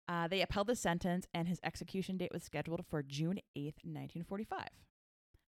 Uh, 0.07 0.27
they 0.27 0.41
upheld 0.41 0.67
the 0.67 0.75
sentence, 0.75 1.27
and 1.33 1.47
his 1.47 1.59
execution 1.63 2.17
date 2.17 2.31
was 2.31 2.43
scheduled 2.43 2.85
for 2.85 3.03
June 3.03 3.39
8th, 3.57 3.83
1945. 3.83 4.69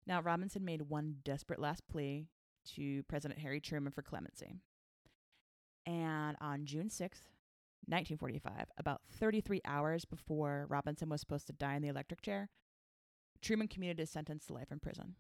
Now, 0.06 0.22
Robinson 0.22 0.64
made 0.64 0.84
one 0.84 1.18
desperate 1.24 1.60
last 1.60 1.88
plea 1.88 2.28
to 2.76 3.04
President 3.04 3.40
Harry 3.40 3.60
Truman 3.60 3.92
for 3.92 4.04
clemency. 4.04 4.56
And 5.86 6.38
on 6.40 6.66
June 6.66 6.90
6th, 6.90 7.34
1945, 7.88 8.68
about 8.78 9.02
33 9.10 9.62
hours 9.66 10.06
before 10.06 10.68
Robinson 10.70 11.10
was 11.10 11.20
supposed 11.20 11.48
to 11.48 11.54
die 11.54 11.76
in 11.76 11.82
the 11.82 11.88
electric 11.90 12.22
chair, 12.22 12.50
Truman 13.44 13.68
commuted 13.68 14.00
his 14.00 14.10
sentence 14.10 14.46
to 14.48 14.54
life 14.54 14.72
in 14.72 14.80
prison. 14.80 15.16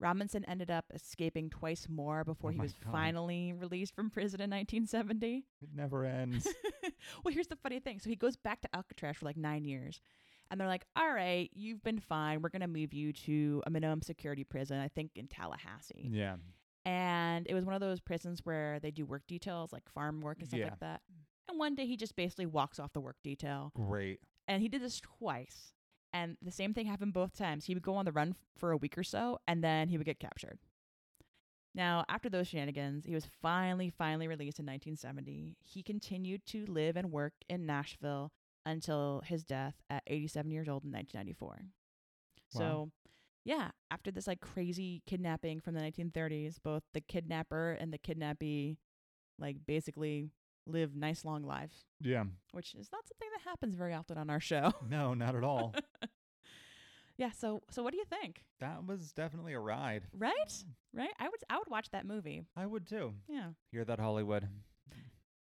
Robinson 0.00 0.44
ended 0.46 0.70
up 0.70 0.86
escaping 0.94 1.50
twice 1.50 1.86
more 1.88 2.24
before 2.24 2.50
Oh 2.50 2.52
he 2.54 2.60
was 2.60 2.72
God. 2.82 2.90
finally 2.92 3.52
released 3.52 3.94
from 3.94 4.08
prison 4.08 4.40
in 4.40 4.48
1970. 4.48 5.44
It 5.60 5.68
never 5.74 6.06
ends. 6.06 6.48
well, 7.22 7.34
here's 7.34 7.48
the 7.48 7.56
funny 7.56 7.80
thing. 7.80 7.98
So 8.00 8.08
he 8.08 8.16
goes 8.16 8.34
back 8.36 8.62
to 8.62 8.68
Alcatraz 8.74 9.16
for 9.18 9.26
like 9.26 9.36
nine 9.36 9.64
years. 9.66 10.00
And 10.50 10.58
they're 10.58 10.66
like, 10.68 10.86
all 10.96 11.12
right, 11.12 11.50
you've 11.52 11.82
been 11.82 12.00
fine. 12.00 12.40
We're 12.40 12.48
going 12.48 12.62
to 12.62 12.66
move 12.66 12.94
you 12.94 13.12
to 13.12 13.62
a 13.66 13.70
minimum 13.70 14.00
security 14.02 14.42
prison, 14.42 14.80
I 14.80 14.88
think 14.88 15.12
in 15.16 15.28
Tallahassee. 15.28 16.08
yeah. 16.10 16.36
And 16.86 17.46
it 17.46 17.52
was 17.52 17.66
one 17.66 17.74
of 17.74 17.80
those 17.82 18.00
prisons 18.00 18.40
where 18.44 18.80
they 18.80 18.90
do 18.90 19.04
work 19.04 19.26
details, 19.28 19.70
like 19.70 19.86
farm 19.90 20.22
work 20.22 20.38
and 20.40 20.48
stuff 20.48 20.58
Yeah. 20.60 20.64
like 20.70 20.80
that. 20.80 21.02
And 21.46 21.58
one 21.58 21.74
day 21.74 21.84
he 21.86 21.96
just 21.98 22.16
basically 22.16 22.46
walks 22.46 22.78
off 22.80 22.94
the 22.94 23.02
work 23.02 23.16
detail. 23.22 23.70
Great. 23.74 24.20
And 24.48 24.62
he 24.62 24.68
did 24.70 24.80
this 24.82 24.98
twice. 24.98 25.74
And 26.12 26.36
the 26.42 26.50
same 26.50 26.74
thing 26.74 26.86
happened 26.86 27.12
both 27.12 27.36
times. 27.36 27.66
He 27.66 27.74
would 27.74 27.82
go 27.82 27.94
on 27.96 28.04
the 28.04 28.12
run 28.12 28.34
for 28.58 28.72
a 28.72 28.76
week 28.76 28.98
or 28.98 29.04
so, 29.04 29.38
and 29.46 29.62
then 29.62 29.88
he 29.88 29.96
would 29.96 30.06
get 30.06 30.18
captured. 30.18 30.58
Now, 31.72 32.04
after 32.08 32.28
those 32.28 32.48
shenanigans, 32.48 33.06
he 33.06 33.14
was 33.14 33.26
finally, 33.40 33.90
finally 33.90 34.26
released 34.26 34.58
in 34.58 34.66
1970. 34.66 35.56
He 35.62 35.82
continued 35.84 36.44
to 36.46 36.66
live 36.66 36.96
and 36.96 37.12
work 37.12 37.34
in 37.48 37.64
Nashville 37.64 38.32
until 38.66 39.22
his 39.24 39.44
death 39.44 39.74
at 39.88 40.02
87 40.08 40.50
years 40.50 40.68
old 40.68 40.84
in 40.84 40.90
1994. 40.90 41.66
So, 42.48 42.90
yeah, 43.44 43.70
after 43.92 44.10
this 44.10 44.26
like 44.26 44.40
crazy 44.40 45.02
kidnapping 45.06 45.60
from 45.60 45.74
the 45.74 45.80
1930s, 45.80 46.56
both 46.62 46.82
the 46.92 47.00
kidnapper 47.00 47.76
and 47.80 47.92
the 47.92 47.98
kidnappee, 47.98 48.78
like 49.38 49.58
basically 49.64 50.30
live 50.66 50.94
nice 50.94 51.24
long 51.24 51.42
lives, 51.44 51.84
Yeah. 52.00 52.24
which 52.52 52.74
is 52.74 52.88
not 52.92 53.06
something 53.08 53.28
that 53.34 53.48
happens 53.48 53.74
very 53.74 53.94
often 53.94 54.18
on 54.18 54.30
our 54.30 54.40
show. 54.40 54.72
No, 54.90 55.14
not 55.14 55.34
at 55.34 55.42
all. 55.44 55.74
yeah. 57.18 57.30
So, 57.30 57.62
so 57.70 57.82
what 57.82 57.92
do 57.92 57.98
you 57.98 58.04
think? 58.04 58.44
that 58.60 58.84
was 58.86 59.12
definitely 59.12 59.54
a 59.54 59.58
ride. 59.60 60.02
Right? 60.16 60.52
Right? 60.94 61.10
I 61.18 61.24
would, 61.28 61.40
I 61.48 61.56
would 61.58 61.68
watch 61.70 61.90
that 61.92 62.04
movie. 62.06 62.42
I 62.56 62.66
would 62.66 62.86
too. 62.86 63.14
Yeah. 63.28 63.50
Hear 63.72 63.84
that, 63.86 63.98
Hollywood? 63.98 64.46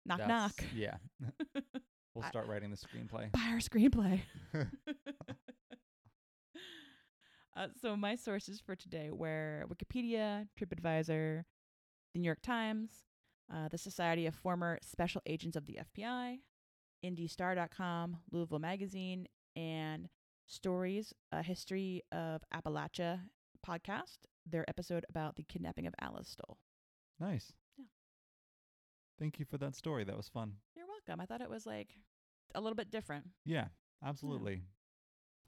Knock 0.05 0.19
That's- 0.19 0.29
knock. 0.29 0.65
Yeah. 0.75 0.97
We'll 2.13 2.25
I- 2.25 2.29
start 2.29 2.47
writing 2.47 2.71
the 2.71 2.77
screenplay. 2.77 3.31
Buy 3.31 3.41
our 3.51 3.59
screenplay. 3.59 4.21
uh, 7.55 7.67
so 7.81 7.95
my 7.95 8.15
sources 8.15 8.59
for 8.59 8.75
today 8.75 9.09
were 9.11 9.65
Wikipedia, 9.69 10.47
TripAdvisor, 10.59 11.43
the 12.13 12.19
New 12.19 12.25
York 12.25 12.41
Times, 12.41 12.89
uh, 13.53 13.67
the 13.69 13.77
Society 13.77 14.25
of 14.25 14.35
Former 14.35 14.79
Special 14.81 15.21
Agents 15.25 15.55
of 15.57 15.65
the 15.65 15.79
FBI, 15.95 16.39
IndyStar.com, 17.05 18.17
Louisville 18.31 18.59
Magazine, 18.59 19.27
and 19.55 20.09
Stories: 20.45 21.13
A 21.31 21.41
History 21.41 22.03
of 22.11 22.41
Appalachia 22.53 23.21
podcast. 23.65 24.17
Their 24.49 24.67
episode 24.69 25.05
about 25.09 25.35
the 25.35 25.43
kidnapping 25.43 25.87
of 25.87 25.93
Alice 25.99 26.29
Stoll. 26.29 26.57
nice. 27.19 27.51
Yeah. 27.77 27.85
Thank 29.19 29.39
you 29.39 29.45
for 29.45 29.57
that 29.57 29.75
story. 29.75 30.03
That 30.03 30.15
was 30.15 30.29
fun. 30.29 30.53
You're 30.75 30.85
welcome. 30.87 31.19
I 31.21 31.25
thought 31.25 31.41
it 31.41 31.49
was 31.49 31.65
like 31.65 31.89
a 32.55 32.61
little 32.61 32.75
bit 32.75 32.91
different. 32.91 33.25
Yeah, 33.45 33.67
absolutely. 34.05 34.61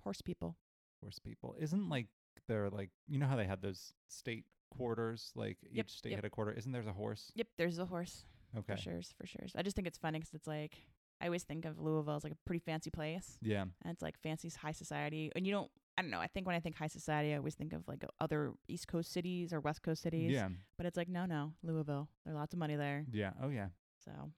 Horse 0.01 0.21
people. 0.21 0.57
Horse 1.01 1.19
people. 1.19 1.55
Isn't 1.59 1.88
like 1.89 2.07
they're 2.47 2.69
like 2.69 2.89
you 3.07 3.19
know 3.19 3.27
how 3.27 3.35
they 3.35 3.45
had 3.45 3.62
those 3.62 3.93
state 4.07 4.45
quarters? 4.69 5.32
Like 5.36 5.58
Yep, 5.71 5.86
each 5.86 5.91
state 5.97 6.10
yep. 6.12 6.17
had 6.19 6.25
a 6.25 6.29
quarter. 6.29 6.51
Isn't 6.51 6.71
there's 6.71 6.88
a 6.88 6.93
horse? 6.93 7.32
Yep, 7.36 7.47
there's 7.58 7.79
a 7.79 7.86
horse. 7.86 8.25
Okay. 8.58 8.75
For 8.75 8.82
sure, 8.82 9.01
for 9.17 9.27
sure. 9.27 9.45
I 9.55 9.62
just 9.62 9.75
think 9.75 9.88
it's 9.88 9.97
funny 9.97 10.19
'cause 10.19 10.34
it's 10.34 10.47
like 10.47 10.77
I 11.21 11.25
always 11.25 11.43
think 11.43 11.65
of 11.65 11.77
Louisville 11.77 12.15
as 12.15 12.23
like 12.23 12.32
a 12.34 12.38
pretty 12.45 12.60
fancy 12.60 12.89
place, 12.89 13.38
Yeah. 13.41 13.63
and 13.63 13.91
it's 13.91 14.01
like 14.01 14.17
fancy 14.17 14.49
high 14.49 14.71
society. 14.71 15.29
And 15.36 15.45
you 15.45 15.51
don't, 15.51 15.69
I 15.97 16.01
don't 16.01 16.12
know. 16.12 16.19
I 16.21 16.27
think 16.27 16.47
when 16.47 16.55
I 16.55 16.62
think 16.62 16.77
high 16.77 16.88
society, 16.88 17.34
I 17.34 17.38
always 17.38 17.55
think 17.55 17.73
of 17.73 17.86
like 17.89 18.05
other 18.21 18.53
East 18.69 18.88
Coast 18.88 19.12
cities 19.12 19.51
or 19.51 19.60
West 19.60 19.82
Coast 19.84 20.01
cities. 20.01 20.32
Yeah. 20.32 20.47
But 20.77 20.86
it's 20.86 20.95
like 20.95 21.10
no, 21.10 21.25
no, 21.25 21.53
Louisville. 21.62 22.08
There's 22.23 22.36
lots 22.38 22.53
of 22.53 22.60
money 22.60 22.75
there. 22.77 23.05
Yeah. 23.12 23.34
Oh 23.41 23.49
yeah. 23.49 23.67
So 24.03 24.32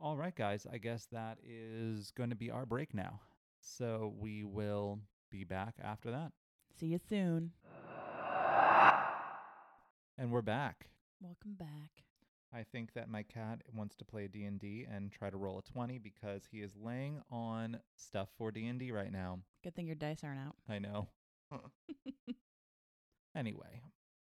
All 0.00 0.16
right, 0.16 0.34
guys. 0.34 0.66
I 0.70 0.78
guess 0.78 1.06
that 1.12 1.38
is 1.44 2.10
going 2.10 2.30
to 2.30 2.36
be 2.36 2.50
our 2.50 2.66
break 2.66 2.92
now. 2.92 3.20
So 3.60 4.12
we 4.18 4.42
will 4.42 4.98
be 5.30 5.44
back 5.44 5.74
after 5.80 6.10
that. 6.10 6.32
see 6.74 6.86
you 6.86 6.98
soon. 7.08 7.52
And 10.18 10.30
we're 10.30 10.42
back. 10.42 10.86
Welcome 11.20 11.54
back. 11.58 12.04
I 12.54 12.64
think 12.64 12.92
that 12.94 13.08
my 13.08 13.22
cat 13.22 13.62
wants 13.74 13.96
to 13.96 14.04
play 14.04 14.28
D&D 14.28 14.86
and 14.92 15.10
try 15.10 15.30
to 15.30 15.36
roll 15.36 15.58
a 15.58 15.62
20 15.62 15.98
because 15.98 16.42
he 16.50 16.58
is 16.58 16.72
laying 16.76 17.22
on 17.30 17.78
stuff 17.96 18.28
for 18.36 18.50
D&D 18.50 18.92
right 18.92 19.10
now. 19.10 19.38
Good 19.64 19.74
thing 19.74 19.86
your 19.86 19.96
dice 19.96 20.22
aren't 20.22 20.40
out. 20.40 20.56
I 20.68 20.78
know. 20.78 21.08
Anyway, 23.34 23.80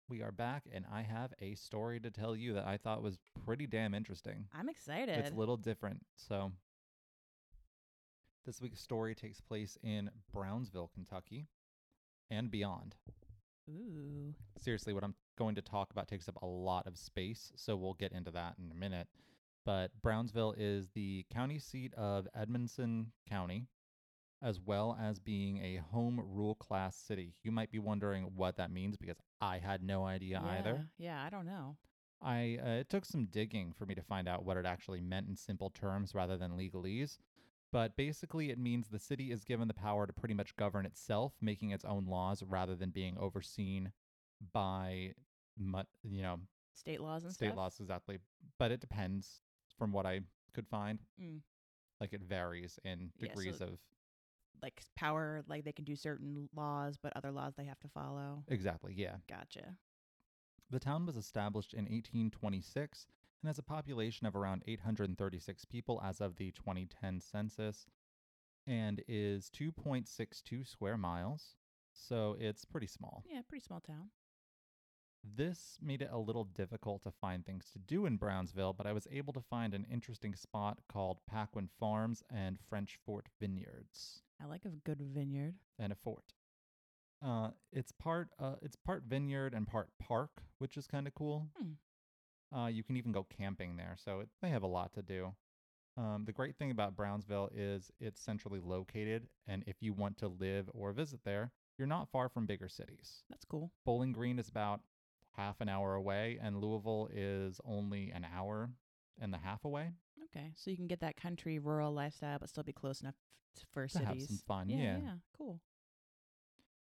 we 0.10 0.22
are 0.22 0.34
back 0.34 0.64
and 0.74 0.86
I 0.92 1.02
have 1.02 1.34
a 1.42 1.56
story 1.56 2.00
to 2.02 2.12
tell 2.12 2.36
you 2.36 2.54
that 2.54 2.68
I 2.68 2.76
thought 2.76 3.02
was 3.02 3.18
pretty 3.46 3.66
damn 3.66 3.94
interesting. 3.94 4.48
I'm 4.54 4.68
excited. 4.68 5.18
It's 5.18 5.32
a 5.32 5.36
little 5.36 5.56
different. 5.56 6.06
So, 6.18 6.52
this 8.46 8.62
week's 8.62 8.82
story 8.82 9.16
takes 9.16 9.40
place 9.40 9.78
in 9.82 10.10
Brownsville, 10.34 10.92
Kentucky, 10.94 11.48
and 12.30 12.52
beyond. 12.52 12.96
Ooh. 13.70 14.34
Seriously, 14.58 14.94
what 14.94 15.04
I'm 15.04 15.16
going 15.38 15.56
to 15.56 15.62
talk 15.62 15.92
about 15.92 16.08
takes 16.08 16.28
up 16.28 16.42
a 16.42 16.46
lot 16.46 16.88
of 16.88 16.98
space, 16.98 17.52
so 17.56 17.76
we'll 17.76 17.94
get 17.94 18.12
into 18.12 18.32
that 18.32 18.56
in 18.64 18.72
a 18.72 18.76
minute. 18.76 19.08
But 19.66 19.92
Brownsville 20.02 20.56
is 20.58 20.90
the 20.96 21.26
county 21.34 21.60
seat 21.60 21.94
of 21.96 22.28
Edmondson 22.34 23.12
County, 23.30 23.68
as 24.42 24.62
well 24.62 24.98
as 25.02 25.20
being 25.20 25.58
a 25.58 25.82
home 25.92 26.22
rule 26.26 26.56
class 26.56 26.96
city. 26.96 27.34
You 27.44 27.52
might 27.52 27.72
be 27.72 27.80
wondering 27.80 28.32
what 28.36 28.56
that 28.58 28.72
means 28.72 28.98
because 28.98 29.18
I 29.42 29.58
had 29.60 29.84
no 29.84 30.06
idea 30.06 30.42
either. 30.42 30.88
Yeah, 30.98 31.22
I 31.22 31.30
don't 31.30 31.46
know. 31.46 31.76
I 32.22 32.58
uh, 32.64 32.70
it 32.80 32.90
took 32.90 33.06
some 33.06 33.26
digging 33.26 33.74
for 33.78 33.86
me 33.86 33.94
to 33.96 34.02
find 34.02 34.28
out 34.28 34.44
what 34.46 34.58
it 34.58 34.66
actually 34.66 35.02
meant 35.02 35.28
in 35.28 35.36
simple 35.36 35.70
terms 35.70 36.16
rather 36.16 36.38
than 36.38 36.52
legalese. 36.52 37.18
But 37.72 37.96
basically, 37.98 38.50
it 38.50 38.58
means 38.58 38.88
the 38.88 39.00
city 39.00 39.32
is 39.32 39.44
given 39.44 39.68
the 39.68 39.74
power 39.74 40.08
to 40.08 40.14
pretty 40.14 40.34
much 40.34 40.56
govern 40.56 40.86
itself, 40.86 41.34
making 41.42 41.72
its 41.72 41.84
own 41.84 42.06
laws 42.06 42.42
rather 42.44 42.76
than 42.76 42.92
being 42.92 43.18
overseen 43.18 43.92
by, 44.54 45.14
you 46.04 46.22
know, 46.22 46.40
State 46.74 47.02
laws 47.02 47.24
and 47.24 47.32
stuff. 47.34 47.38
state 47.38 47.48
stuff. 47.48 47.58
laws 47.58 47.80
exactly. 47.80 48.20
But 48.58 48.72
it 48.72 48.80
depends 48.80 49.42
from 49.78 49.92
what 49.92 50.06
I 50.06 50.22
could 50.54 50.68
find. 50.68 51.00
Mm. 51.22 51.42
Like 52.00 52.14
it 52.14 52.22
varies 52.22 52.80
in 52.86 53.12
Yeah, 53.18 53.28
so- 53.34 53.36
degrees 53.36 53.62
of 53.62 53.80
Like 54.62 54.82
power, 54.96 55.44
like 55.48 55.66
they 55.66 55.72
can 55.74 55.86
do 55.86 55.96
certain 55.96 56.48
laws, 56.56 56.98
but 57.02 57.14
other 57.16 57.32
laws 57.32 57.54
they 57.56 57.66
have 57.66 57.80
to 57.82 57.90
follow. 57.90 58.44
exactly. 58.48 58.94
Yeah. 58.96 59.18
Gotcha. 59.28 59.76
The 60.70 60.80
town 60.80 61.06
was 61.06 61.18
established 61.18 61.74
in 61.74 61.86
1826 61.86 63.08
and 63.42 63.50
has 63.50 63.58
a 63.60 63.64
population 63.64 64.28
of 64.28 64.36
around 64.36 64.64
836 64.68 65.66
people 65.66 66.02
as 66.04 66.22
of 66.22 66.36
the 66.38 66.52
2010 66.52 67.22
census 67.22 67.86
and 68.66 69.02
is 69.08 69.50
2.62 69.58 70.68
square 70.68 70.98
miles. 70.98 71.56
So 71.94 72.36
it's 72.40 72.66
pretty 72.66 72.88
small. 72.88 73.24
Yeah, 73.30 73.42
pretty 73.48 73.64
small 73.66 73.80
town. 73.80 74.10
This 75.24 75.78
made 75.82 76.02
it 76.02 76.10
a 76.12 76.20
little 76.20 76.46
difficult 76.46 77.04
to 77.04 77.12
find 77.12 77.46
things 77.46 77.70
to 77.74 77.80
do 77.80 78.06
in 78.06 78.18
Brownsville, 78.18 78.74
but 78.74 78.86
I 78.86 78.94
was 78.94 79.08
able 79.12 79.34
to 79.34 79.42
find 79.42 79.74
an 79.74 79.86
interesting 79.92 80.36
spot 80.36 80.80
called 80.88 81.20
Paquin 81.30 81.70
Farms 81.80 82.24
and 82.30 82.58
French 82.70 82.98
Fort 83.06 83.26
Vineyards 83.40 84.22
I 84.42 84.46
like 84.46 84.66
a 84.66 84.70
good 84.70 85.02
vineyard. 85.02 85.56
and 85.80 85.92
a 85.92 85.96
fort. 85.96 86.34
Uh, 87.26 87.50
it's 87.74 87.92
part 87.92 88.30
uh, 88.40 88.56
it's 88.62 88.76
part 88.76 89.04
vineyard 89.08 89.54
and 89.54 89.68
part 89.68 89.90
park, 90.00 90.44
which 90.60 90.78
is 90.78 90.86
kind 90.86 91.08
of 91.08 91.16
cool. 91.16 91.48
Hmm. 91.58 91.72
Uh, 92.56 92.68
you 92.68 92.84
can 92.84 92.96
even 92.98 93.12
go 93.12 93.26
camping 93.38 93.76
there, 93.78 93.96
so 94.04 94.22
it, 94.22 94.30
they 94.42 94.50
have 94.50 94.64
a 94.64 94.68
lot 94.68 94.94
to 94.94 95.02
do. 95.02 95.34
Um, 95.98 96.24
the 96.26 96.32
great 96.32 96.56
thing 96.56 96.72
about 96.72 96.96
Brownsville 96.96 97.50
is 97.54 97.92
it's 98.00 98.22
centrally 98.22 98.60
located, 98.64 99.28
and 99.48 99.64
if 99.68 99.78
you 99.82 99.94
want 99.94 100.18
to 100.20 100.28
live 100.28 100.70
or 100.74 100.92
visit 100.94 101.22
there, 101.26 101.52
you're 101.78 101.88
not 101.88 102.10
far 102.10 102.30
from 102.30 102.46
bigger 102.46 102.70
cities. 102.70 103.24
That's 103.30 103.46
cool. 103.46 103.72
Bowling 103.86 104.14
Green 104.14 104.40
is 104.40 104.48
about 104.48 104.82
half 105.36 105.60
an 105.60 105.70
hour 105.70 105.96
away, 105.96 106.40
and 106.42 106.62
Louisville 106.62 107.10
is 107.12 107.60
only 107.66 108.12
an 108.12 108.26
hour 108.34 108.70
and 109.20 109.34
a 109.34 109.40
half 109.40 109.66
away 109.66 109.92
Okay, 110.36 110.52
so 110.56 110.70
you 110.70 110.78
can 110.78 110.88
get 110.88 111.00
that 111.00 111.16
country 111.16 111.58
rural 111.58 111.94
lifestyle, 111.94 112.38
but 112.40 112.50
still 112.50 112.64
be 112.64 112.74
close 112.74 113.02
enough 113.02 113.16
for 113.72 113.88
to 113.88 113.90
cities. 113.94 114.08
have 114.08 114.22
some 114.22 114.38
fun. 114.46 114.70
yeah, 114.70 114.78
yeah. 114.78 114.98
yeah, 114.98 115.14
cool. 115.38 115.62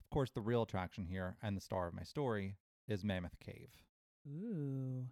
Of 0.03 0.11
course, 0.11 0.31
the 0.31 0.41
real 0.41 0.63
attraction 0.63 1.05
here 1.07 1.37
and 1.43 1.57
the 1.57 1.61
star 1.61 1.87
of 1.87 1.95
my 1.95 2.03
story 2.03 2.57
is 2.89 3.05
Mammoth 3.05 3.39
Cave. 3.39 3.71
Ooh. 4.29 5.07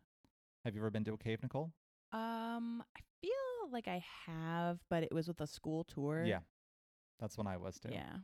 Have 0.68 0.74
you 0.74 0.82
ever 0.82 0.90
been 0.90 1.04
to 1.04 1.14
a 1.14 1.16
cave, 1.16 1.42
Nicole? 1.42 1.72
Um, 2.12 2.82
I 2.94 3.00
feel 3.22 3.72
like 3.72 3.88
I 3.88 4.04
have, 4.26 4.80
but 4.90 5.02
it 5.02 5.14
was 5.14 5.26
with 5.26 5.40
a 5.40 5.46
school 5.46 5.82
tour. 5.82 6.24
Yeah, 6.26 6.40
that's 7.18 7.38
when 7.38 7.46
I 7.46 7.56
was 7.56 7.80
too. 7.80 7.88
Yeah. 7.90 8.18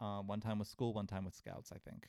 Um, 0.00 0.26
one 0.26 0.40
time 0.40 0.58
with 0.58 0.66
school, 0.66 0.92
one 0.92 1.06
time 1.06 1.24
with 1.24 1.36
scouts, 1.36 1.70
I 1.72 1.78
think. 1.78 2.08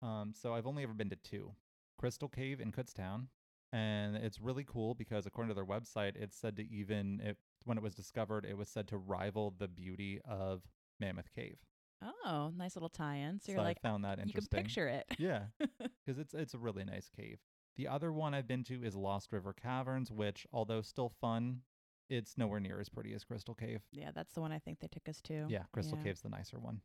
Um, 0.00 0.32
so 0.32 0.54
I've 0.54 0.64
only 0.68 0.84
ever 0.84 0.94
been 0.94 1.10
to 1.10 1.16
two 1.16 1.56
Crystal 1.98 2.28
Cave 2.28 2.60
in 2.60 2.70
Kutztown. 2.70 3.26
And 3.72 4.14
it's 4.14 4.40
really 4.40 4.62
cool 4.62 4.94
because 4.94 5.26
according 5.26 5.48
to 5.48 5.54
their 5.56 5.66
website, 5.66 6.14
it's 6.14 6.36
said 6.36 6.54
to 6.58 6.62
even, 6.70 7.20
it, 7.24 7.38
when 7.64 7.76
it 7.76 7.82
was 7.82 7.96
discovered, 7.96 8.44
it 8.48 8.56
was 8.56 8.68
said 8.68 8.86
to 8.88 8.96
rival 8.96 9.54
the 9.58 9.66
beauty 9.66 10.20
of 10.24 10.62
Mammoth 11.00 11.32
Cave. 11.34 11.58
Oh, 12.00 12.52
nice 12.56 12.76
little 12.76 12.90
tie-in. 12.90 13.40
So 13.40 13.46
So, 13.46 13.52
you're 13.54 13.62
like, 13.62 13.82
found 13.82 14.04
that 14.04 14.20
interesting. 14.20 14.40
you 14.40 14.48
can 14.48 14.62
picture 14.62 14.86
it. 14.86 15.04
Yeah, 15.18 15.46
because 15.58 16.20
it's 16.20 16.32
it's 16.32 16.54
a 16.54 16.58
really 16.58 16.84
nice 16.84 17.08
cave. 17.08 17.40
The 17.76 17.88
other 17.88 18.12
one 18.12 18.32
I've 18.34 18.48
been 18.48 18.64
to 18.64 18.82
is 18.82 18.94
Lost 18.96 19.32
River 19.32 19.52
Caverns, 19.52 20.10
which, 20.10 20.46
although 20.52 20.80
still 20.82 21.10
fun, 21.20 21.60
it's 22.08 22.38
nowhere 22.38 22.60
near 22.60 22.80
as 22.80 22.88
pretty 22.88 23.12
as 23.12 23.24
Crystal 23.24 23.54
Cave. 23.54 23.82
yeah, 23.92 24.10
that's 24.14 24.32
the 24.34 24.40
one 24.40 24.52
I 24.52 24.58
think 24.58 24.80
they 24.80 24.88
took 24.88 25.08
us 25.08 25.20
to. 25.22 25.46
Yeah, 25.48 25.64
Crystal 25.72 25.98
Yeah. 25.98 26.04
Cave's 26.04 26.22
the 26.22 26.28
nicer 26.28 26.58
one. 26.58 26.80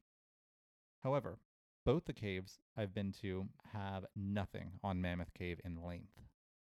However, 1.02 1.40
both 1.86 2.06
the 2.06 2.14
caves 2.14 2.60
I've 2.76 2.94
been 2.94 3.12
to 3.22 3.48
have 3.74 4.06
nothing 4.16 4.74
on 4.84 5.02
Mammoth 5.02 5.34
Cave 5.34 5.60
in 5.64 5.82
length. 5.82 6.22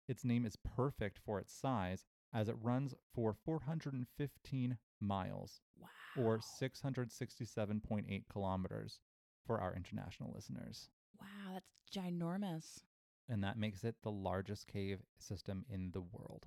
Its 0.07 0.23
name 0.23 0.45
is 0.45 0.55
perfect 0.55 1.17
for 1.19 1.39
its 1.39 1.53
size 1.53 2.05
as 2.33 2.47
it 2.47 2.55
runs 2.61 2.93
for 3.13 3.33
415 3.33 4.77
miles 4.99 5.61
Wow. 5.79 5.89
or 6.17 6.39
667.8 6.39 8.23
kilometers 8.29 8.99
for 9.45 9.59
our 9.59 9.75
international 9.75 10.31
listeners. 10.33 10.89
Wow, 11.19 11.53
that's 11.53 11.79
ginormous. 11.91 12.83
And 13.27 13.43
that 13.43 13.57
makes 13.57 13.83
it 13.83 13.95
the 14.03 14.11
largest 14.11 14.67
cave 14.67 14.99
system 15.17 15.65
in 15.69 15.91
the 15.91 16.01
world. 16.01 16.45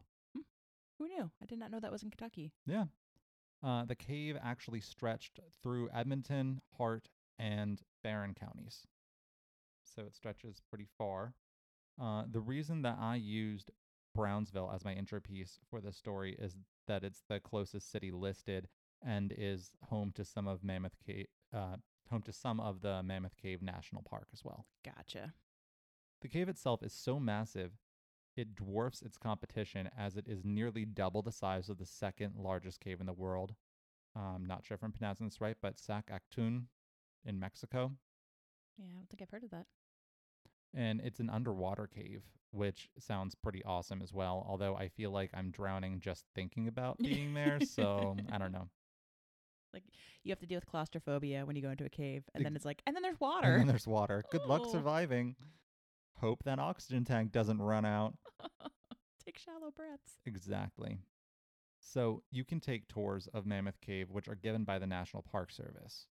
Who 0.98 1.08
knew? 1.08 1.30
I 1.40 1.46
did 1.46 1.58
not 1.58 1.70
know 1.70 1.80
that 1.80 1.92
was 1.92 2.02
in 2.02 2.10
Kentucky. 2.10 2.52
Yeah. 2.66 2.84
Uh, 3.62 3.84
the 3.84 3.94
cave 3.94 4.36
actually 4.42 4.80
stretched 4.80 5.40
through 5.62 5.88
Edmondson, 5.92 6.60
Hart, 6.76 7.08
and 7.38 7.80
Barren 8.02 8.34
counties. 8.34 8.86
So 9.84 10.02
it 10.02 10.14
stretches 10.14 10.60
pretty 10.68 10.86
far. 10.96 11.34
Uh, 12.00 12.24
the 12.30 12.40
reason 12.40 12.82
that 12.82 12.96
I 13.00 13.16
used 13.16 13.70
Brownsville 14.14 14.70
as 14.74 14.84
my 14.84 14.92
intro 14.92 15.20
piece 15.20 15.58
for 15.70 15.80
this 15.80 15.96
story 15.96 16.36
is 16.38 16.56
that 16.86 17.04
it's 17.04 17.22
the 17.28 17.40
closest 17.40 17.90
city 17.90 18.10
listed 18.10 18.68
and 19.04 19.32
is 19.36 19.70
home 19.88 20.12
to 20.16 20.24
some 20.24 20.48
of 20.48 20.64
Mammoth 20.64 20.96
Cave, 21.04 21.26
uh, 21.54 21.76
home 22.10 22.22
to 22.22 22.32
some 22.32 22.58
of 22.60 22.80
the 22.80 23.02
Mammoth 23.02 23.36
Cave 23.36 23.62
National 23.62 24.02
Park 24.02 24.28
as 24.32 24.44
well. 24.44 24.66
Gotcha. 24.84 25.32
The 26.20 26.28
cave 26.28 26.48
itself 26.48 26.82
is 26.82 26.92
so 26.92 27.20
massive, 27.20 27.72
it 28.36 28.54
dwarfs 28.54 29.02
its 29.02 29.16
competition 29.16 29.88
as 29.96 30.16
it 30.16 30.26
is 30.28 30.44
nearly 30.44 30.84
double 30.84 31.22
the 31.22 31.32
size 31.32 31.68
of 31.68 31.78
the 31.78 31.86
second 31.86 32.34
largest 32.36 32.80
cave 32.80 33.00
in 33.00 33.06
the 33.06 33.12
world. 33.12 33.54
I'm 34.16 34.46
not 34.46 34.64
sure 34.64 34.74
if 34.74 34.82
I'm 34.82 34.92
pronouncing 34.92 35.26
this 35.28 35.40
right, 35.40 35.56
but 35.62 35.78
Sac 35.78 36.10
Actun 36.10 36.66
in 37.24 37.38
Mexico. 37.38 37.92
Yeah, 38.76 38.86
I 38.90 38.94
don't 38.94 39.08
think 39.08 39.22
I've 39.22 39.30
heard 39.30 39.44
of 39.44 39.50
that. 39.50 39.66
And 40.74 41.00
it's 41.00 41.20
an 41.20 41.30
underwater 41.30 41.86
cave, 41.86 42.22
which 42.50 42.88
sounds 42.98 43.34
pretty 43.34 43.62
awesome 43.64 44.02
as 44.02 44.12
well. 44.12 44.44
Although 44.48 44.76
I 44.76 44.88
feel 44.88 45.10
like 45.10 45.30
I'm 45.34 45.50
drowning 45.50 46.00
just 46.00 46.24
thinking 46.34 46.68
about 46.68 46.98
being 46.98 47.34
there. 47.34 47.58
So 47.64 48.16
I 48.32 48.38
don't 48.38 48.52
know. 48.52 48.68
Like 49.74 49.84
you 50.24 50.32
have 50.32 50.38
to 50.38 50.46
deal 50.46 50.56
with 50.56 50.64
claustrophobia 50.64 51.44
when 51.44 51.54
you 51.54 51.60
go 51.60 51.68
into 51.68 51.84
a 51.84 51.90
cave, 51.90 52.24
and 52.34 52.42
then 52.42 52.56
it's 52.56 52.64
like, 52.64 52.80
and 52.86 52.96
then 52.96 53.02
there's 53.02 53.18
And 53.20 53.20
water. 53.20 53.58
then 53.58 53.66
there's 53.66 53.86
water. 53.86 54.24
Good 54.32 54.46
luck 54.46 54.64
surviving. 54.72 55.36
Hope 56.20 56.42
that 56.44 56.58
oxygen 56.58 57.04
tank 57.04 57.32
doesn't 57.32 57.60
run 57.62 57.84
out. 57.84 58.14
Take 59.24 59.38
shallow 59.38 59.70
breaths. 59.70 60.14
Exactly. 60.26 60.98
So 61.80 62.22
you 62.30 62.44
can 62.44 62.60
take 62.60 62.88
tours 62.88 63.28
of 63.32 63.46
Mammoth 63.46 63.80
Cave, 63.80 64.10
which 64.10 64.28
are 64.28 64.34
given 64.34 64.64
by 64.64 64.78
the 64.78 64.86
National 64.86 65.22
Park 65.22 65.52
Service. 65.52 66.06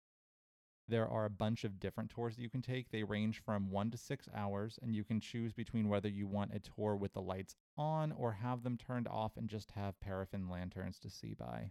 There 0.88 1.06
are 1.08 1.24
a 1.24 1.30
bunch 1.30 1.62
of 1.64 1.78
different 1.78 2.10
tours 2.10 2.34
that 2.36 2.42
you 2.42 2.50
can 2.50 2.62
take. 2.62 2.90
They 2.90 3.04
range 3.04 3.40
from 3.44 3.70
one 3.70 3.90
to 3.92 3.96
six 3.96 4.28
hours, 4.34 4.78
and 4.82 4.94
you 4.94 5.04
can 5.04 5.20
choose 5.20 5.52
between 5.52 5.88
whether 5.88 6.08
you 6.08 6.26
want 6.26 6.52
a 6.54 6.58
tour 6.60 6.96
with 6.96 7.12
the 7.12 7.22
lights 7.22 7.54
on 7.78 8.10
or 8.12 8.32
have 8.32 8.64
them 8.64 8.76
turned 8.76 9.06
off 9.06 9.36
and 9.36 9.48
just 9.48 9.70
have 9.70 10.00
paraffin 10.00 10.48
lanterns 10.48 10.98
to 11.00 11.10
see 11.10 11.34
by. 11.34 11.70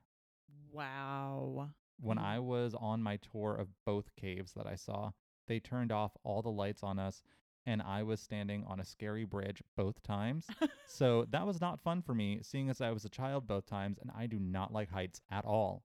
Wow. 0.72 1.72
When 2.00 2.18
Mm. 2.18 2.24
I 2.24 2.40
was 2.40 2.74
on 2.74 3.04
my 3.04 3.18
tour 3.18 3.56
of 3.56 3.68
both 3.86 4.16
caves 4.16 4.54
that 4.54 4.66
I 4.66 4.76
saw, 4.76 5.12
they 5.48 5.60
turned 5.60 5.92
off 5.92 6.16
all 6.24 6.42
the 6.42 6.50
lights 6.50 6.82
on 6.82 6.98
us, 6.98 7.22
and 7.66 7.82
I 7.82 8.04
was 8.04 8.20
standing 8.20 8.64
on 8.68 8.80
a 8.80 8.86
scary 8.86 9.26
bridge 9.26 9.62
both 9.78 10.02
times. 10.04 10.48
so 10.88 11.26
that 11.30 11.46
was 11.46 11.62
not 11.62 11.82
fun 11.82 12.02
for 12.02 12.14
me, 12.16 12.40
seeing 12.42 12.70
as 12.70 12.82
I 12.82 12.92
was 12.92 13.06
a 13.06 13.10
child 13.10 13.48
both 13.48 13.66
times, 13.66 13.98
and 14.02 14.12
I 14.16 14.28
do 14.28 14.40
not 14.40 14.74
like 14.74 14.90
heights 14.92 15.22
at 15.30 15.46
all. 15.46 15.84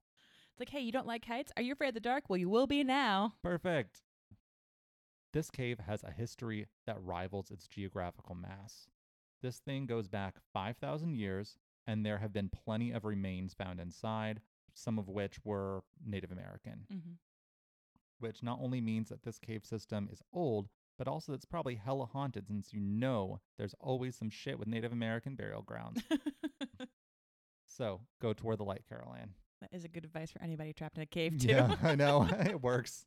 It's 0.52 0.60
like, 0.60 0.70
hey, 0.70 0.80
you 0.80 0.92
don't 0.92 1.06
like 1.06 1.24
heights? 1.24 1.52
Are 1.56 1.62
you 1.62 1.72
afraid 1.72 1.88
of 1.88 1.94
the 1.94 2.00
dark? 2.00 2.24
Well, 2.28 2.38
you 2.38 2.48
will 2.48 2.66
be 2.66 2.82
now. 2.82 3.34
Perfect. 3.42 4.00
This 5.32 5.50
cave 5.50 5.80
has 5.86 6.02
a 6.02 6.10
history 6.10 6.66
that 6.86 7.02
rivals 7.02 7.50
its 7.50 7.68
geographical 7.68 8.34
mass. 8.34 8.88
This 9.42 9.58
thing 9.58 9.84
goes 9.84 10.08
back 10.08 10.36
5,000 10.54 11.14
years, 11.14 11.58
and 11.86 12.06
there 12.06 12.18
have 12.18 12.32
been 12.32 12.48
plenty 12.48 12.90
of 12.90 13.04
remains 13.04 13.52
found 13.52 13.80
inside, 13.80 14.40
some 14.72 14.98
of 14.98 15.08
which 15.08 15.36
were 15.44 15.82
Native 16.04 16.32
American. 16.32 16.86
Mm-hmm. 16.90 17.12
which 18.18 18.42
not 18.42 18.58
only 18.62 18.80
means 18.80 19.10
that 19.10 19.22
this 19.24 19.38
cave 19.38 19.62
system 19.62 20.08
is 20.10 20.22
old, 20.32 20.70
but 20.98 21.08
also 21.08 21.32
it's 21.32 21.44
probably 21.44 21.74
hella 21.76 22.06
haunted 22.06 22.46
since 22.48 22.72
you 22.72 22.80
know 22.80 23.40
there's 23.58 23.74
always 23.80 24.16
some 24.16 24.30
shit 24.30 24.58
with 24.58 24.68
Native 24.68 24.92
American 24.92 25.34
burial 25.34 25.62
grounds. 25.62 26.02
so 27.66 28.00
go 28.20 28.32
toward 28.32 28.58
the 28.58 28.64
light, 28.64 28.84
Carol 28.88 29.14
Ann. 29.18 29.30
that 29.60 29.70
is 29.72 29.84
a 29.84 29.88
good 29.88 30.04
advice 30.04 30.30
for 30.30 30.42
anybody 30.42 30.72
trapped 30.72 30.96
in 30.96 31.02
a 31.02 31.06
cave, 31.06 31.36
too. 31.40 31.48
Yeah, 31.48 31.76
I 31.82 31.94
know. 31.94 32.28
it 32.40 32.62
works. 32.62 33.06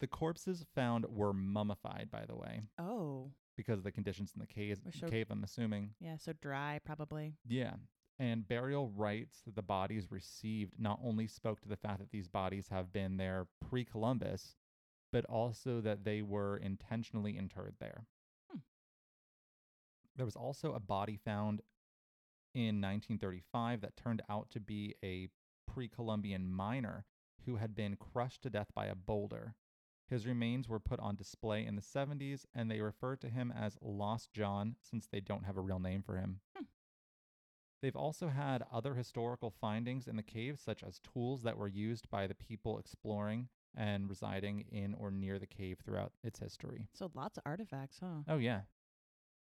The 0.00 0.06
corpses 0.08 0.64
found 0.74 1.06
were 1.08 1.32
mummified, 1.32 2.08
by 2.10 2.24
the 2.26 2.36
way, 2.36 2.62
oh, 2.78 3.30
because 3.56 3.78
of 3.78 3.84
the 3.84 3.92
conditions 3.92 4.32
in 4.34 4.40
the 4.40 4.46
cave, 4.46 4.78
so- 5.00 5.06
cave, 5.08 5.28
I'm 5.30 5.44
assuming. 5.44 5.90
yeah, 6.00 6.16
so 6.18 6.32
dry, 6.42 6.80
probably. 6.84 7.34
Yeah. 7.46 7.74
And 8.18 8.46
burial 8.46 8.92
rites 8.94 9.40
that 9.44 9.56
the 9.56 9.62
bodies 9.62 10.06
received 10.10 10.74
not 10.78 11.00
only 11.02 11.26
spoke 11.26 11.60
to 11.62 11.68
the 11.68 11.76
fact 11.76 11.98
that 11.98 12.10
these 12.10 12.28
bodies 12.28 12.68
have 12.68 12.92
been 12.92 13.16
there 13.16 13.46
pre 13.68 13.84
Columbus, 13.84 14.54
but 15.14 15.24
also 15.26 15.80
that 15.80 16.02
they 16.02 16.22
were 16.22 16.56
intentionally 16.56 17.38
interred 17.38 17.76
there. 17.78 18.08
Hmm. 18.50 18.58
There 20.16 20.26
was 20.26 20.34
also 20.34 20.72
a 20.72 20.80
body 20.80 21.16
found 21.16 21.60
in 22.52 22.80
1935 22.80 23.80
that 23.82 23.96
turned 23.96 24.22
out 24.28 24.50
to 24.50 24.58
be 24.58 24.96
a 25.04 25.28
pre 25.72 25.86
Columbian 25.86 26.50
miner 26.50 27.04
who 27.46 27.56
had 27.56 27.76
been 27.76 27.94
crushed 27.94 28.42
to 28.42 28.50
death 28.50 28.72
by 28.74 28.86
a 28.86 28.96
boulder. 28.96 29.54
His 30.08 30.26
remains 30.26 30.68
were 30.68 30.80
put 30.80 30.98
on 30.98 31.14
display 31.14 31.64
in 31.64 31.76
the 31.76 31.80
70s, 31.80 32.44
and 32.52 32.68
they 32.68 32.80
refer 32.80 33.14
to 33.14 33.28
him 33.28 33.52
as 33.56 33.78
Lost 33.80 34.32
John 34.32 34.74
since 34.82 35.06
they 35.06 35.20
don't 35.20 35.44
have 35.44 35.56
a 35.56 35.62
real 35.62 35.78
name 35.78 36.02
for 36.02 36.16
him. 36.16 36.40
Hmm. 36.56 36.64
They've 37.80 37.94
also 37.94 38.30
had 38.30 38.64
other 38.72 38.94
historical 38.94 39.52
findings 39.60 40.08
in 40.08 40.16
the 40.16 40.24
cave, 40.24 40.58
such 40.58 40.82
as 40.82 40.98
tools 40.98 41.44
that 41.44 41.56
were 41.56 41.68
used 41.68 42.10
by 42.10 42.26
the 42.26 42.34
people 42.34 42.80
exploring 42.80 43.48
and 43.76 44.08
residing 44.08 44.64
in 44.70 44.94
or 44.94 45.10
near 45.10 45.38
the 45.38 45.46
cave 45.46 45.78
throughout 45.84 46.12
its 46.22 46.38
history. 46.38 46.88
So 46.92 47.10
lots 47.14 47.38
of 47.38 47.42
artifacts, 47.46 47.98
huh? 48.00 48.22
Oh, 48.28 48.38
yeah. 48.38 48.62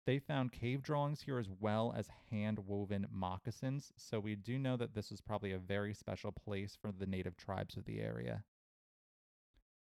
They 0.06 0.20
found 0.20 0.54
cave 0.54 0.84
drawings 0.84 1.22
here 1.22 1.38
as 1.38 1.50
well 1.60 1.94
as 1.96 2.08
hand 2.32 2.60
woven 2.66 3.08
moccasins, 3.12 3.92
so 3.98 4.22
we 4.22 4.36
do 4.36 4.58
know 4.58 4.78
that 4.78 4.94
this 4.94 5.12
was 5.12 5.20
probably 5.20 5.52
a 5.52 5.60
very 5.60 5.94
special 5.94 6.32
place 6.32 6.78
for 6.82 6.94
the 6.94 7.06
native 7.06 7.36
tribes 7.36 7.76
of 7.76 7.84
the 7.84 8.00
area. 8.00 8.44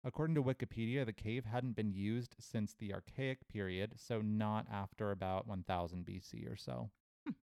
According 0.05 0.36
to 0.36 0.43
Wikipedia, 0.43 1.05
the 1.05 1.11
cave 1.11 1.45
hadn't 1.45 1.75
been 1.75 1.91
used 1.91 2.36
since 2.39 2.75
the 2.75 2.93
Archaic 2.93 3.39
period, 3.49 3.93
so 3.97 4.21
not 4.21 4.67
after 4.71 5.11
about 5.11 5.47
1000 5.47 6.05
BC 6.05 6.49
or 6.49 6.55
so. 6.55 6.91
Hmm. 7.25 7.33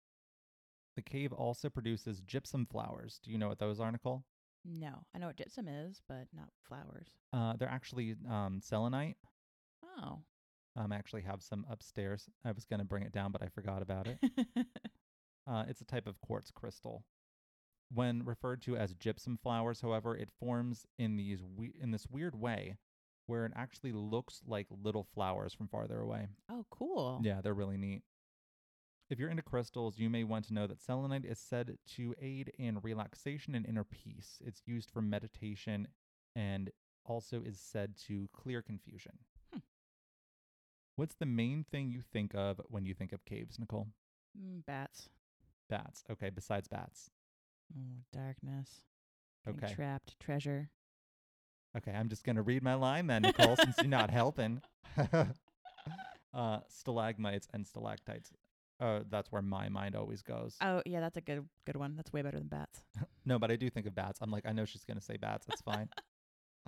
The 0.95 1.01
cave 1.03 1.33
also 1.33 1.69
produces 1.69 2.21
gypsum 2.21 2.65
flowers. 2.65 3.19
Do 3.21 3.31
you 3.31 3.37
know 3.37 3.49
what 3.49 3.59
those 3.59 3.79
are, 3.79 3.91
Nicole? 3.91 4.23
No, 4.65 5.03
I 5.13 5.17
know 5.19 5.27
what 5.27 5.35
gypsum 5.37 5.67
is, 5.67 6.01
but 6.07 6.27
not 6.33 6.49
flowers. 6.67 7.07
Uh, 7.33 7.53
they're 7.57 7.69
actually 7.69 8.15
um, 8.29 8.59
selenite. 8.61 9.17
Oh, 9.83 10.19
Um, 10.75 10.91
I 10.91 10.95
actually 10.95 11.21
have 11.23 11.41
some 11.43 11.65
upstairs. 11.69 12.29
I 12.45 12.51
was 12.51 12.65
going 12.65 12.79
to 12.79 12.85
bring 12.85 13.03
it 13.03 13.11
down, 13.11 13.31
but 13.31 13.41
I 13.43 13.47
forgot 13.47 13.81
about 13.81 14.07
it. 14.07 14.19
Uh, 15.45 15.65
it's 15.67 15.81
a 15.81 15.85
type 15.85 16.07
of 16.07 16.21
quartz 16.21 16.51
crystal. 16.51 17.03
When 17.93 18.23
referred 18.23 18.61
to 18.61 18.77
as 18.77 18.93
gypsum 18.93 19.37
flowers, 19.37 19.81
however, 19.81 20.15
it 20.15 20.29
forms 20.39 20.85
in 20.97 21.17
these 21.17 21.43
we- 21.43 21.75
in 21.81 21.91
this 21.91 22.07
weird 22.07 22.33
way 22.33 22.77
where 23.25 23.45
it 23.45 23.51
actually 23.53 23.91
looks 23.91 24.41
like 24.47 24.67
little 24.71 25.03
flowers 25.03 25.53
from 25.53 25.67
farther 25.67 25.99
away. 25.99 26.29
oh, 26.49 26.65
cool. 26.69 27.19
Yeah, 27.25 27.41
they're 27.41 27.53
really 27.53 27.75
neat. 27.75 28.03
If 29.09 29.19
you're 29.19 29.29
into 29.29 29.43
crystals, 29.43 29.99
you 29.99 30.09
may 30.09 30.23
want 30.23 30.45
to 30.45 30.53
know 30.53 30.65
that 30.67 30.81
selenite 30.81 31.25
is 31.25 31.39
said 31.39 31.77
to 31.95 32.15
aid 32.21 32.51
in 32.57 32.79
relaxation 32.81 33.53
and 33.53 33.65
inner 33.65 33.83
peace. 33.83 34.41
It's 34.45 34.63
used 34.65 34.89
for 34.89 35.01
meditation 35.01 35.87
and 36.35 36.71
also 37.05 37.43
is 37.43 37.59
said 37.59 37.95
to 38.07 38.29
clear 38.33 38.61
confusion. 38.61 39.19
Hmm. 39.51 39.59
What's 40.95 41.15
the 41.15 41.25
main 41.25 41.65
thing 41.69 41.89
you 41.89 42.01
think 42.01 42.33
of 42.33 42.61
when 42.69 42.85
you 42.85 42.93
think 42.93 43.11
of 43.11 43.25
caves, 43.25 43.59
Nicole? 43.59 43.87
Mm, 44.39 44.65
bats. 44.65 45.09
Bats. 45.69 46.03
Okay, 46.09 46.29
besides 46.29 46.67
bats. 46.67 47.09
Oh, 47.77 48.03
darkness. 48.11 48.81
Okay. 49.47 49.73
Trapped 49.73 50.19
treasure. 50.19 50.69
Okay, 51.75 51.91
I'm 51.91 52.09
just 52.09 52.23
going 52.23 52.35
to 52.35 52.41
read 52.41 52.63
my 52.63 52.75
line 52.75 53.07
then, 53.07 53.23
Nicole, 53.23 53.55
since 53.55 53.75
you're 53.77 53.87
not 53.87 54.11
helping. 54.11 54.61
uh, 56.33 56.59
stalagmites 56.67 57.47
and 57.53 57.65
stalactites. 57.65 58.31
Uh, 58.79 59.01
that's 59.09 59.31
where 59.31 59.41
my 59.41 59.69
mind 59.69 59.95
always 59.95 60.21
goes. 60.21 60.57
Oh, 60.61 60.81
yeah, 60.85 60.99
that's 60.99 61.15
a 61.17 61.21
good 61.21 61.47
good 61.65 61.75
one. 61.77 61.95
That's 61.95 62.11
way 62.11 62.21
better 62.21 62.37
than 62.39 62.47
bats. 62.47 62.81
No, 63.25 63.39
but 63.39 63.51
I 63.51 63.55
do 63.55 63.69
think 63.69 63.85
of 63.85 63.95
bats. 63.95 64.19
I'm 64.21 64.31
like, 64.31 64.45
I 64.45 64.51
know 64.51 64.65
she's 64.65 64.83
going 64.83 64.97
to 64.97 65.03
say 65.03 65.15
bats. 65.15 65.45
That's 65.45 65.61
fine. 65.61 65.87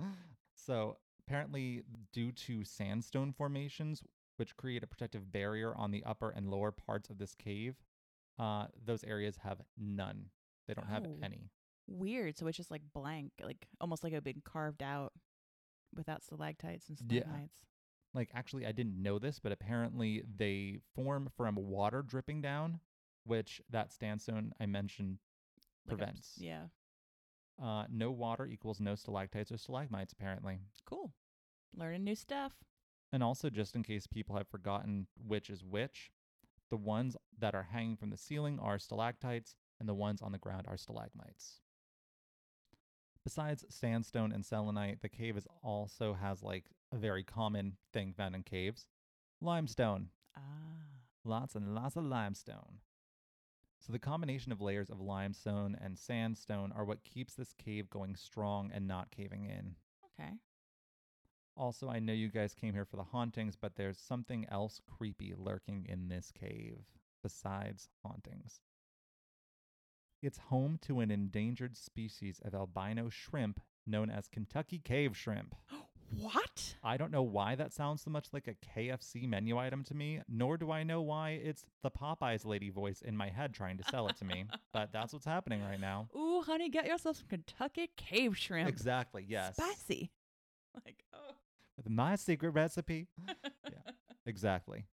so, 0.54 0.96
apparently, 1.26 1.82
due 2.14 2.32
to 2.32 2.64
sandstone 2.64 3.32
formations, 3.32 4.02
which 4.36 4.56
create 4.56 4.82
a 4.82 4.86
protective 4.86 5.30
barrier 5.30 5.74
on 5.76 5.90
the 5.90 6.02
upper 6.04 6.30
and 6.30 6.50
lower 6.50 6.72
parts 6.72 7.10
of 7.10 7.18
this 7.18 7.34
cave, 7.34 7.76
uh, 8.38 8.66
those 8.84 9.04
areas 9.04 9.36
have 9.42 9.60
none. 9.76 10.26
They 10.66 10.72
don't 10.74 10.86
have 10.88 11.04
Oh. 11.06 11.18
any. 11.22 11.50
Weird. 11.86 12.36
So 12.38 12.46
it's 12.46 12.56
just 12.56 12.70
like 12.70 12.82
blank, 12.94 13.32
like 13.42 13.68
almost 13.80 14.02
like 14.02 14.12
it 14.12 14.16
had 14.16 14.24
been 14.24 14.42
carved 14.44 14.82
out 14.82 15.12
without 15.94 16.24
stalactites 16.24 16.88
and 16.88 16.98
stalagmites. 16.98 17.60
Like, 18.16 18.30
actually, 18.34 18.66
I 18.66 18.72
didn't 18.72 19.00
know 19.00 19.18
this, 19.18 19.38
but 19.38 19.52
apparently 19.52 20.22
they 20.36 20.78
form 20.94 21.28
from 21.36 21.54
water 21.56 22.02
dripping 22.02 22.40
down, 22.40 22.80
which 23.24 23.60
that 23.70 23.92
sandstone 23.92 24.52
I 24.58 24.66
mentioned 24.66 25.18
Like 25.86 25.94
a- 25.94 25.96
prevents. 25.98 26.38
yeah. 26.38 26.68
Uh, 27.62 27.84
no 27.90 28.10
water 28.10 28.46
equals 28.46 28.80
no 28.80 28.94
stalactites 28.94 29.52
or 29.52 29.58
stalagmites, 29.58 30.12
apparently. 30.12 30.60
Cool. 30.84 31.12
Learning 31.74 32.04
new 32.04 32.14
stuff. 32.14 32.54
And 33.12 33.22
also, 33.22 33.50
just 33.50 33.76
in 33.76 33.82
case 33.82 34.06
people 34.06 34.36
have 34.36 34.48
forgotten 34.48 35.06
which 35.16 35.48
is 35.50 35.62
which, 35.62 36.10
the 36.70 36.76
ones 36.76 37.16
that 37.38 37.54
are 37.54 37.62
hanging 37.70 37.96
from 37.96 38.10
the 38.10 38.16
ceiling 38.16 38.58
are 38.58 38.78
stalactites, 38.78 39.54
and 39.78 39.88
the 39.88 39.94
ones 39.94 40.22
on 40.22 40.32
the 40.32 40.38
ground 40.38 40.66
are 40.66 40.76
stalagmites. 40.76 41.60
Besides 43.24 43.64
sandstone 43.68 44.32
and 44.32 44.44
selenite, 44.44 45.02
the 45.02 45.08
cave 45.08 45.36
is 45.36 45.46
also 45.62 46.14
has 46.14 46.42
like 46.42 46.64
a 46.96 46.98
very 46.98 47.22
common 47.22 47.76
thing 47.92 48.14
found 48.16 48.34
in 48.34 48.42
caves 48.42 48.86
limestone. 49.42 50.08
Ah. 50.34 50.40
Lots 51.24 51.54
and 51.54 51.74
lots 51.74 51.94
of 51.96 52.04
limestone. 52.04 52.80
So, 53.78 53.92
the 53.92 53.98
combination 53.98 54.50
of 54.50 54.62
layers 54.62 54.88
of 54.88 55.00
limestone 55.00 55.76
and 55.80 55.98
sandstone 55.98 56.72
are 56.74 56.84
what 56.84 57.04
keeps 57.04 57.34
this 57.34 57.52
cave 57.52 57.90
going 57.90 58.16
strong 58.16 58.70
and 58.72 58.88
not 58.88 59.10
caving 59.10 59.44
in. 59.44 59.76
Okay. 60.18 60.32
Also, 61.56 61.88
I 61.88 62.00
know 62.00 62.14
you 62.14 62.28
guys 62.28 62.54
came 62.54 62.72
here 62.72 62.86
for 62.86 62.96
the 62.96 63.04
hauntings, 63.04 63.56
but 63.56 63.76
there's 63.76 63.98
something 63.98 64.46
else 64.50 64.80
creepy 64.86 65.34
lurking 65.36 65.86
in 65.88 66.08
this 66.08 66.32
cave 66.32 66.78
besides 67.22 67.88
hauntings. 68.02 68.60
It's 70.22 70.38
home 70.38 70.78
to 70.82 71.00
an 71.00 71.10
endangered 71.10 71.76
species 71.76 72.40
of 72.42 72.54
albino 72.54 73.10
shrimp 73.10 73.60
known 73.86 74.10
as 74.10 74.28
Kentucky 74.28 74.78
cave 74.78 75.16
shrimp. 75.16 75.54
what? 76.10 76.76
I 76.82 76.96
don't 76.96 77.10
know 77.10 77.22
why 77.22 77.54
that 77.54 77.72
sounds 77.72 78.02
so 78.02 78.10
much 78.10 78.26
like 78.32 78.48
a 78.48 78.54
KFC 78.78 79.28
menu 79.28 79.58
item 79.58 79.82
to 79.84 79.94
me, 79.94 80.20
nor 80.28 80.56
do 80.56 80.70
I 80.70 80.82
know 80.82 81.02
why 81.02 81.30
it's 81.30 81.64
the 81.82 81.90
Popeyes 81.90 82.44
lady 82.44 82.70
voice 82.70 83.02
in 83.02 83.16
my 83.16 83.28
head 83.28 83.52
trying 83.54 83.76
to 83.78 83.84
sell 83.84 84.08
it 84.08 84.16
to 84.18 84.24
me, 84.24 84.44
but 84.72 84.92
that's 84.92 85.12
what's 85.12 85.24
happening 85.26 85.62
right 85.62 85.80
now. 85.80 86.08
Ooh, 86.16 86.42
honey, 86.42 86.68
get 86.68 86.86
yourself 86.86 87.16
some 87.16 87.26
Kentucky 87.28 87.90
cave 87.96 88.36
shrimp. 88.36 88.68
Exactly, 88.68 89.24
yes. 89.28 89.56
Spicy. 89.56 90.10
Like, 90.84 91.04
oh. 91.14 91.32
With 91.78 91.88
my 91.88 92.16
secret 92.16 92.50
recipe. 92.50 93.08
yeah, 93.64 93.92
Exactly. 94.26 94.84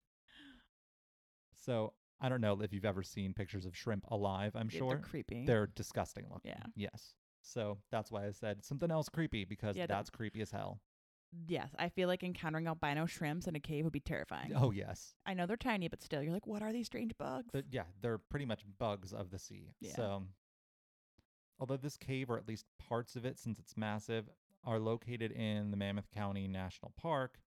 So 1.64 1.92
I 2.20 2.28
don't 2.28 2.40
know 2.40 2.60
if 2.62 2.72
you've 2.72 2.84
ever 2.84 3.02
seen 3.02 3.32
pictures 3.34 3.66
of 3.66 3.76
shrimp 3.76 4.04
alive. 4.08 4.52
I'm 4.54 4.68
Yeah, 4.70 4.78
sure 4.78 4.88
They're 4.90 4.98
creepy. 4.98 5.44
they're 5.44 5.66
disgusting 5.66 6.24
looking. 6.30 6.52
Yeah. 6.52 6.66
Yes. 6.76 7.14
So 7.42 7.78
that's 7.90 8.10
why 8.12 8.26
I 8.26 8.30
said 8.30 8.64
something 8.64 8.90
else 8.90 9.08
creepy 9.08 9.44
because 9.44 9.76
Yeah, 9.76 9.86
that's 9.86 10.10
creepy 10.10 10.40
as 10.40 10.50
hell. 10.52 10.80
Yes, 11.46 11.70
I 11.78 11.88
feel 11.88 12.08
like 12.08 12.22
encountering 12.22 12.66
albino 12.66 13.06
shrimps 13.06 13.46
in 13.46 13.56
a 13.56 13.60
cave 13.60 13.84
would 13.84 13.92
be 13.92 14.00
terrifying. 14.00 14.52
Oh 14.56 14.70
yes. 14.70 15.14
I 15.26 15.34
know 15.34 15.46
they're 15.46 15.56
tiny, 15.56 15.88
but 15.88 16.02
still, 16.02 16.22
you're 16.22 16.32
like, 16.32 16.46
what 16.46 16.62
are 16.62 16.72
these 16.72 16.86
strange 16.86 17.12
bugs? 17.18 17.48
They're- 17.52 17.62
yeah, 17.70 17.84
they're 18.00 18.18
pretty 18.18 18.44
much 18.46 18.64
bugs 18.78 19.12
of 19.12 19.30
the 19.30 19.38
sea. 19.38 19.74
Yeah. 19.80 19.96
So 19.96 20.22
although 21.58 21.76
this 21.76 21.96
cave 21.96 22.30
or 22.30 22.38
at 22.38 22.48
least 22.48 22.66
parts 22.78 23.16
of 23.16 23.24
it 23.24 23.38
since 23.38 23.58
it's 23.58 23.76
massive 23.76 24.28
are 24.64 24.78
located 24.78 25.32
in 25.32 25.70
the 25.70 25.76
Mammoth 25.76 26.10
County 26.14 26.46
National 26.48 26.92
Park, 26.96 27.38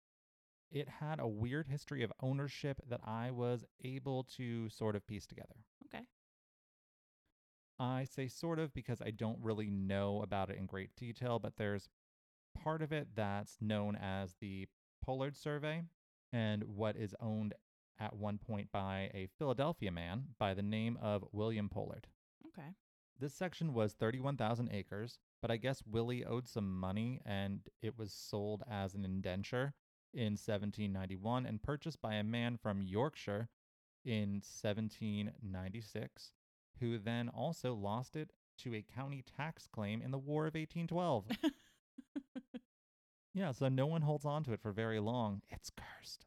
it 0.70 0.88
had 0.88 1.20
a 1.20 1.28
weird 1.28 1.68
history 1.68 2.02
of 2.02 2.12
ownership 2.20 2.80
that 2.88 3.00
I 3.04 3.30
was 3.30 3.64
able 3.84 4.24
to 4.36 4.68
sort 4.70 4.96
of 4.96 5.06
piece 5.06 5.26
together. 5.26 5.54
okay. 5.86 6.04
I 7.78 8.04
say 8.04 8.28
sort 8.28 8.58
of 8.58 8.72
because 8.72 9.00
I 9.02 9.10
don't 9.10 9.38
really 9.42 9.68
know 9.68 10.22
about 10.22 10.50
it 10.50 10.56
in 10.58 10.66
great 10.66 10.94
detail, 10.96 11.38
but 11.38 11.56
there's 11.56 11.88
part 12.62 12.82
of 12.82 12.92
it 12.92 13.08
that's 13.14 13.56
known 13.60 13.96
as 13.96 14.34
the 14.40 14.66
Pollard 15.04 15.36
Survey 15.36 15.82
and 16.32 16.64
what 16.64 16.96
is 16.96 17.14
owned 17.20 17.54
at 18.00 18.16
one 18.16 18.38
point 18.38 18.72
by 18.72 19.10
a 19.14 19.28
Philadelphia 19.38 19.90
man 19.92 20.24
by 20.38 20.54
the 20.54 20.62
name 20.62 20.98
of 21.00 21.24
William 21.32 21.68
Pollard. 21.68 22.06
Okay. 22.48 22.68
This 23.20 23.34
section 23.34 23.72
was 23.72 23.92
31,000 23.92 24.70
acres, 24.72 25.18
but 25.40 25.50
I 25.50 25.56
guess 25.56 25.82
Willie 25.86 26.24
owed 26.24 26.48
some 26.48 26.78
money 26.78 27.20
and 27.24 27.60
it 27.82 27.96
was 27.96 28.12
sold 28.12 28.62
as 28.70 28.94
an 28.94 29.04
indenture 29.04 29.74
in 30.12 30.32
1791 30.32 31.46
and 31.46 31.62
purchased 31.62 32.00
by 32.00 32.14
a 32.14 32.24
man 32.24 32.56
from 32.56 32.82
Yorkshire 32.82 33.48
in 34.04 34.42
1796, 34.42 36.32
who 36.80 36.98
then 36.98 37.28
also 37.28 37.74
lost 37.74 38.16
it 38.16 38.32
to 38.58 38.74
a 38.74 38.82
county 38.82 39.22
tax 39.36 39.66
claim 39.66 40.02
in 40.02 40.10
the 40.10 40.18
War 40.18 40.46
of 40.46 40.54
1812. 40.54 41.26
yeah, 43.34 43.52
so 43.52 43.68
no 43.68 43.86
one 43.86 44.02
holds 44.02 44.24
on 44.24 44.44
to 44.44 44.52
it 44.52 44.60
for 44.60 44.72
very 44.72 45.00
long. 45.00 45.42
It's 45.50 45.70
cursed. 45.70 46.24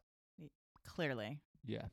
Clearly. 0.86 1.40
Yeah. 1.64 1.86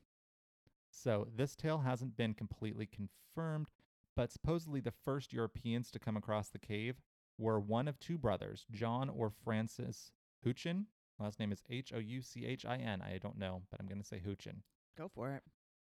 So 0.90 1.26
this 1.34 1.56
tale 1.56 1.78
hasn't 1.78 2.16
been 2.16 2.34
completely 2.34 2.86
confirmed, 2.86 3.68
but 4.14 4.30
supposedly 4.30 4.80
the 4.80 4.92
first 5.04 5.32
Europeans 5.32 5.90
to 5.90 5.98
come 5.98 6.16
across 6.16 6.48
the 6.48 6.58
cave 6.58 7.00
were 7.38 7.60
one 7.60 7.88
of 7.88 7.98
two 7.98 8.18
brothers, 8.18 8.66
John 8.70 9.08
or 9.08 9.30
Francis 9.30 10.12
Houchin. 10.44 10.86
Last 11.18 11.40
name 11.40 11.52
is 11.52 11.62
H 11.70 11.92
O 11.94 11.98
U 11.98 12.20
C 12.22 12.44
H 12.46 12.64
I 12.66 12.76
N. 12.76 13.02
I 13.02 13.18
don't 13.18 13.38
know, 13.38 13.62
but 13.70 13.80
I'm 13.80 13.86
going 13.86 14.00
to 14.00 14.06
say 14.06 14.20
Houchin. 14.24 14.62
Go 14.96 15.08
for 15.08 15.32
it. 15.34 15.42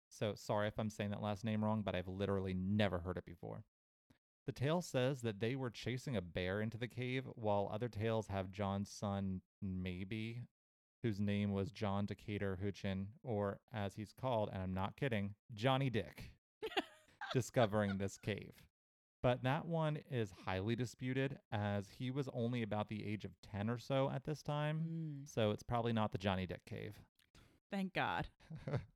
So 0.08 0.34
sorry 0.36 0.68
if 0.68 0.78
I'm 0.78 0.90
saying 0.90 1.10
that 1.10 1.22
last 1.22 1.44
name 1.44 1.64
wrong, 1.64 1.82
but 1.82 1.94
I've 1.94 2.08
literally 2.08 2.54
never 2.54 2.98
heard 2.98 3.16
it 3.16 3.24
before. 3.24 3.64
The 4.46 4.52
tale 4.52 4.82
says 4.82 5.22
that 5.22 5.40
they 5.40 5.54
were 5.56 5.70
chasing 5.70 6.16
a 6.16 6.20
bear 6.22 6.60
into 6.60 6.76
the 6.76 6.88
cave, 6.88 7.24
while 7.34 7.70
other 7.72 7.88
tales 7.88 8.26
have 8.28 8.50
John's 8.50 8.90
son, 8.90 9.40
maybe, 9.62 10.42
whose 11.02 11.18
name 11.18 11.52
was 11.52 11.70
John 11.72 12.04
Decatur 12.06 12.58
Houchin, 12.62 13.06
or 13.22 13.58
as 13.72 13.94
he's 13.94 14.12
called, 14.12 14.50
and 14.52 14.62
I'm 14.62 14.74
not 14.74 14.96
kidding, 14.96 15.34
Johnny 15.54 15.88
Dick, 15.88 16.30
discovering 17.32 17.96
this 17.96 18.18
cave. 18.18 18.52
But 19.22 19.42
that 19.44 19.64
one 19.64 19.98
is 20.10 20.30
highly 20.44 20.76
disputed, 20.76 21.38
as 21.50 21.86
he 21.98 22.10
was 22.10 22.28
only 22.34 22.62
about 22.62 22.88
the 22.88 23.06
age 23.06 23.24
of 23.24 23.32
10 23.50 23.70
or 23.70 23.78
so 23.78 24.10
at 24.14 24.24
this 24.24 24.42
time. 24.42 24.84
Mm, 24.86 25.28
So 25.28 25.50
it's 25.52 25.62
probably 25.62 25.94
not 25.94 26.12
the 26.12 26.18
Johnny 26.18 26.44
Dick 26.46 26.66
cave. 26.66 27.00
thank 27.70 27.94
God. 27.94 28.26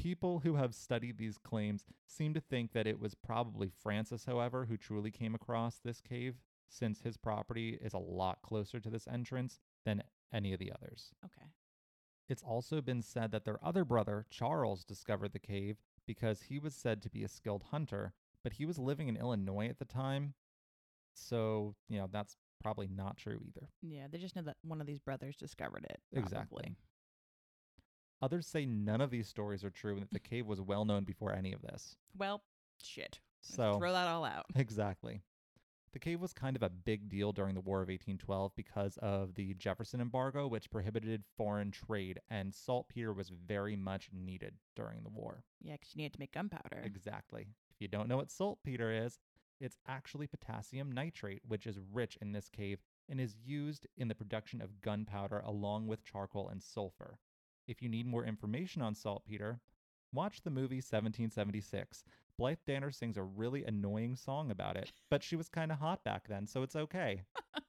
People 0.00 0.40
who 0.40 0.56
have 0.56 0.74
studied 0.74 1.18
these 1.18 1.36
claims 1.36 1.84
seem 2.06 2.32
to 2.32 2.40
think 2.40 2.72
that 2.72 2.86
it 2.86 2.98
was 2.98 3.14
probably 3.14 3.68
Francis, 3.68 4.24
however, 4.24 4.64
who 4.64 4.78
truly 4.78 5.10
came 5.10 5.34
across 5.34 5.78
this 5.78 6.00
cave, 6.00 6.36
since 6.70 7.02
his 7.02 7.18
property 7.18 7.78
is 7.82 7.92
a 7.92 7.98
lot 7.98 8.40
closer 8.42 8.80
to 8.80 8.88
this 8.88 9.06
entrance 9.06 9.60
than 9.84 10.02
any 10.32 10.54
of 10.54 10.58
the 10.58 10.72
others. 10.72 11.12
Okay. 11.24 11.46
It's 12.30 12.42
also 12.42 12.80
been 12.80 13.02
said 13.02 13.30
that 13.32 13.44
their 13.44 13.62
other 13.62 13.84
brother, 13.84 14.24
Charles, 14.30 14.84
discovered 14.84 15.32
the 15.32 15.38
cave 15.38 15.76
because 16.06 16.42
he 16.42 16.58
was 16.58 16.74
said 16.74 17.02
to 17.02 17.10
be 17.10 17.22
a 17.22 17.28
skilled 17.28 17.64
hunter, 17.70 18.14
but 18.42 18.54
he 18.54 18.64
was 18.64 18.78
living 18.78 19.08
in 19.08 19.16
Illinois 19.16 19.68
at 19.68 19.78
the 19.78 19.84
time. 19.84 20.32
So, 21.12 21.74
you 21.88 21.98
know, 21.98 22.08
that's 22.10 22.38
probably 22.62 22.88
not 22.88 23.18
true 23.18 23.40
either. 23.46 23.68
Yeah, 23.82 24.06
they 24.10 24.18
just 24.18 24.34
know 24.34 24.42
that 24.42 24.56
one 24.62 24.80
of 24.80 24.86
these 24.86 25.00
brothers 25.00 25.36
discovered 25.36 25.84
it. 25.90 26.00
Exactly. 26.12 26.76
Others 28.22 28.46
say 28.46 28.66
none 28.66 29.00
of 29.00 29.10
these 29.10 29.28
stories 29.28 29.64
are 29.64 29.70
true 29.70 29.94
and 29.94 30.02
that 30.02 30.10
the 30.12 30.20
mm. 30.20 30.30
cave 30.30 30.46
was 30.46 30.60
well 30.60 30.84
known 30.84 31.04
before 31.04 31.32
any 31.32 31.52
of 31.52 31.62
this. 31.62 31.96
Well, 32.16 32.42
shit. 32.82 33.20
So, 33.40 33.78
throw 33.78 33.92
that 33.92 34.08
all 34.08 34.24
out. 34.24 34.46
exactly. 34.54 35.22
The 35.92 35.98
cave 35.98 36.20
was 36.20 36.32
kind 36.32 36.54
of 36.54 36.62
a 36.62 36.68
big 36.68 37.08
deal 37.08 37.32
during 37.32 37.54
the 37.54 37.60
War 37.60 37.78
of 37.78 37.88
1812 37.88 38.52
because 38.54 38.96
of 38.98 39.34
the 39.34 39.54
Jefferson 39.54 40.00
embargo, 40.00 40.46
which 40.46 40.70
prohibited 40.70 41.24
foreign 41.36 41.72
trade, 41.72 42.20
and 42.30 42.54
saltpeter 42.54 43.12
was 43.12 43.30
very 43.30 43.74
much 43.74 44.10
needed 44.12 44.54
during 44.76 45.02
the 45.02 45.08
war. 45.08 45.42
Yeah, 45.60 45.76
'cause 45.76 45.90
you 45.94 45.98
needed 45.98 46.12
to 46.12 46.20
make 46.20 46.32
gunpowder. 46.32 46.82
Exactly. 46.84 47.48
If 47.70 47.80
you 47.80 47.88
don't 47.88 48.08
know 48.08 48.18
what 48.18 48.30
saltpeter 48.30 48.92
is, 48.92 49.18
it's 49.58 49.78
actually 49.86 50.28
potassium 50.28 50.92
nitrate, 50.92 51.44
which 51.44 51.66
is 51.66 51.80
rich 51.80 52.16
in 52.20 52.32
this 52.32 52.48
cave 52.48 52.80
and 53.08 53.20
is 53.20 53.36
used 53.36 53.86
in 53.96 54.08
the 54.08 54.14
production 54.14 54.60
of 54.60 54.80
gunpowder 54.80 55.40
along 55.40 55.88
with 55.88 56.04
charcoal 56.04 56.48
and 56.48 56.62
sulfur. 56.62 57.18
If 57.70 57.80
you 57.80 57.88
need 57.88 58.04
more 58.04 58.24
information 58.24 58.82
on 58.82 58.96
saltpeter, 58.96 59.60
watch 60.12 60.42
the 60.42 60.50
movie 60.50 60.78
1776. 60.78 62.02
Blythe 62.36 62.58
Danner 62.66 62.90
sings 62.90 63.16
a 63.16 63.22
really 63.22 63.64
annoying 63.64 64.16
song 64.16 64.50
about 64.50 64.76
it, 64.76 64.90
but 65.08 65.22
she 65.22 65.36
was 65.36 65.48
kind 65.48 65.70
of 65.70 65.78
hot 65.78 66.02
back 66.02 66.26
then, 66.26 66.48
so 66.48 66.64
it's 66.64 66.74
okay. 66.74 67.22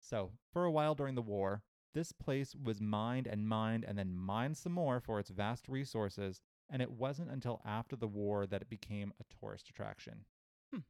So, 0.00 0.32
for 0.52 0.64
a 0.64 0.70
while 0.70 0.94
during 0.94 1.14
the 1.14 1.22
war, 1.22 1.62
this 1.94 2.12
place 2.12 2.54
was 2.54 2.78
mined 2.78 3.26
and 3.26 3.48
mined 3.48 3.84
and 3.84 3.98
then 3.98 4.14
mined 4.14 4.56
some 4.58 4.72
more 4.72 5.00
for 5.00 5.18
its 5.18 5.30
vast 5.30 5.66
resources, 5.66 6.42
and 6.68 6.82
it 6.82 6.90
wasn't 6.90 7.30
until 7.30 7.62
after 7.64 7.96
the 7.96 8.06
war 8.06 8.46
that 8.46 8.60
it 8.60 8.68
became 8.68 9.14
a 9.18 9.24
tourist 9.40 9.70
attraction. 9.70 10.26
Hmm. 10.70 10.80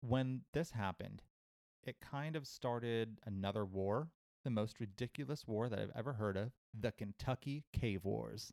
When 0.00 0.42
this 0.54 0.70
happened, 0.70 1.22
it 1.82 2.00
kind 2.00 2.36
of 2.36 2.46
started 2.46 3.20
another 3.26 3.66
war, 3.66 4.08
the 4.46 4.50
most 4.50 4.78
ridiculous 4.78 5.46
war 5.46 5.68
that 5.68 5.78
I've 5.80 5.90
ever 5.96 6.12
heard 6.12 6.36
of 6.36 6.52
the 6.78 6.92
Kentucky 6.92 7.64
Cave 7.72 8.04
Wars. 8.04 8.52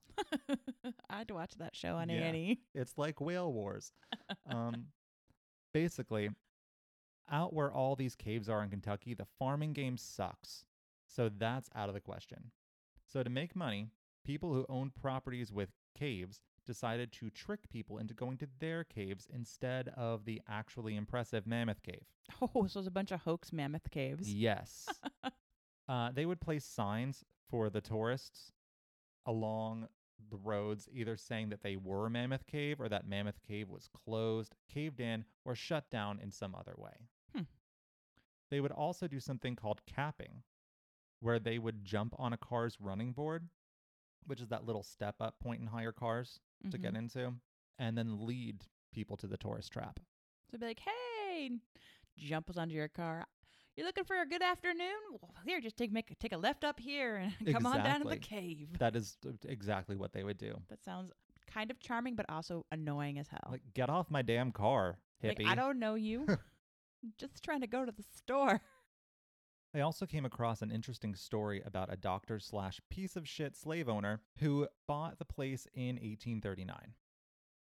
I 1.09 1.17
had 1.17 1.27
to 1.27 1.35
watch 1.35 1.53
that 1.59 1.75
show 1.75 1.95
on 1.97 2.09
Yeah. 2.09 2.15
Annie. 2.17 2.61
It's 2.73 2.97
like 2.97 3.21
whale 3.21 3.53
wars. 3.53 3.93
Um, 4.49 4.87
basically, 5.73 6.29
out 7.31 7.53
where 7.53 7.71
all 7.71 7.95
these 7.95 8.15
caves 8.15 8.49
are 8.49 8.63
in 8.63 8.69
Kentucky, 8.71 9.13
the 9.13 9.27
farming 9.39 9.73
game 9.73 9.97
sucks. 9.97 10.65
So 11.07 11.29
that's 11.29 11.69
out 11.75 11.89
of 11.89 11.93
the 11.95 12.01
question. 12.01 12.51
So 13.05 13.21
to 13.21 13.29
make 13.29 13.55
money, 13.55 13.89
people 14.25 14.51
who 14.53 14.65
owned 14.67 14.95
properties 14.95 15.51
with 15.53 15.69
caves 15.97 16.41
decided 16.65 17.11
to 17.11 17.29
trick 17.29 17.69
people 17.69 17.99
into 17.99 18.13
going 18.15 18.37
to 18.37 18.47
their 18.59 18.83
caves 18.83 19.27
instead 19.31 19.89
of 19.95 20.25
the 20.25 20.41
actually 20.49 20.95
impressive 20.95 21.45
Mammoth 21.45 21.83
Cave. 21.83 22.01
Oh, 22.41 22.65
so 22.67 22.79
it's 22.79 22.87
a 22.87 22.91
bunch 22.91 23.11
of 23.11 23.19
hoax 23.21 23.51
mammoth 23.53 23.91
caves. 23.91 24.33
Yes. 24.33 24.87
uh, 25.87 26.11
they 26.11 26.25
would 26.25 26.39
place 26.41 26.65
signs 26.65 27.23
for 27.49 27.69
the 27.69 27.81
tourists 27.81 28.51
along 29.25 29.87
the 30.29 30.37
roads, 30.37 30.87
either 30.91 31.17
saying 31.17 31.49
that 31.49 31.61
they 31.63 31.75
were 31.75 32.09
Mammoth 32.09 32.45
Cave 32.47 32.79
or 32.79 32.87
that 32.89 33.07
Mammoth 33.07 33.41
Cave 33.45 33.69
was 33.69 33.87
closed, 34.05 34.55
caved 34.73 34.99
in, 34.99 35.25
or 35.45 35.55
shut 35.55 35.89
down 35.89 36.19
in 36.19 36.31
some 36.31 36.55
other 36.55 36.73
way. 36.77 37.09
Hmm. 37.35 37.43
They 38.49 38.59
would 38.61 38.71
also 38.71 39.07
do 39.07 39.19
something 39.19 39.55
called 39.55 39.81
capping, 39.85 40.43
where 41.19 41.39
they 41.39 41.59
would 41.59 41.83
jump 41.83 42.15
on 42.17 42.33
a 42.33 42.37
car's 42.37 42.79
running 42.79 43.11
board, 43.13 43.49
which 44.25 44.41
is 44.41 44.47
that 44.49 44.65
little 44.65 44.83
step 44.83 45.15
up 45.19 45.39
point 45.39 45.61
in 45.61 45.67
higher 45.67 45.91
cars 45.91 46.39
to 46.71 46.77
get 46.77 46.93
Mhm. 46.93 46.97
into, 46.97 47.33
and 47.77 47.97
then 47.97 48.25
lead 48.25 48.65
people 48.93 49.17
to 49.17 49.27
the 49.27 49.37
tourist 49.37 49.71
trap. 49.73 49.99
So 50.49 50.57
be 50.57 50.67
like, 50.67 50.79
hey, 50.79 51.59
jump 52.15 52.49
us 52.49 52.57
onto 52.57 52.75
your 52.75 52.87
car. 52.87 53.27
You're 53.75 53.87
looking 53.87 54.03
for 54.03 54.21
a 54.21 54.25
good 54.25 54.43
afternoon? 54.43 54.93
Well, 55.09 55.33
here, 55.45 55.59
just 55.59 55.77
take 55.77 55.91
make 55.91 56.17
take 56.19 56.31
a 56.31 56.37
left 56.37 56.63
up 56.63 56.79
here 56.79 57.15
and 57.17 57.33
come 57.53 57.65
on 57.65 57.83
down 57.83 58.01
to 58.01 58.07
the 58.07 58.17
cave. 58.17 58.69
That 58.77 58.95
is 58.95 59.17
uh, 59.25 59.31
exactly 59.45 59.95
what 59.95 60.13
they 60.13 60.23
would 60.23 60.37
do. 60.37 60.55
That 60.69 60.83
sounds 60.83 61.11
kind 61.51 61.71
of 61.71 61.79
charming, 61.79 62.15
but 62.15 62.27
also 62.29 62.65
annoying 62.71 63.17
as 63.17 63.27
hell. 63.27 63.49
Like, 63.49 63.61
get 63.73 63.89
off 63.89 64.11
my 64.11 64.21
damn 64.21 64.51
car, 64.51 64.97
Like, 65.23 65.39
hippie. 65.39 65.47
I 65.47 65.55
don't 65.55 65.79
know 65.79 65.95
you. 65.95 66.27
just 67.17 67.43
trying 67.43 67.61
to 67.61 67.67
go 67.67 67.85
to 67.85 67.91
the 67.91 68.03
store. 68.15 68.61
I 69.75 69.79
also 69.79 70.05
came 70.05 70.25
across 70.25 70.61
an 70.61 70.69
interesting 70.69 71.15
story 71.15 71.63
about 71.65 71.91
a 71.91 71.97
doctor 71.97 72.39
slash 72.39 72.79
piece 72.91 73.15
of 73.15 73.27
shit 73.27 73.55
slave 73.55 73.89
owner 73.89 74.21
who 74.37 74.67
bought 74.87 75.17
the 75.17 75.25
place 75.25 75.67
in 75.73 75.95
1839. 75.95 76.93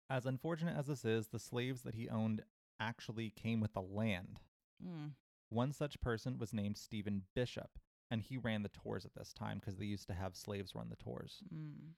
As 0.09 0.25
unfortunate 0.25 0.75
as 0.77 0.87
this 0.87 1.05
is, 1.05 1.27
the 1.27 1.39
slaves 1.39 1.83
that 1.83 1.95
he 1.95 2.09
owned 2.09 2.43
actually 2.77 3.29
came 3.29 3.61
with 3.61 3.73
the 3.73 3.81
land. 3.81 4.41
Mm. 4.85 5.11
One 5.53 5.71
such 5.71 6.01
person 6.01 6.39
was 6.39 6.51
named 6.51 6.77
Stephen 6.77 7.23
Bishop, 7.35 7.77
and 8.09 8.23
he 8.23 8.37
ran 8.37 8.63
the 8.63 8.69
tours 8.69 9.05
at 9.05 9.13
this 9.13 9.33
time 9.33 9.59
because 9.59 9.77
they 9.77 9.85
used 9.85 10.07
to 10.07 10.15
have 10.15 10.35
slaves 10.35 10.73
run 10.73 10.89
the 10.89 10.95
tours. 10.95 11.43
Mm. 11.53 11.91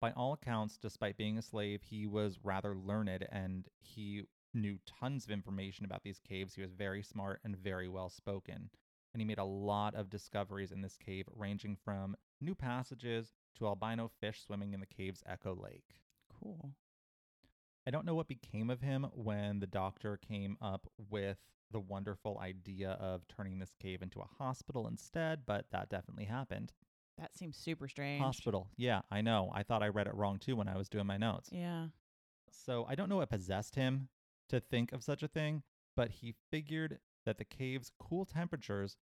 By 0.00 0.10
all 0.12 0.32
accounts, 0.32 0.76
despite 0.76 1.16
being 1.16 1.38
a 1.38 1.42
slave, 1.42 1.82
he 1.82 2.06
was 2.06 2.40
rather 2.42 2.74
learned 2.74 3.26
and 3.30 3.68
he 3.78 4.24
knew 4.52 4.78
tons 4.84 5.24
of 5.24 5.30
information 5.30 5.84
about 5.84 6.02
these 6.02 6.18
caves. 6.18 6.54
He 6.54 6.62
was 6.62 6.72
very 6.72 7.02
smart 7.02 7.40
and 7.44 7.56
very 7.56 7.88
well 7.88 8.08
spoken. 8.08 8.70
And 9.12 9.20
he 9.20 9.24
made 9.24 9.38
a 9.38 9.44
lot 9.44 9.94
of 9.94 10.10
discoveries 10.10 10.72
in 10.72 10.82
this 10.82 10.96
cave, 10.96 11.26
ranging 11.34 11.76
from 11.76 12.16
new 12.40 12.54
passages 12.56 13.32
to 13.58 13.66
albino 13.66 14.10
fish 14.20 14.42
swimming 14.44 14.72
in 14.72 14.80
the 14.80 14.86
cave's 14.86 15.22
Echo 15.24 15.54
Lake. 15.54 16.00
Cool. 16.42 16.72
I 17.88 17.90
don't 17.90 18.04
know 18.04 18.14
what 18.14 18.28
became 18.28 18.68
of 18.68 18.82
him 18.82 19.06
when 19.14 19.60
the 19.60 19.66
doctor 19.66 20.18
came 20.18 20.58
up 20.60 20.86
with 21.08 21.38
the 21.70 21.80
wonderful 21.80 22.38
idea 22.38 22.90
of 23.00 23.26
turning 23.28 23.58
this 23.58 23.72
cave 23.82 24.02
into 24.02 24.20
a 24.20 24.26
hospital 24.38 24.86
instead, 24.88 25.46
but 25.46 25.64
that 25.72 25.88
definitely 25.88 26.26
happened. 26.26 26.74
That 27.16 27.34
seems 27.34 27.56
super 27.56 27.88
strange. 27.88 28.22
Hospital. 28.22 28.68
Yeah, 28.76 29.00
I 29.10 29.22
know. 29.22 29.50
I 29.54 29.62
thought 29.62 29.82
I 29.82 29.88
read 29.88 30.06
it 30.06 30.14
wrong 30.14 30.38
too 30.38 30.54
when 30.54 30.68
I 30.68 30.76
was 30.76 30.90
doing 30.90 31.06
my 31.06 31.16
notes. 31.16 31.48
Yeah. 31.50 31.86
So 32.50 32.84
I 32.86 32.94
don't 32.94 33.08
know 33.08 33.16
what 33.16 33.30
possessed 33.30 33.74
him 33.74 34.08
to 34.50 34.60
think 34.60 34.92
of 34.92 35.02
such 35.02 35.22
a 35.22 35.28
thing, 35.28 35.62
but 35.96 36.10
he 36.10 36.34
figured 36.50 36.98
that 37.24 37.38
the 37.38 37.44
cave's 37.46 37.90
cool 37.98 38.26
temperatures 38.26 38.98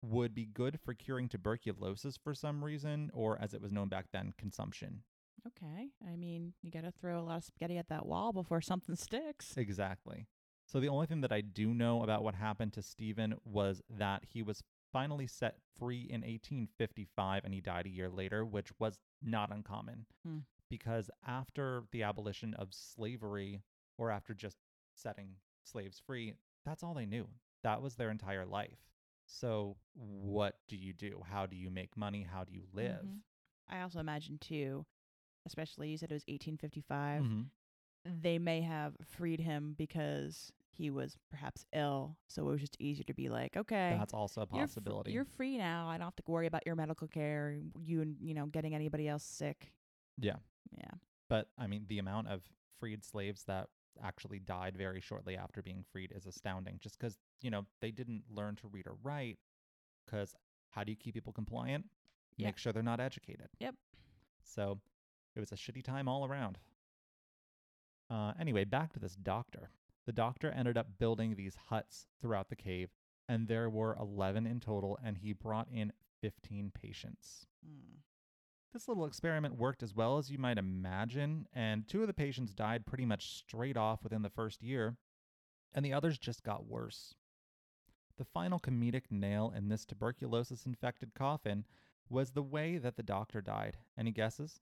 would 0.00 0.32
be 0.32 0.46
good 0.46 0.78
for 0.84 0.94
curing 0.94 1.28
tuberculosis 1.28 2.16
for 2.16 2.36
some 2.36 2.64
reason, 2.64 3.10
or 3.12 3.36
as 3.42 3.52
it 3.52 3.60
was 3.60 3.72
known 3.72 3.88
back 3.88 4.06
then, 4.12 4.32
consumption. 4.38 5.02
Okay. 5.46 5.90
I 6.06 6.16
mean, 6.16 6.54
you 6.62 6.70
got 6.70 6.82
to 6.82 6.90
throw 6.90 7.20
a 7.20 7.22
lot 7.22 7.38
of 7.38 7.44
spaghetti 7.44 7.78
at 7.78 7.88
that 7.88 8.06
wall 8.06 8.32
before 8.32 8.60
something 8.60 8.96
sticks. 8.96 9.56
Exactly. 9.56 10.26
So 10.66 10.80
the 10.80 10.88
only 10.88 11.06
thing 11.06 11.22
that 11.22 11.32
I 11.32 11.40
do 11.40 11.72
know 11.72 12.02
about 12.02 12.22
what 12.22 12.34
happened 12.34 12.74
to 12.74 12.82
Stephen 12.82 13.34
was 13.44 13.80
that 13.88 14.24
he 14.28 14.42
was 14.42 14.62
finally 14.92 15.26
set 15.26 15.56
free 15.78 16.02
in 16.02 16.20
1855 16.22 17.44
and 17.44 17.54
he 17.54 17.60
died 17.60 17.86
a 17.86 17.90
year 17.90 18.10
later, 18.10 18.44
which 18.44 18.68
was 18.78 18.98
not 19.22 19.50
uncommon. 19.50 20.06
Hmm. 20.26 20.38
Because 20.68 21.10
after 21.26 21.84
the 21.92 22.02
abolition 22.02 22.52
of 22.54 22.68
slavery, 22.74 23.62
or 23.96 24.10
after 24.10 24.34
just 24.34 24.58
setting 24.94 25.36
slaves 25.64 26.00
free, 26.06 26.34
that's 26.66 26.82
all 26.82 26.94
they 26.94 27.06
knew. 27.06 27.26
That 27.62 27.80
was 27.80 27.94
their 27.96 28.10
entire 28.10 28.44
life. 28.44 28.78
So, 29.26 29.76
what 29.94 30.56
do 30.68 30.76
you 30.76 30.92
do? 30.92 31.22
How 31.30 31.46
do 31.46 31.56
you 31.56 31.70
make 31.70 31.96
money? 31.96 32.22
How 32.30 32.44
do 32.44 32.52
you 32.52 32.64
live? 32.72 33.02
Mhm. 33.04 33.20
I 33.68 33.82
also 33.82 33.98
imagine 34.00 34.38
too, 34.38 34.86
especially 35.46 35.88
you 35.90 35.96
said 35.98 36.10
it 36.10 36.14
was 36.14 36.24
1855. 36.28 37.22
Mhm. 37.22 37.46
They 38.04 38.38
may 38.38 38.60
have 38.62 38.96
freed 39.04 39.40
him 39.40 39.74
because 39.76 40.52
he 40.70 40.90
was 40.90 41.16
perhaps 41.30 41.66
ill, 41.72 42.16
so 42.28 42.48
it 42.48 42.52
was 42.52 42.60
just 42.60 42.76
easier 42.80 43.04
to 43.04 43.12
be 43.14 43.28
like, 43.28 43.56
okay, 43.56 43.96
That's 43.98 44.14
also 44.14 44.42
a 44.42 44.44
you're 44.52 44.58
fr- 44.58 44.60
possibility. 44.60 45.12
You're, 45.12 45.24
free 45.24 45.58
now. 45.58 45.88
I 45.88 45.98
don't 45.98 46.06
have 46.06 46.16
to 46.16 46.22
worry 46.26 46.46
about 46.46 46.64
your 46.64 46.76
medical 46.76 47.08
care. 47.08 47.58
You 47.80 48.00
and 48.02 48.16
you 48.20 48.34
know 48.34 48.46
getting 48.46 48.74
anybody 48.74 49.08
else 49.08 49.24
sick. 49.24 49.72
yeah. 50.16 50.36
Yeah. 50.76 50.90
But 51.28 51.50
I 51.58 51.66
mean, 51.66 51.86
the 51.88 51.98
amount 51.98 52.28
of 52.28 52.42
freed 52.78 53.02
slaves 53.04 53.44
that 53.44 53.68
actually 54.02 54.38
died 54.38 54.76
very 54.76 55.00
shortly 55.00 55.36
after 55.36 55.60
being 55.62 55.82
freed 55.90 56.12
is 56.14 56.24
astounding. 56.26 56.78
Just 56.80 56.98
because 56.98 57.18
you 57.42 57.50
know 57.50 57.66
they 57.80 57.90
didn't 57.90 58.22
learn 58.30 58.54
to 58.56 58.68
read 58.68 58.86
or 58.86 58.96
write. 59.02 59.38
Because 60.06 60.34
how 60.70 60.84
do 60.84 60.92
you 60.92 60.96
keep 60.96 61.14
people 61.14 61.32
compliant? 61.32 61.86
Yeah. 62.36 62.46
Make 62.48 62.58
sure 62.58 62.72
they're 62.72 62.82
not 62.82 63.00
educated. 63.00 63.48
Yep. 63.58 63.74
So 64.42 64.80
it 65.38 65.40
was 65.40 65.52
a 65.52 65.54
shitty 65.54 65.84
time 65.84 66.08
all 66.08 66.26
around. 66.26 66.58
Uh, 68.10 68.32
anyway, 68.40 68.64
back 68.64 68.92
to 68.92 68.98
this 68.98 69.14
doctor. 69.14 69.70
The 70.06 70.12
doctor 70.12 70.50
ended 70.50 70.76
up 70.76 70.98
building 70.98 71.34
these 71.34 71.56
huts 71.68 72.06
throughout 72.20 72.48
the 72.48 72.56
cave, 72.56 72.90
and 73.28 73.46
there 73.46 73.70
were 73.70 73.96
11 74.00 74.46
in 74.46 74.58
total, 74.58 74.98
and 75.04 75.18
he 75.18 75.32
brought 75.32 75.68
in 75.72 75.92
15 76.20 76.72
patients. 76.74 77.46
Mm. 77.64 77.98
This 78.72 78.88
little 78.88 79.06
experiment 79.06 79.56
worked 79.56 79.82
as 79.82 79.94
well 79.94 80.18
as 80.18 80.30
you 80.30 80.38
might 80.38 80.58
imagine, 80.58 81.46
and 81.52 81.86
two 81.86 82.00
of 82.00 82.06
the 82.06 82.14
patients 82.14 82.54
died 82.54 82.86
pretty 82.86 83.06
much 83.06 83.36
straight 83.36 83.76
off 83.76 84.02
within 84.02 84.22
the 84.22 84.30
first 84.30 84.62
year, 84.62 84.96
and 85.72 85.84
the 85.84 85.92
others 85.92 86.18
just 86.18 86.42
got 86.42 86.66
worse. 86.66 87.14
The 88.16 88.24
final 88.24 88.58
comedic 88.58 89.04
nail 89.10 89.52
in 89.56 89.68
this 89.68 89.84
tuberculosis 89.84 90.66
infected 90.66 91.14
coffin 91.14 91.64
was 92.08 92.32
the 92.32 92.42
way 92.42 92.78
that 92.78 92.96
the 92.96 93.02
doctor 93.02 93.40
died. 93.40 93.76
Any 93.96 94.10
guesses? 94.10 94.60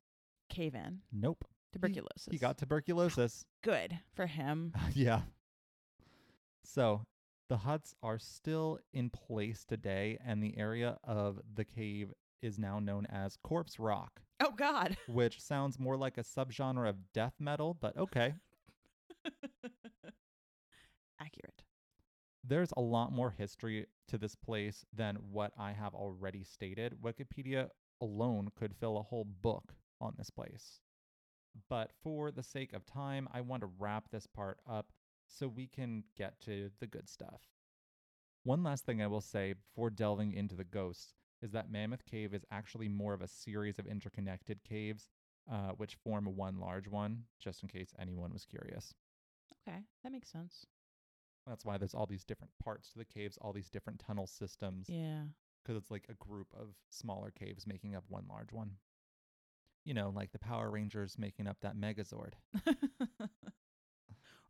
Cave 0.48 0.74
in 0.74 1.00
Nope. 1.12 1.44
tuberculosis. 1.72 2.28
He 2.30 2.38
got 2.38 2.58
tuberculosis. 2.58 3.44
good 3.62 3.98
for 4.14 4.26
him. 4.26 4.72
yeah. 4.94 5.22
So 6.64 7.02
the 7.48 7.58
huts 7.58 7.94
are 8.02 8.18
still 8.18 8.78
in 8.92 9.10
place 9.10 9.64
today, 9.64 10.18
and 10.24 10.42
the 10.42 10.56
area 10.58 10.98
of 11.04 11.40
the 11.54 11.64
cave 11.64 12.12
is 12.42 12.58
now 12.58 12.78
known 12.78 13.06
as 13.06 13.36
Corpse 13.42 13.78
Rock, 13.78 14.20
Oh 14.40 14.50
God. 14.56 14.96
which 15.08 15.40
sounds 15.40 15.78
more 15.78 15.96
like 15.96 16.18
a 16.18 16.22
subgenre 16.22 16.88
of 16.88 17.12
death 17.12 17.34
metal, 17.38 17.74
but 17.80 17.96
okay. 17.96 18.34
Accurate. 21.20 21.62
There's 22.44 22.72
a 22.76 22.80
lot 22.80 23.10
more 23.12 23.30
history 23.30 23.86
to 24.08 24.18
this 24.18 24.34
place 24.36 24.84
than 24.94 25.16
what 25.32 25.52
I 25.58 25.72
have 25.72 25.94
already 25.94 26.44
stated. 26.44 26.94
Wikipedia 27.02 27.70
alone 28.00 28.50
could 28.56 28.74
fill 28.76 28.98
a 28.98 29.02
whole 29.02 29.24
book 29.24 29.74
on 30.00 30.14
this 30.16 30.30
place. 30.30 30.80
But 31.68 31.90
for 32.02 32.30
the 32.30 32.42
sake 32.42 32.72
of 32.72 32.84
time, 32.84 33.28
I 33.32 33.40
want 33.40 33.62
to 33.62 33.70
wrap 33.78 34.10
this 34.10 34.26
part 34.26 34.58
up 34.68 34.92
so 35.26 35.48
we 35.48 35.66
can 35.66 36.04
get 36.16 36.40
to 36.42 36.70
the 36.80 36.86
good 36.86 37.08
stuff. 37.08 37.42
One 38.44 38.62
last 38.62 38.84
thing 38.84 39.02
I 39.02 39.06
will 39.06 39.20
say 39.22 39.54
before 39.54 39.90
delving 39.90 40.32
into 40.34 40.54
the 40.54 40.64
ghosts 40.64 41.14
is 41.42 41.50
that 41.52 41.70
Mammoth 41.70 42.04
Cave 42.04 42.32
is 42.34 42.44
actually 42.50 42.88
more 42.88 43.12
of 43.14 43.22
a 43.22 43.26
series 43.28 43.78
of 43.78 43.86
interconnected 43.86 44.62
caves, 44.64 45.10
uh, 45.50 45.70
which 45.76 45.96
form 45.96 46.24
one 46.36 46.58
large 46.60 46.88
one, 46.88 47.24
just 47.40 47.62
in 47.62 47.68
case 47.68 47.92
anyone 47.98 48.32
was 48.32 48.44
curious. 48.44 48.94
Okay, 49.68 49.78
that 50.02 50.12
makes 50.12 50.30
sense. 50.30 50.66
That's 51.46 51.64
why 51.64 51.76
there's 51.78 51.94
all 51.94 52.06
these 52.06 52.24
different 52.24 52.52
parts 52.62 52.90
to 52.90 52.98
the 52.98 53.04
caves, 53.04 53.38
all 53.40 53.52
these 53.52 53.70
different 53.70 53.98
tunnel 54.00 54.26
systems, 54.26 54.88
Yeah. 54.88 55.24
because 55.62 55.76
it's 55.80 55.90
like 55.90 56.06
a 56.08 56.14
group 56.14 56.48
of 56.58 56.74
smaller 56.90 57.30
caves 57.30 57.66
making 57.66 57.94
up 57.94 58.04
one 58.08 58.26
large 58.28 58.52
one. 58.52 58.76
You 59.86 59.94
know, 59.94 60.12
like 60.14 60.32
the 60.32 60.38
Power 60.38 60.68
Rangers 60.70 61.16
making 61.16 61.46
up 61.46 61.58
that 61.62 61.76
Megazord, 61.76 62.32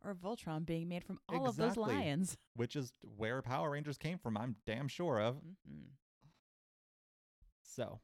or 0.03 0.15
Voltron 0.15 0.65
being 0.65 0.89
made 0.89 1.03
from 1.03 1.19
all 1.29 1.47
of 1.47 1.55
those 1.57 1.77
lions. 1.77 2.35
which 2.55 2.75
is 2.75 2.91
where 3.15 3.43
Power 3.43 3.69
Rangers 3.69 3.99
came 3.99 4.17
from, 4.17 4.35
I'm 4.35 4.55
damn 4.65 4.87
sure 4.87 5.21
of. 5.21 5.35
hmm 5.65 5.91
So, 7.61 7.99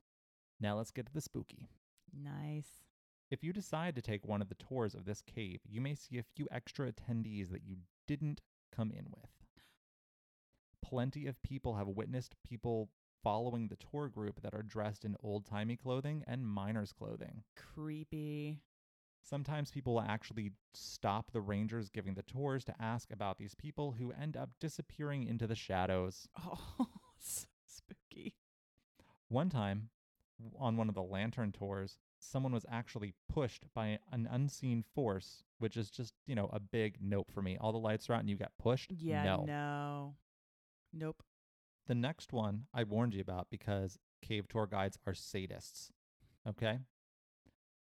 now 0.61 0.77
let's 0.77 0.91
get 0.91 1.07
to 1.07 1.13
the 1.13 1.21
spooky. 1.21 1.69
Nice. 2.15 2.83
If 3.31 3.43
you 3.43 3.51
decide 3.51 3.95
to 3.95 4.01
take 4.03 4.27
one 4.27 4.43
of 4.43 4.49
the 4.49 4.55
tours 4.55 4.93
of 4.93 5.05
this 5.05 5.21
cave, 5.21 5.61
you 5.67 5.81
may 5.81 5.95
see 5.95 6.19
a 6.19 6.23
few 6.35 6.47
extra 6.51 6.91
attendees 6.91 7.49
that 7.49 7.65
you 7.65 7.77
didn't 8.07 8.41
come 8.71 8.91
in 8.91 9.05
with. 9.09 9.31
Plenty 10.83 11.25
of 11.25 11.41
people 11.41 11.77
have 11.77 11.87
witnessed 11.87 12.35
people 12.47 12.89
following 13.23 13.67
the 13.67 13.77
tour 13.77 14.09
group 14.09 14.41
that 14.41 14.53
are 14.53 14.61
dressed 14.61 15.05
in 15.05 15.15
old 15.23 15.45
timey 15.45 15.77
clothing 15.77 16.23
and 16.27 16.45
miners' 16.45 16.91
clothing. 16.91 17.43
Creepy. 17.55 18.59
Sometimes 19.23 19.71
people 19.71 19.93
will 19.93 20.01
actually 20.01 20.51
stop 20.73 21.31
the 21.31 21.39
rangers 21.39 21.87
giving 21.89 22.13
the 22.13 22.23
tours 22.23 22.65
to 22.65 22.75
ask 22.81 23.11
about 23.11 23.37
these 23.37 23.55
people 23.55 23.93
who 23.97 24.11
end 24.11 24.35
up 24.35 24.49
disappearing 24.59 25.23
into 25.23 25.47
the 25.47 25.55
shadows. 25.55 26.27
Oh, 26.45 26.87
so 27.17 27.45
spooky. 27.65 28.35
One 29.29 29.49
time, 29.49 29.89
on 30.59 30.75
one 30.75 30.89
of 30.89 30.95
the 30.95 31.01
lantern 31.03 31.53
tours, 31.53 31.97
someone 32.19 32.51
was 32.51 32.65
actually 32.69 33.13
pushed 33.31 33.65
by 33.73 33.99
an 34.11 34.27
unseen 34.29 34.83
force, 34.93 35.43
which 35.59 35.77
is 35.77 35.89
just, 35.89 36.13
you 36.27 36.35
know, 36.35 36.49
a 36.51 36.59
big 36.59 36.97
nope 37.01 37.31
for 37.33 37.41
me. 37.41 37.57
All 37.59 37.71
the 37.71 37.77
lights 37.77 38.09
are 38.09 38.13
out 38.13 38.19
and 38.19 38.29
you 38.29 38.35
got 38.35 38.51
pushed? 38.59 38.91
Yeah. 38.91 39.23
No. 39.23 39.45
No. 39.47 40.15
Nope. 40.91 41.23
The 41.87 41.95
next 41.95 42.31
one 42.31 42.65
I 42.73 42.83
warned 42.83 43.13
you 43.13 43.21
about 43.21 43.47
because 43.49 43.97
cave 44.21 44.47
tour 44.47 44.67
guides 44.67 44.97
are 45.05 45.13
sadists. 45.13 45.89
Okay? 46.47 46.79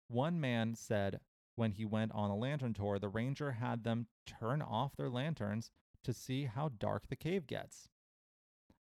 One 0.08 0.40
man 0.40 0.74
said 0.74 1.20
when 1.56 1.72
he 1.72 1.84
went 1.84 2.12
on 2.12 2.30
a 2.30 2.36
lantern 2.36 2.72
tour, 2.72 2.98
the 2.98 3.08
ranger 3.08 3.52
had 3.52 3.84
them 3.84 4.06
turn 4.26 4.62
off 4.62 4.96
their 4.96 5.10
lanterns 5.10 5.70
to 6.04 6.12
see 6.14 6.46
how 6.46 6.70
dark 6.78 7.08
the 7.08 7.16
cave 7.16 7.46
gets. 7.46 7.88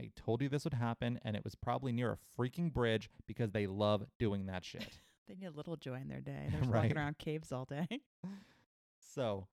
I 0.01 0.11
told 0.15 0.43
you 0.43 0.49
this 0.49 0.65
would 0.65 0.75
happen, 0.75 1.19
and 1.25 1.35
it 1.35 1.43
was 1.43 1.55
probably 1.55 1.91
near 1.91 2.13
a 2.13 2.41
freaking 2.41 2.73
bridge 2.73 3.09
because 3.27 3.51
they 3.51 3.67
love 3.67 4.05
doing 4.19 4.47
that 4.47 4.65
shit. 4.65 5.01
They 5.27 5.35
need 5.35 5.47
a 5.47 5.51
little 5.51 5.77
joy 5.77 5.97
in 5.97 6.09
their 6.09 6.21
day. 6.21 6.49
They're 6.53 6.61
Right. 6.63 6.83
walking 6.83 6.97
around 6.99 7.19
caves 7.19 7.51
all 7.53 7.65
day. 7.65 7.87
So 9.01 9.47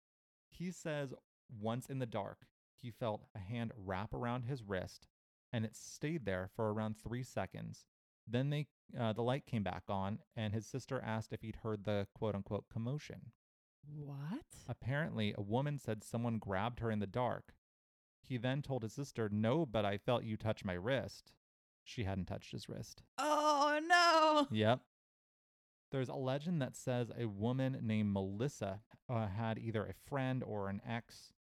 he 0.49 0.69
says 0.71 1.13
once 1.61 1.87
in 1.87 1.99
the 1.99 2.05
dark, 2.05 2.39
he 2.81 2.91
felt 2.91 3.23
a 3.33 3.39
hand 3.39 3.71
wrap 3.77 4.13
around 4.13 4.43
his 4.43 4.61
wrist 4.61 5.07
and 5.55 5.63
it 5.63 5.73
stayed 5.73 6.25
there 6.25 6.49
for 6.53 6.73
around 6.73 6.97
three 6.97 7.23
seconds. 7.23 7.85
Then 8.27 8.49
they, 8.49 8.67
uh, 8.99 9.13
the 9.13 9.21
light 9.21 9.45
came 9.45 9.63
back 9.63 9.83
on, 9.87 10.19
and 10.35 10.53
his 10.53 10.65
sister 10.65 11.01
asked 11.01 11.31
if 11.31 11.43
he'd 11.43 11.59
heard 11.63 11.85
the 11.85 12.07
quote 12.13 12.35
unquote 12.35 12.65
commotion. 12.69 13.31
what? 13.87 14.43
Apparently, 14.67 15.33
a 15.37 15.41
woman 15.41 15.79
said 15.79 16.03
someone 16.03 16.39
grabbed 16.39 16.81
her 16.81 16.91
in 16.91 16.99
the 16.99 17.07
dark. 17.07 17.53
He 18.21 18.35
then 18.35 18.61
told 18.61 18.83
his 18.83 18.91
sister, 18.91 19.29
No, 19.31 19.65
but 19.65 19.85
I 19.85 19.97
felt 19.97 20.25
you 20.25 20.35
touch 20.35 20.65
my 20.65 20.73
wrist. 20.73 21.31
She 21.85 22.03
hadn't 22.03 22.25
touched 22.25 22.51
his 22.51 22.67
wrist. 22.67 23.03
Oh 23.17 23.79
no. 23.81 24.47
Yep. 24.51 24.81
There's 25.89 26.09
a 26.09 26.15
legend 26.15 26.61
that 26.61 26.75
says 26.75 27.11
a 27.17 27.27
woman 27.27 27.79
named 27.81 28.11
Melissa 28.11 28.81
uh, 29.07 29.27
had 29.27 29.57
either 29.57 29.85
a 29.85 30.09
friend 30.09 30.43
or 30.43 30.67
an 30.67 30.81
ex 30.85 31.31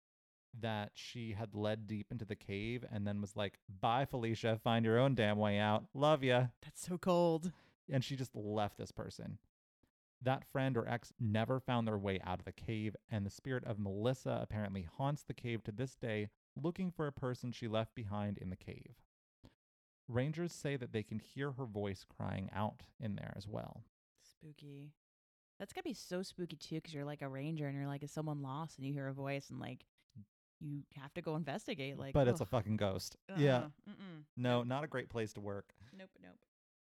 that 0.61 0.91
she 0.93 1.33
had 1.33 1.53
led 1.53 1.87
deep 1.87 2.07
into 2.11 2.25
the 2.25 2.35
cave 2.35 2.85
and 2.91 3.05
then 3.05 3.21
was 3.21 3.35
like, 3.35 3.59
Bye, 3.81 4.05
Felicia. 4.05 4.59
Find 4.63 4.85
your 4.85 4.99
own 4.99 5.15
damn 5.15 5.37
way 5.37 5.59
out. 5.59 5.85
Love 5.93 6.23
ya. 6.23 6.47
That's 6.63 6.85
so 6.85 6.97
cold. 6.97 7.51
And 7.91 8.03
she 8.03 8.15
just 8.15 8.35
left 8.35 8.77
this 8.77 8.91
person. 8.91 9.37
That 10.21 10.45
friend 10.51 10.75
or 10.75 10.87
ex 10.87 11.13
never 11.19 11.59
found 11.59 11.87
their 11.87 11.97
way 11.97 12.19
out 12.25 12.39
of 12.39 12.45
the 12.45 12.51
cave, 12.51 12.95
and 13.11 13.25
the 13.25 13.29
spirit 13.29 13.63
of 13.65 13.77
Melissa 13.77 14.39
apparently 14.41 14.87
haunts 14.97 15.23
the 15.23 15.35
cave 15.35 15.63
to 15.65 15.71
this 15.71 15.95
day, 15.95 16.29
looking 16.55 16.89
for 16.89 17.05
a 17.05 17.11
person 17.11 17.51
she 17.51 17.67
left 17.67 17.93
behind 17.93 18.39
in 18.39 18.49
the 18.49 18.55
cave. 18.55 18.95
Rangers 20.07 20.53
say 20.53 20.77
that 20.77 20.93
they 20.93 21.03
can 21.03 21.19
hear 21.19 21.51
her 21.51 21.65
voice 21.65 22.05
crying 22.07 22.49
out 22.55 22.83
in 22.99 23.15
there 23.15 23.33
as 23.35 23.47
well. 23.47 23.83
Spooky. 24.23 24.93
That's 25.59 25.73
gotta 25.73 25.83
be 25.83 25.93
so 25.93 26.21
spooky 26.21 26.55
too, 26.55 26.75
because 26.75 26.93
you're 26.93 27.05
like 27.05 27.21
a 27.21 27.29
ranger 27.29 27.67
and 27.67 27.77
you're 27.77 27.87
like, 27.87 28.03
is 28.03 28.11
someone 28.11 28.41
lost? 28.41 28.77
And 28.77 28.87
you 28.87 28.93
hear 28.93 29.07
a 29.07 29.13
voice 29.13 29.49
and 29.49 29.59
like, 29.59 29.85
you 30.59 30.83
have 31.01 31.13
to 31.13 31.21
go 31.21 31.35
investigate. 31.35 31.97
Like, 31.97 32.13
but 32.13 32.27
it's 32.27 32.41
a 32.41 32.45
fucking 32.45 32.77
ghost. 32.77 33.17
Yeah. 33.37 33.57
uh-uh, 33.57 33.91
Mm-mm. 33.91 34.23
No, 34.37 34.63
not 34.63 34.83
a 34.83 34.87
great 34.87 35.09
place 35.09 35.33
to 35.33 35.41
work. 35.41 35.73
Nope. 35.97 36.09
Nope. 36.21 36.33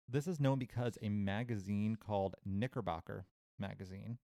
This 0.10 0.28
is 0.28 0.40
known 0.40 0.60
because 0.60 0.98
a 1.02 1.10
magazine 1.10 1.96
called 1.96 2.36
Knickerbocker 2.46 3.26
magazine, 3.58 4.18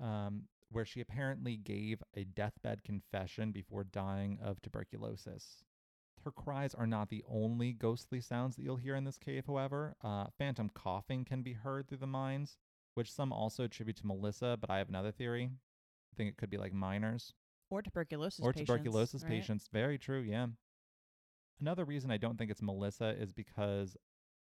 um, 0.00 0.44
where 0.70 0.84
she 0.84 1.00
apparently 1.00 1.56
gave 1.56 2.02
a 2.16 2.24
deathbed 2.24 2.84
confession 2.84 3.50
before 3.50 3.84
dying 3.84 4.38
of 4.42 4.62
tuberculosis. 4.62 5.64
Her 6.24 6.30
cries 6.30 6.72
are 6.72 6.86
not 6.86 7.10
the 7.10 7.24
only 7.28 7.72
ghostly 7.72 8.20
sounds 8.20 8.56
that 8.56 8.62
you'll 8.62 8.76
hear 8.76 8.94
in 8.94 9.04
this 9.04 9.18
cave, 9.18 9.44
however. 9.46 9.94
Uh, 10.02 10.26
phantom 10.38 10.70
coughing 10.72 11.24
can 11.24 11.42
be 11.42 11.52
heard 11.52 11.86
through 11.88 11.98
the 11.98 12.06
mines, 12.06 12.56
which 12.94 13.12
some 13.12 13.32
also 13.32 13.64
attribute 13.64 13.96
to 13.96 14.06
Melissa, 14.06 14.56
but 14.58 14.70
I 14.70 14.78
have 14.78 14.88
another 14.88 15.12
theory. 15.12 15.50
I 15.52 16.16
think 16.16 16.30
it 16.30 16.36
could 16.36 16.48
be 16.48 16.58
like 16.58 16.72
miners 16.72 17.34
Or 17.70 17.82
tuberculosis. 17.82 18.44
or 18.44 18.52
patients, 18.52 18.68
tuberculosis 18.68 19.22
right? 19.22 19.30
patients. 19.30 19.68
Very 19.72 19.98
true, 19.98 20.20
yeah. 20.20 20.46
Another 21.60 21.84
reason 21.84 22.10
I 22.10 22.16
don't 22.16 22.36
think 22.36 22.50
it's 22.50 22.62
Melissa 22.62 23.14
is 23.18 23.32
because 23.32 23.96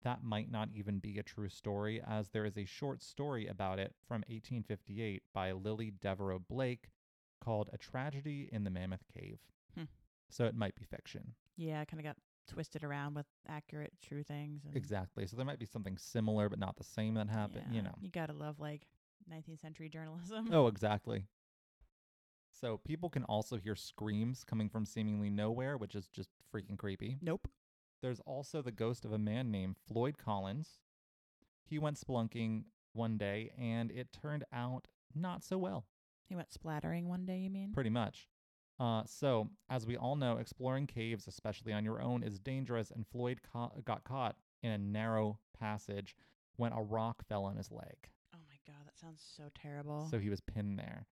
that 0.03 0.23
might 0.23 0.51
not 0.51 0.69
even 0.75 0.99
be 0.99 1.19
a 1.19 1.23
true 1.23 1.49
story, 1.49 2.01
as 2.07 2.29
there 2.29 2.45
is 2.45 2.57
a 2.57 2.65
short 2.65 3.03
story 3.03 3.47
about 3.47 3.79
it 3.79 3.95
from 4.07 4.19
1858 4.29 5.23
by 5.35 5.53
Lillie 5.53 5.93
Devereux 6.01 6.39
Blake 6.39 6.91
called 7.41 7.71
A 7.73 7.79
Tragedy 7.79 8.49
in 8.53 8.65
the 8.65 8.71
Mammoth 8.71 9.05
Cave. 9.13 9.39
Hmm. 9.75 9.85
So 10.29 10.45
it 10.45 10.55
might 10.55 10.75
be 10.75 10.85
fiction. 10.85 11.35
Yeah, 11.57 11.85
kind 11.85 12.01
of 12.01 12.05
got 12.05 12.17
twisted 12.47 12.85
around 12.85 13.15
with 13.15 13.27
accurate, 13.49 13.93
true 14.03 14.23
things. 14.23 14.65
And 14.65 14.77
Exactly. 14.77 15.27
So 15.27 15.37
there 15.37 15.47
might 15.47 15.59
be 15.59 15.67
something 15.67 15.97
similar 15.99 16.49
but 16.49 16.59
not 16.59 16.77
the 16.77 16.85
same 16.85 17.15
that 17.15 17.29
happened, 17.29 17.67
you 17.73 17.83
know. 17.83 17.95
you 18.01 18.11
gotta 18.11 18.33
love 18.33 18.61
like 18.61 18.83
19th 19.31 19.61
century 19.61 19.89
journalism. 19.89 20.49
Oh, 20.53 20.67
exactly. 20.67 21.25
So 22.61 22.79
people 22.79 23.09
can 23.09 23.25
also 23.25 23.57
hear 23.57 23.75
screams 23.77 24.45
coming 24.45 24.69
from 24.69 24.85
seemingly 24.85 25.31
nowhere, 25.31 25.77
which 25.77 25.95
is 25.95 26.09
just 26.09 26.31
freaking 26.55 26.77
creepy. 26.77 27.19
Nope. 27.23 27.49
There's 28.03 28.21
also 28.21 28.63
the 28.63 28.73
ghost 28.73 29.05
of 29.05 29.13
a 29.13 29.19
man 29.19 29.51
named 29.51 29.77
Floyd 29.87 30.19
Collins. 30.19 30.79
He 31.65 31.79
went 31.79 31.99
spelunking 32.01 32.65
one 32.93 33.17
day 33.19 33.51
and 33.59 33.91
it 33.91 34.09
turned 34.13 34.45
out 34.53 34.89
not 35.15 35.43
so 35.45 35.59
well, 35.59 35.87
He 36.29 36.35
went 36.37 36.53
splattering 36.53 37.09
one 37.09 37.27
day. 37.27 37.39
You 37.39 37.51
mean? 37.51 37.73
pretty 37.73 37.91
much. 37.91 38.29
Uh, 38.79 39.03
so, 39.07 39.49
as 39.69 39.87
we 39.87 39.97
all 39.97 40.15
know, 40.15 40.37
exploring 40.39 40.87
caves, 40.87 41.27
especially 41.27 41.73
on 41.73 41.85
your 41.85 42.01
own, 42.01 42.23
is 42.23 42.39
dangerous, 42.39 42.93
and 42.93 43.05
Floyd 43.09 43.41
ca- 43.53 43.71
got 43.85 44.05
caught 44.05 44.37
in 44.63 44.71
a 44.71 44.79
narrow 44.79 45.39
passage 45.59 46.15
when 46.57 46.73
a 46.73 46.81
rock 46.83 47.25
fell 47.29 47.45
on 47.45 47.57
his 47.57 47.73
leg. 47.73 47.97
oh 48.35 48.39
my 48.49 48.57
god, 48.73 48.85
that 48.87 48.97
sounds 48.99 49.21
so 49.37 49.45
terrible. 49.61 50.07
So 50.11 50.19
he 50.21 50.29
was 50.31 50.41
pinned 50.41 50.79
there. 50.79 51.07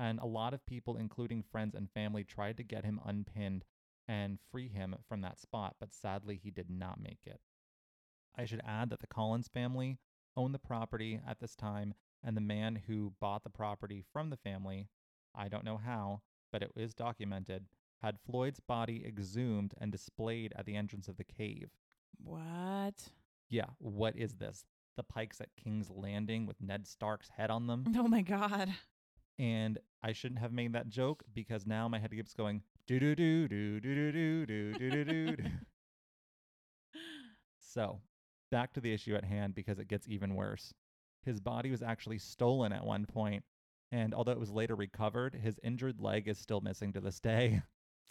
And 0.00 0.18
a 0.18 0.26
lot 0.26 0.54
of 0.54 0.64
people, 0.64 0.96
including 0.96 1.42
friends 1.42 1.74
and 1.74 1.90
family, 1.90 2.24
tried 2.24 2.56
to 2.56 2.62
get 2.62 2.86
him 2.86 3.00
unpinned 3.04 3.66
and 4.08 4.38
free 4.50 4.68
him 4.68 4.96
from 5.06 5.20
that 5.20 5.38
spot, 5.38 5.76
but 5.78 5.92
sadly, 5.92 6.40
he 6.42 6.50
did 6.50 6.70
not 6.70 6.98
make 6.98 7.26
it. 7.26 7.40
I 8.34 8.46
should 8.46 8.62
add 8.66 8.88
that 8.88 9.00
the 9.00 9.06
Collins 9.06 9.48
family 9.48 9.98
owned 10.38 10.54
the 10.54 10.58
property 10.58 11.20
at 11.28 11.38
this 11.38 11.54
time, 11.54 11.92
and 12.24 12.34
the 12.34 12.40
man 12.40 12.80
who 12.86 13.12
bought 13.20 13.44
the 13.44 13.50
property 13.50 14.02
from 14.10 14.30
the 14.30 14.38
family, 14.38 14.88
I 15.34 15.48
don't 15.48 15.64
know 15.66 15.76
how, 15.76 16.22
but 16.50 16.62
it 16.62 16.72
is 16.74 16.94
documented, 16.94 17.66
had 18.02 18.18
Floyd's 18.24 18.60
body 18.60 19.04
exhumed 19.06 19.74
and 19.78 19.92
displayed 19.92 20.54
at 20.56 20.64
the 20.64 20.76
entrance 20.76 21.08
of 21.08 21.18
the 21.18 21.24
cave. 21.24 21.68
what? 22.16 23.10
Yeah, 23.50 23.66
what 23.78 24.16
is 24.16 24.34
this? 24.36 24.64
The 24.96 25.02
pikes 25.02 25.40
at 25.40 25.56
King's 25.62 25.90
Landing 25.90 26.46
with 26.46 26.60
Ned 26.62 26.86
Stark's 26.86 27.28
head 27.36 27.50
on 27.50 27.66
them. 27.66 27.84
Oh 27.96 28.08
my 28.08 28.22
god. 28.22 28.70
And 29.40 29.78
I 30.02 30.12
shouldn't 30.12 30.40
have 30.40 30.52
made 30.52 30.74
that 30.74 30.88
joke 30.90 31.22
because 31.34 31.66
now 31.66 31.88
my 31.88 31.98
head 31.98 32.10
keeps 32.10 32.34
going 32.34 32.62
do 32.86 33.00
do 33.00 33.14
do 33.14 33.48
do 33.48 33.80
do 33.80 33.94
do 34.12 34.12
do 34.12 34.46
do 34.46 34.78
do 34.90 35.04
do 35.04 35.36
do. 35.36 35.44
So, 37.58 38.00
back 38.50 38.72
to 38.74 38.80
the 38.80 38.92
issue 38.92 39.14
at 39.14 39.24
hand 39.24 39.54
because 39.54 39.78
it 39.78 39.88
gets 39.88 40.08
even 40.08 40.34
worse. 40.34 40.74
His 41.24 41.40
body 41.40 41.70
was 41.70 41.82
actually 41.82 42.18
stolen 42.18 42.72
at 42.72 42.84
one 42.84 43.06
point, 43.06 43.44
and 43.92 44.12
although 44.14 44.32
it 44.32 44.40
was 44.40 44.50
later 44.50 44.74
recovered, 44.74 45.34
his 45.34 45.58
injured 45.62 46.00
leg 46.00 46.28
is 46.28 46.38
still 46.38 46.60
missing 46.60 46.92
to 46.94 47.00
this 47.00 47.20
day. 47.20 47.62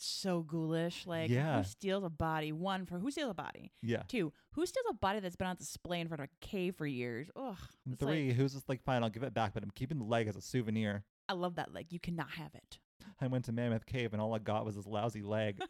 So 0.02 0.44
ghoulish. 0.44 1.06
Like 1.06 1.30
Yeah. 1.30 1.58
who 1.58 1.64
steals 1.66 2.06
a 2.06 2.10
body? 2.10 2.54
One 2.54 2.86
for 2.86 3.00
who 3.00 3.12
steals 3.12 3.32
a 3.32 3.34
body? 3.34 3.74
Yeah. 3.82 4.04
Two, 4.08 4.32
who 4.54 4.66
steals 4.66 4.86
a 4.90 4.94
body 4.94 5.20
that's 5.20 5.36
been 5.36 5.48
on 5.48 5.58
display 5.58 6.00
in 6.00 6.08
front 6.08 6.22
of 6.22 6.30
a 6.30 6.46
cave 6.46 6.78
for 6.78 6.86
years? 6.88 7.30
Ugh. 7.36 7.58
And 7.86 7.94
it's 7.96 8.02
like- 8.02 8.14
three, 8.14 8.32
who's 8.32 8.54
just 8.54 8.70
like, 8.70 8.82
fine, 8.84 9.04
I'll 9.04 9.10
give 9.10 9.24
it 9.24 9.34
back, 9.34 9.54
but 9.54 9.62
I'm 9.62 9.72
keeping 9.72 9.98
the 10.00 10.06
leg 10.06 10.28
as 10.30 10.38
a 10.38 10.42
souvenir. 10.42 11.04
I 11.30 11.34
love 11.34 11.56
that. 11.56 11.74
Like 11.74 11.94
you 11.94 12.00
cannot 12.00 12.32
have 12.32 12.54
it. 12.56 12.80
I 13.22 13.28
went 13.28 13.46
to 13.46 13.52
Mammoth 13.54 13.86
Cave 13.86 14.12
and 14.12 14.22
all 14.22 14.34
I 14.36 14.40
got 14.40 14.66
was 14.66 14.76
this 14.76 14.86
lousy 14.88 15.22
leg. 15.22 15.60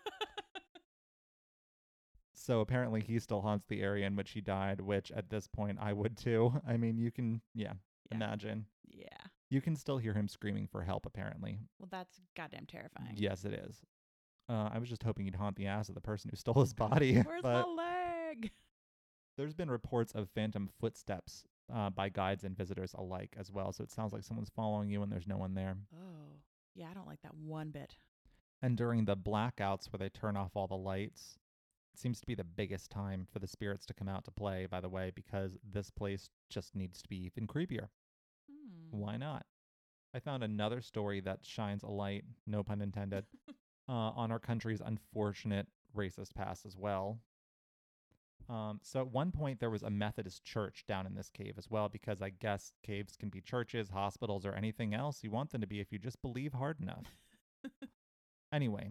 So 2.33 2.61
apparently 2.61 3.01
he 3.01 3.19
still 3.19 3.41
haunts 3.41 3.65
the 3.67 3.81
area 3.81 4.07
in 4.07 4.15
which 4.15 4.31
he 4.31 4.41
died, 4.41 4.81
which 4.81 5.11
at 5.11 5.29
this 5.29 5.47
point 5.47 5.77
I 5.79 5.93
would 5.93 6.17
too. 6.17 6.53
I 6.67 6.77
mean, 6.77 6.97
you 6.97 7.11
can, 7.11 7.41
yeah, 7.53 7.73
Yeah. 8.09 8.15
imagine. 8.15 8.65
yeah. 8.87 9.05
You 9.49 9.61
can 9.61 9.75
still 9.75 9.97
hear 9.97 10.13
him 10.13 10.27
screaming 10.27 10.67
for 10.67 10.81
help, 10.83 11.05
apparently. 11.05 11.59
Well, 11.79 11.89
that's 11.91 12.19
goddamn 12.35 12.65
terrifying. 12.67 13.15
Yes, 13.17 13.45
it 13.45 13.53
is. 13.53 13.81
Uh, 14.47 14.69
I 14.71 14.79
was 14.79 14.89
just 14.89 15.03
hoping 15.03 15.25
he'd 15.25 15.35
haunt 15.35 15.57
the 15.57 15.67
ass 15.67 15.89
of 15.89 15.95
the 15.95 16.01
person 16.01 16.29
who 16.29 16.37
stole 16.37 16.61
his 16.61 16.73
body. 16.73 17.15
Where's 17.21 17.41
but 17.43 17.67
my 17.67 17.83
leg? 18.31 18.51
there's 19.37 19.53
been 19.53 19.69
reports 19.69 20.11
of 20.13 20.29
phantom 20.29 20.69
footsteps 20.79 21.43
uh, 21.73 21.89
by 21.89 22.09
guides 22.09 22.43
and 22.43 22.57
visitors 22.57 22.93
alike 22.97 23.35
as 23.39 23.51
well. 23.51 23.71
So 23.71 23.83
it 23.83 23.91
sounds 23.91 24.13
like 24.13 24.23
someone's 24.23 24.51
following 24.55 24.89
you 24.89 25.03
and 25.03 25.11
there's 25.11 25.27
no 25.27 25.37
one 25.37 25.53
there. 25.53 25.77
Oh, 25.93 26.37
yeah. 26.75 26.87
I 26.89 26.93
don't 26.93 27.07
like 27.07 27.21
that 27.23 27.35
one 27.35 27.69
bit. 27.69 27.95
And 28.61 28.77
during 28.77 29.05
the 29.05 29.15
blackouts 29.15 29.91
where 29.91 29.99
they 29.99 30.09
turn 30.09 30.35
off 30.35 30.51
all 30.55 30.67
the 30.67 30.75
lights, 30.75 31.37
it 31.93 31.99
seems 31.99 32.19
to 32.19 32.27
be 32.27 32.35
the 32.35 32.43
biggest 32.43 32.91
time 32.91 33.27
for 33.31 33.39
the 33.39 33.47
spirits 33.47 33.85
to 33.87 33.93
come 33.93 34.09
out 34.09 34.25
to 34.25 34.31
play, 34.31 34.67
by 34.69 34.81
the 34.81 34.89
way, 34.89 35.11
because 35.15 35.57
this 35.63 35.89
place 35.89 36.29
just 36.49 36.75
needs 36.75 37.01
to 37.01 37.09
be 37.09 37.17
even 37.25 37.47
creepier. 37.47 37.87
Hmm. 38.49 38.99
Why 38.99 39.17
not? 39.17 39.45
I 40.13 40.19
found 40.19 40.43
another 40.43 40.81
story 40.81 41.19
that 41.21 41.39
shines 41.43 41.83
a 41.83 41.87
light, 41.89 42.23
no 42.47 42.63
pun 42.63 42.81
intended, 42.81 43.25
uh, 43.89 43.91
on 43.91 44.31
our 44.31 44.39
country's 44.39 44.81
unfortunate 44.81 45.67
racist 45.95 46.33
past 46.35 46.65
as 46.65 46.75
well. 46.75 47.19
Um, 48.49 48.79
so 48.81 49.01
at 49.01 49.11
one 49.11 49.31
point 49.31 49.59
there 49.59 49.69
was 49.69 49.83
a 49.83 49.89
Methodist 49.91 50.43
church 50.43 50.83
down 50.87 51.05
in 51.05 51.13
this 51.13 51.29
cave 51.29 51.53
as 51.57 51.69
well, 51.69 51.87
because 51.87 52.21
I 52.21 52.29
guess 52.29 52.73
caves 52.83 53.15
can 53.15 53.29
be 53.29 53.41
churches, 53.41 53.89
hospitals, 53.89 54.45
or 54.45 54.53
anything 54.53 54.93
else 54.93 55.23
you 55.23 55.29
want 55.29 55.51
them 55.51 55.61
to 55.61 55.67
be 55.67 55.79
if 55.79 55.91
you 55.91 55.99
just 55.99 56.21
believe 56.21 56.53
hard 56.53 56.81
enough. 56.81 57.05
Anyway, 58.51 58.89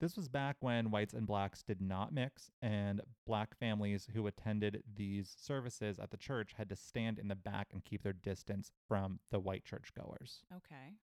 this 0.00 0.16
was 0.16 0.28
back 0.28 0.56
when 0.60 0.90
whites 0.90 1.12
and 1.12 1.26
blacks 1.26 1.62
did 1.62 1.80
not 1.80 2.12
mix, 2.12 2.50
and 2.62 3.00
black 3.26 3.56
families 3.58 4.08
who 4.14 4.26
attended 4.26 4.82
these 4.96 5.34
services 5.40 5.98
at 5.98 6.10
the 6.10 6.16
church 6.16 6.52
had 6.56 6.68
to 6.68 6.76
stand 6.76 7.18
in 7.18 7.28
the 7.28 7.34
back 7.34 7.68
and 7.72 7.84
keep 7.84 8.02
their 8.02 8.12
distance 8.12 8.70
from 8.86 9.18
the 9.30 9.40
white 9.40 9.64
churchgoers. 9.64 10.42
Okay. 10.56 10.94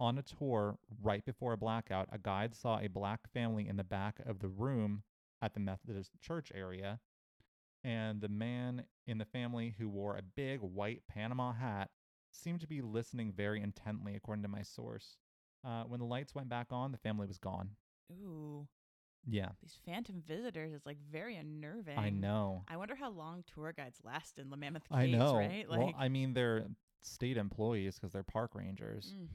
On 0.00 0.18
a 0.18 0.22
tour 0.22 0.78
right 1.02 1.24
before 1.24 1.52
a 1.52 1.58
blackout, 1.58 2.08
a 2.10 2.18
guide 2.18 2.54
saw 2.54 2.80
a 2.80 2.88
black 2.88 3.30
family 3.32 3.68
in 3.68 3.76
the 3.76 3.84
back 3.84 4.18
of 4.26 4.40
the 4.40 4.48
room 4.48 5.04
at 5.40 5.54
the 5.54 5.60
Methodist 5.60 6.10
church 6.20 6.50
area, 6.54 6.98
and 7.84 8.20
the 8.20 8.28
man 8.28 8.84
in 9.06 9.18
the 9.18 9.24
family 9.24 9.74
who 9.78 9.88
wore 9.88 10.16
a 10.16 10.22
big 10.22 10.60
white 10.60 11.02
Panama 11.08 11.52
hat 11.52 11.90
seemed 12.32 12.60
to 12.60 12.66
be 12.66 12.80
listening 12.80 13.32
very 13.32 13.60
intently, 13.60 14.14
according 14.14 14.42
to 14.42 14.48
my 14.48 14.62
source. 14.62 15.16
Uh, 15.64 15.84
when 15.84 16.00
the 16.00 16.06
lights 16.06 16.34
went 16.34 16.48
back 16.48 16.68
on, 16.70 16.92
the 16.92 16.98
family 16.98 17.26
was 17.26 17.38
gone. 17.38 17.70
Ooh, 18.12 18.66
Yeah, 19.26 19.50
these 19.60 19.78
phantom 19.84 20.22
visitors 20.26 20.72
is 20.72 20.86
like 20.86 20.98
very 21.10 21.36
unnerving. 21.36 21.98
I 21.98 22.10
know. 22.10 22.64
I 22.68 22.76
wonder 22.76 22.94
how 22.94 23.10
long 23.10 23.44
tour 23.52 23.72
guides 23.76 23.98
last 24.04 24.38
in 24.38 24.50
the 24.50 24.56
Mammoth 24.56 24.84
I 24.90 25.06
know. 25.06 25.36
right? 25.36 25.68
Like, 25.68 25.78
well, 25.78 25.94
I 25.98 26.08
mean, 26.08 26.32
they're 26.34 26.66
state 27.02 27.36
employees 27.36 27.96
because 27.96 28.12
they're 28.12 28.22
park 28.22 28.54
rangers. 28.54 29.14
mm, 29.16 29.26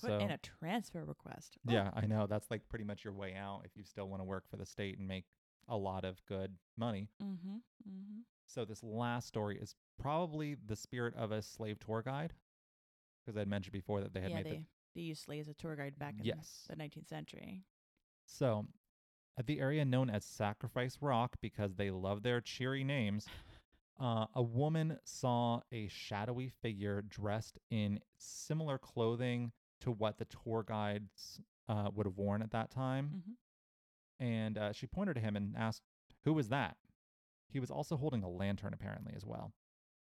put 0.00 0.10
so 0.10 0.18
in 0.18 0.30
a 0.30 0.38
transfer 0.38 1.04
request. 1.04 1.56
Oh, 1.68 1.72
yeah, 1.72 1.90
I 1.94 2.06
know. 2.06 2.26
That's 2.26 2.50
like 2.50 2.68
pretty 2.68 2.84
much 2.84 3.04
your 3.04 3.12
way 3.12 3.34
out 3.34 3.62
if 3.64 3.72
you 3.76 3.84
still 3.84 4.08
want 4.08 4.20
to 4.20 4.24
work 4.24 4.44
for 4.48 4.56
the 4.56 4.66
state 4.66 4.98
and 4.98 5.08
make 5.08 5.24
a 5.68 5.76
lot 5.76 6.04
of 6.04 6.24
good 6.26 6.56
money. 6.76 7.08
Mm-hmm. 7.22 7.56
Mm-hmm. 7.88 8.20
So 8.46 8.64
this 8.64 8.82
last 8.82 9.28
story 9.28 9.58
is 9.60 9.74
probably 10.00 10.56
the 10.66 10.76
spirit 10.76 11.14
of 11.16 11.32
a 11.32 11.42
slave 11.42 11.78
tour 11.78 12.02
guide 12.02 12.32
because 13.24 13.36
I'd 13.38 13.48
mentioned 13.48 13.72
before 13.72 14.00
that 14.00 14.14
they 14.14 14.20
had 14.20 14.30
Yeah, 14.30 14.36
made 14.36 14.44
they 14.46 14.50
the 14.50 14.62
they 14.94 15.02
used 15.02 15.24
Slay 15.24 15.38
as 15.38 15.48
a 15.48 15.54
tour 15.54 15.76
guide 15.76 15.98
back 15.98 16.14
in 16.18 16.24
Yes. 16.24 16.64
the 16.68 16.74
19th 16.76 17.08
century. 17.08 17.62
So, 18.26 18.66
at 19.38 19.46
the 19.46 19.60
area 19.60 19.84
known 19.84 20.10
as 20.10 20.24
Sacrifice 20.24 20.98
Rock, 21.00 21.36
because 21.40 21.74
they 21.76 21.90
love 21.90 22.22
their 22.22 22.40
cheery 22.40 22.82
names, 22.84 23.26
uh, 24.00 24.26
a 24.34 24.42
woman 24.42 24.98
saw 25.04 25.60
a 25.70 25.88
shadowy 25.88 26.48
figure 26.48 27.02
dressed 27.02 27.58
in 27.70 28.00
similar 28.16 28.78
clothing 28.78 29.52
to 29.80 29.92
what 29.92 30.18
the 30.18 30.24
tour 30.24 30.64
guides 30.66 31.40
uh, 31.68 31.90
would 31.94 32.06
have 32.06 32.16
worn 32.16 32.42
at 32.42 32.50
that 32.50 32.70
time. 32.70 33.10
Mm-hmm. 33.14 33.32
And 34.20 34.58
uh, 34.58 34.72
she 34.72 34.86
pointed 34.86 35.14
to 35.14 35.20
him 35.20 35.36
and 35.36 35.54
asked, 35.56 35.82
Who 36.24 36.34
was 36.34 36.48
that? 36.48 36.76
He 37.50 37.60
was 37.60 37.70
also 37.70 37.96
holding 37.96 38.22
a 38.22 38.28
lantern, 38.28 38.74
apparently, 38.74 39.14
as 39.16 39.24
well. 39.24 39.52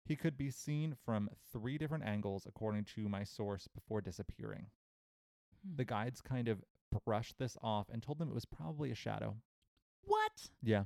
He 0.05 0.17
could 0.17 0.37
be 0.37 0.51
seen 0.51 0.95
from 1.05 1.31
three 1.53 1.79
different 1.79 2.05
angles, 2.05 2.47
according 2.47 2.85
to 2.97 3.09
my 3.09 3.25
source, 3.25 3.67
before 3.75 4.01
disappearing. 4.01 4.67
Hmm. 5.67 5.77
The 5.77 5.85
guides 5.85 6.21
kind 6.21 6.49
of 6.49 6.63
brushed 7.05 7.39
this 7.39 7.57
off 7.63 7.89
and 7.91 8.03
told 8.03 8.19
them 8.19 8.29
it 8.29 8.35
was 8.35 8.45
probably 8.45 8.91
a 8.91 8.95
shadow. 8.95 9.37
What? 10.03 10.51
Yeah, 10.63 10.85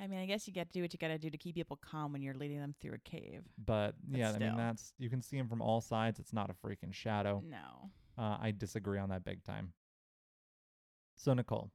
I 0.00 0.06
mean, 0.06 0.18
I 0.18 0.26
guess 0.26 0.46
you 0.46 0.52
got 0.52 0.66
to 0.66 0.72
do 0.72 0.82
what 0.82 0.92
you 0.92 0.98
got 0.98 1.08
to 1.08 1.18
do 1.18 1.30
to 1.30 1.38
keep 1.38 1.54
people 1.54 1.78
calm 1.80 2.12
when 2.12 2.22
you're 2.22 2.34
leading 2.34 2.58
them 2.58 2.74
through 2.80 2.94
a 2.94 2.98
cave. 2.98 3.42
but 3.64 3.94
yeah, 4.10 4.32
I 4.32 4.38
mean 4.38 4.56
that's 4.56 4.92
you 4.98 5.08
can 5.08 5.22
see 5.22 5.36
him 5.36 5.48
from 5.48 5.62
all 5.62 5.80
sides. 5.80 6.18
It's 6.18 6.32
not 6.32 6.50
a 6.50 6.66
freaking 6.66 6.92
shadow. 6.92 7.42
No. 7.48 7.90
Uh, 8.18 8.38
I 8.40 8.52
disagree 8.56 8.98
on 8.98 9.10
that 9.10 9.24
big 9.24 9.44
time. 9.44 9.72
So 11.16 11.32
Nicole, 11.32 11.70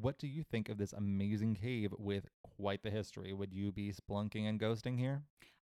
what 0.00 0.18
do 0.18 0.26
you 0.26 0.42
think 0.42 0.68
of 0.68 0.78
this 0.78 0.92
amazing 0.92 1.54
cave 1.54 1.92
with 1.98 2.28
quite 2.56 2.82
the 2.82 2.90
history? 2.90 3.32
Would 3.32 3.52
you 3.52 3.72
be 3.72 3.92
splunking 3.92 4.48
and 4.48 4.60
ghosting 4.60 4.98
here? 4.98 5.22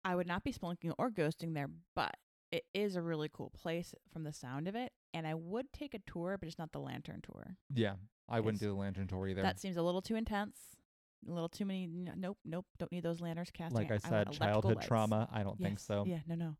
I 0.04 0.14
would 0.14 0.26
not 0.26 0.44
be 0.44 0.52
splunking 0.52 0.92
or 0.98 1.10
ghosting 1.10 1.54
there, 1.54 1.68
but 1.94 2.16
it 2.52 2.64
is 2.74 2.96
a 2.96 3.02
really 3.02 3.28
cool 3.32 3.50
place 3.50 3.94
from 4.12 4.24
the 4.24 4.32
sound 4.32 4.68
of 4.68 4.74
it. 4.74 4.92
And 5.14 5.26
I 5.26 5.34
would 5.34 5.72
take 5.72 5.94
a 5.94 5.98
tour, 6.06 6.36
but 6.38 6.48
it's 6.48 6.58
not 6.58 6.72
the 6.72 6.80
lantern 6.80 7.20
tour. 7.22 7.56
Yeah, 7.74 7.94
I 8.28 8.40
wouldn't 8.40 8.60
do 8.60 8.68
the 8.68 8.74
lantern 8.74 9.06
tour 9.08 9.26
either. 9.28 9.42
That 9.42 9.58
seems 9.58 9.76
a 9.76 9.82
little 9.82 10.02
too 10.02 10.16
intense. 10.16 10.58
A 11.28 11.32
little 11.32 11.48
too 11.48 11.64
many. 11.64 11.88
Nope, 11.88 12.38
nope. 12.44 12.66
Don't 12.78 12.92
need 12.92 13.02
those 13.02 13.20
lanterns 13.20 13.50
casting. 13.50 13.76
like 13.76 13.90
I 13.90 13.96
said, 13.96 14.28
electrical 14.28 14.46
childhood 14.46 14.76
lights. 14.76 14.86
trauma. 14.86 15.28
I 15.32 15.42
don't 15.42 15.58
think 15.58 15.78
so. 15.78 16.04
Yeah, 16.06 16.20
no, 16.26 16.34
no. 16.34 16.56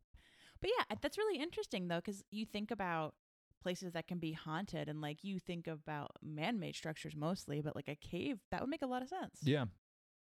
But 0.59 0.71
yeah, 0.77 0.95
that's 1.01 1.17
really 1.17 1.39
interesting 1.39 1.87
though, 1.87 1.97
because 1.97 2.23
you 2.31 2.45
think 2.45 2.71
about 2.71 3.13
places 3.61 3.93
that 3.93 4.07
can 4.07 4.19
be 4.19 4.31
haunted, 4.33 4.87
and 4.89 5.01
like 5.01 5.23
you 5.23 5.39
think 5.39 5.67
about 5.67 6.11
man-made 6.21 6.75
structures 6.75 7.15
mostly, 7.15 7.61
but 7.61 7.75
like 7.75 7.87
a 7.87 7.95
cave 7.95 8.39
that 8.51 8.61
would 8.61 8.69
make 8.69 8.81
a 8.81 8.87
lot 8.87 9.01
of 9.01 9.07
sense. 9.09 9.39
Yeah. 9.43 9.65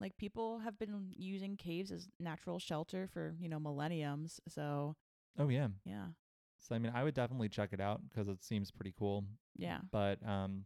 Like 0.00 0.16
people 0.16 0.58
have 0.60 0.78
been 0.78 1.12
using 1.16 1.56
caves 1.56 1.92
as 1.92 2.08
natural 2.18 2.58
shelter 2.58 3.06
for 3.12 3.34
you 3.38 3.48
know 3.48 3.60
millenniums. 3.60 4.40
So 4.48 4.96
Oh 5.38 5.48
yeah. 5.48 5.68
yeah, 5.84 6.06
So 6.58 6.74
I 6.74 6.78
mean, 6.78 6.92
I 6.94 7.04
would 7.04 7.14
definitely 7.14 7.48
check 7.48 7.72
it 7.72 7.80
out 7.80 8.00
because 8.08 8.28
it 8.28 8.42
seems 8.42 8.70
pretty 8.70 8.92
cool. 8.98 9.24
yeah, 9.56 9.78
But 9.90 10.18
um, 10.26 10.64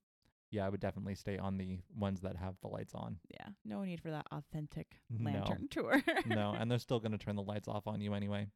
yeah, 0.50 0.64
I 0.66 0.68
would 0.68 0.80
definitely 0.80 1.14
stay 1.16 1.36
on 1.38 1.56
the 1.58 1.78
ones 1.96 2.20
that 2.22 2.36
have 2.36 2.54
the 2.62 2.68
lights 2.68 2.94
on. 2.94 3.18
yeah. 3.30 3.48
No 3.64 3.84
need 3.84 4.00
for 4.00 4.10
that 4.10 4.26
authentic 4.32 5.00
No. 5.10 5.32
lantern 5.32 5.68
tour. 5.70 6.02
no, 6.24 6.54
and 6.58 6.70
they're 6.70 6.78
still 6.88 6.98
going 7.00 7.12
to 7.12 7.18
turn 7.18 7.36
the 7.36 7.42
lights 7.42 7.68
off 7.68 7.86
on 7.86 8.00
you 8.00 8.14
anyway, 8.14 8.46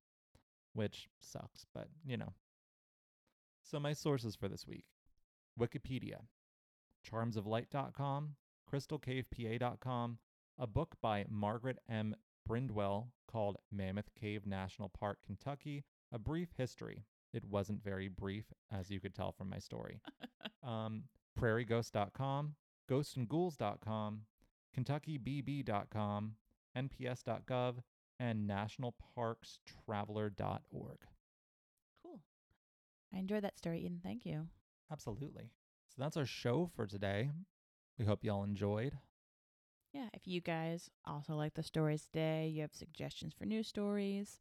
which 0.72 1.08
sucks, 1.20 1.66
but 1.74 1.88
you 2.06 2.16
know. 2.16 2.32
So 3.62 3.78
my 3.78 3.92
sources 3.92 4.34
for 4.34 4.48
this 4.48 4.66
week 4.66 4.86
Wikipedia, 5.58 6.26
charmsoflight.com, 7.08 8.34
crystalcavepa.com, 8.72 10.18
a 10.58 10.66
book 10.66 10.96
by 11.00 11.24
Margaret 11.28 11.78
M. 11.88 12.16
Bridwell 12.48 13.12
called 13.30 13.58
Mammoth 13.70 14.11
Cave 14.18 14.46
National 14.46 14.88
Park, 14.88 15.18
Kentucky, 15.24 15.84
A 16.12 16.18
Brief 16.18 16.48
History. 16.56 17.04
It 17.32 17.44
wasn't 17.44 17.84
very 17.84 18.08
brief, 18.08 18.46
as 18.72 18.90
you 18.90 18.98
could 19.00 19.14
tell 19.14 19.32
from 19.32 19.50
my 19.50 19.58
story. 19.58 20.00
um, 20.64 21.04
prairieghost.com, 21.38 22.54
ghostandghouls.com, 22.90 24.22
kentuckybb.com, 24.76 26.32
nps.gov, 26.76 27.74
and 28.18 28.50
nationalparkstraveler.org. 28.50 30.98
I 33.14 33.18
enjoyed 33.18 33.44
that 33.44 33.58
story, 33.58 33.80
Eden. 33.80 34.00
Thank 34.02 34.24
you. 34.24 34.46
Absolutely. 34.90 35.50
So 35.88 36.02
that's 36.02 36.16
our 36.16 36.26
show 36.26 36.70
for 36.74 36.86
today. 36.86 37.30
We 37.98 38.04
hope 38.04 38.24
y'all 38.24 38.44
enjoyed. 38.44 38.98
Yeah, 39.92 40.08
if 40.14 40.26
you 40.26 40.40
guys 40.40 40.88
also 41.04 41.34
like 41.34 41.54
the 41.54 41.62
stories 41.62 42.06
today, 42.06 42.48
you 42.48 42.61
have 42.62 42.72
suggestions 42.72 43.34
for 43.36 43.44
new 43.44 43.62
stories, 43.62 44.38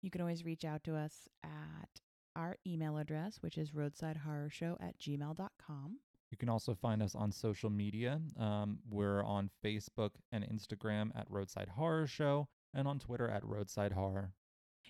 you 0.00 0.10
can 0.10 0.20
always 0.20 0.44
reach 0.44 0.64
out 0.64 0.84
to 0.84 0.96
us 0.96 1.28
at 1.42 2.00
our 2.34 2.56
email 2.66 2.96
address, 2.98 3.38
which 3.40 3.58
is 3.58 3.72
roadsidehorrorshow 3.72 4.76
at 4.80 4.98
gmail.com. 4.98 5.98
You 6.30 6.36
can 6.36 6.48
also 6.48 6.74
find 6.74 7.02
us 7.02 7.14
on 7.14 7.32
social 7.32 7.70
media. 7.70 8.20
Um, 8.38 8.78
we're 8.90 9.22
on 9.22 9.50
Facebook 9.64 10.10
and 10.32 10.44
Instagram 10.44 11.10
at 11.16 11.30
Roadside 11.30 11.68
Horror 11.68 12.06
Show 12.06 12.48
and 12.74 12.86
on 12.88 12.98
Twitter 12.98 13.28
at 13.28 13.44
Roadside 13.44 13.92
Horror. 13.92 14.32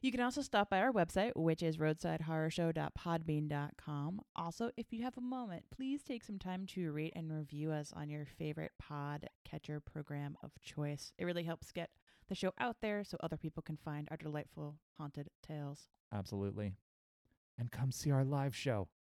You 0.02 0.12
can 0.12 0.20
also 0.20 0.42
stop 0.42 0.68
by 0.70 0.80
our 0.80 0.92
website, 0.92 1.32
which 1.34 1.62
is 1.62 1.78
roadsidehorrorshow.podbean.com. 1.78 4.20
Also, 4.36 4.70
if 4.76 4.92
you 4.92 5.02
have 5.02 5.16
a 5.16 5.22
moment, 5.22 5.64
please 5.74 6.02
take 6.02 6.22
some 6.22 6.38
time 6.38 6.66
to 6.66 6.92
rate 6.92 7.14
and 7.16 7.32
review 7.32 7.72
us 7.72 7.94
on 7.96 8.10
your 8.10 8.26
favorite 8.26 8.72
pod 8.78 9.30
catcher 9.44 9.80
program 9.80 10.36
of 10.42 10.50
choice. 10.62 11.12
It 11.18 11.24
really 11.24 11.44
helps 11.44 11.72
get 11.72 11.88
the 12.28 12.34
show 12.34 12.52
out 12.58 12.76
there 12.82 13.04
so 13.04 13.16
other 13.20 13.36
people 13.36 13.62
can 13.62 13.76
find 13.76 14.08
our 14.10 14.16
delightful 14.16 14.76
haunted 14.98 15.30
tales. 15.46 15.88
Absolutely. 16.12 16.74
And 17.58 17.72
come 17.72 17.90
see 17.90 18.10
our 18.10 18.24
live 18.24 18.54
show. 18.54 18.88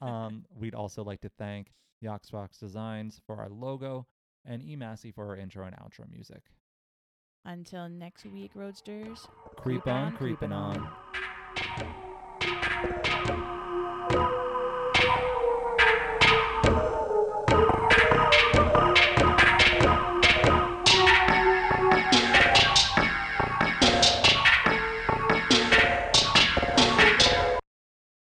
Um, 0.00 0.46
we'd 0.56 0.74
also 0.74 1.04
like 1.04 1.20
to 1.22 1.28
thank 1.28 1.72
Yoxbox 2.02 2.58
Designs 2.58 3.20
for 3.26 3.36
our 3.36 3.50
logo 3.50 4.06
and 4.44 4.62
eMassey 4.62 5.14
for 5.14 5.26
our 5.26 5.36
intro 5.36 5.66
and 5.66 5.76
outro 5.76 6.10
music. 6.10 6.42
Until 7.44 7.88
next 7.88 8.26
week, 8.26 8.52
Roadsters. 8.54 9.26
Creep 9.56 9.86
on, 9.86 10.12
creeping 10.12 10.52
on. 10.52 10.76
on. 10.76 11.94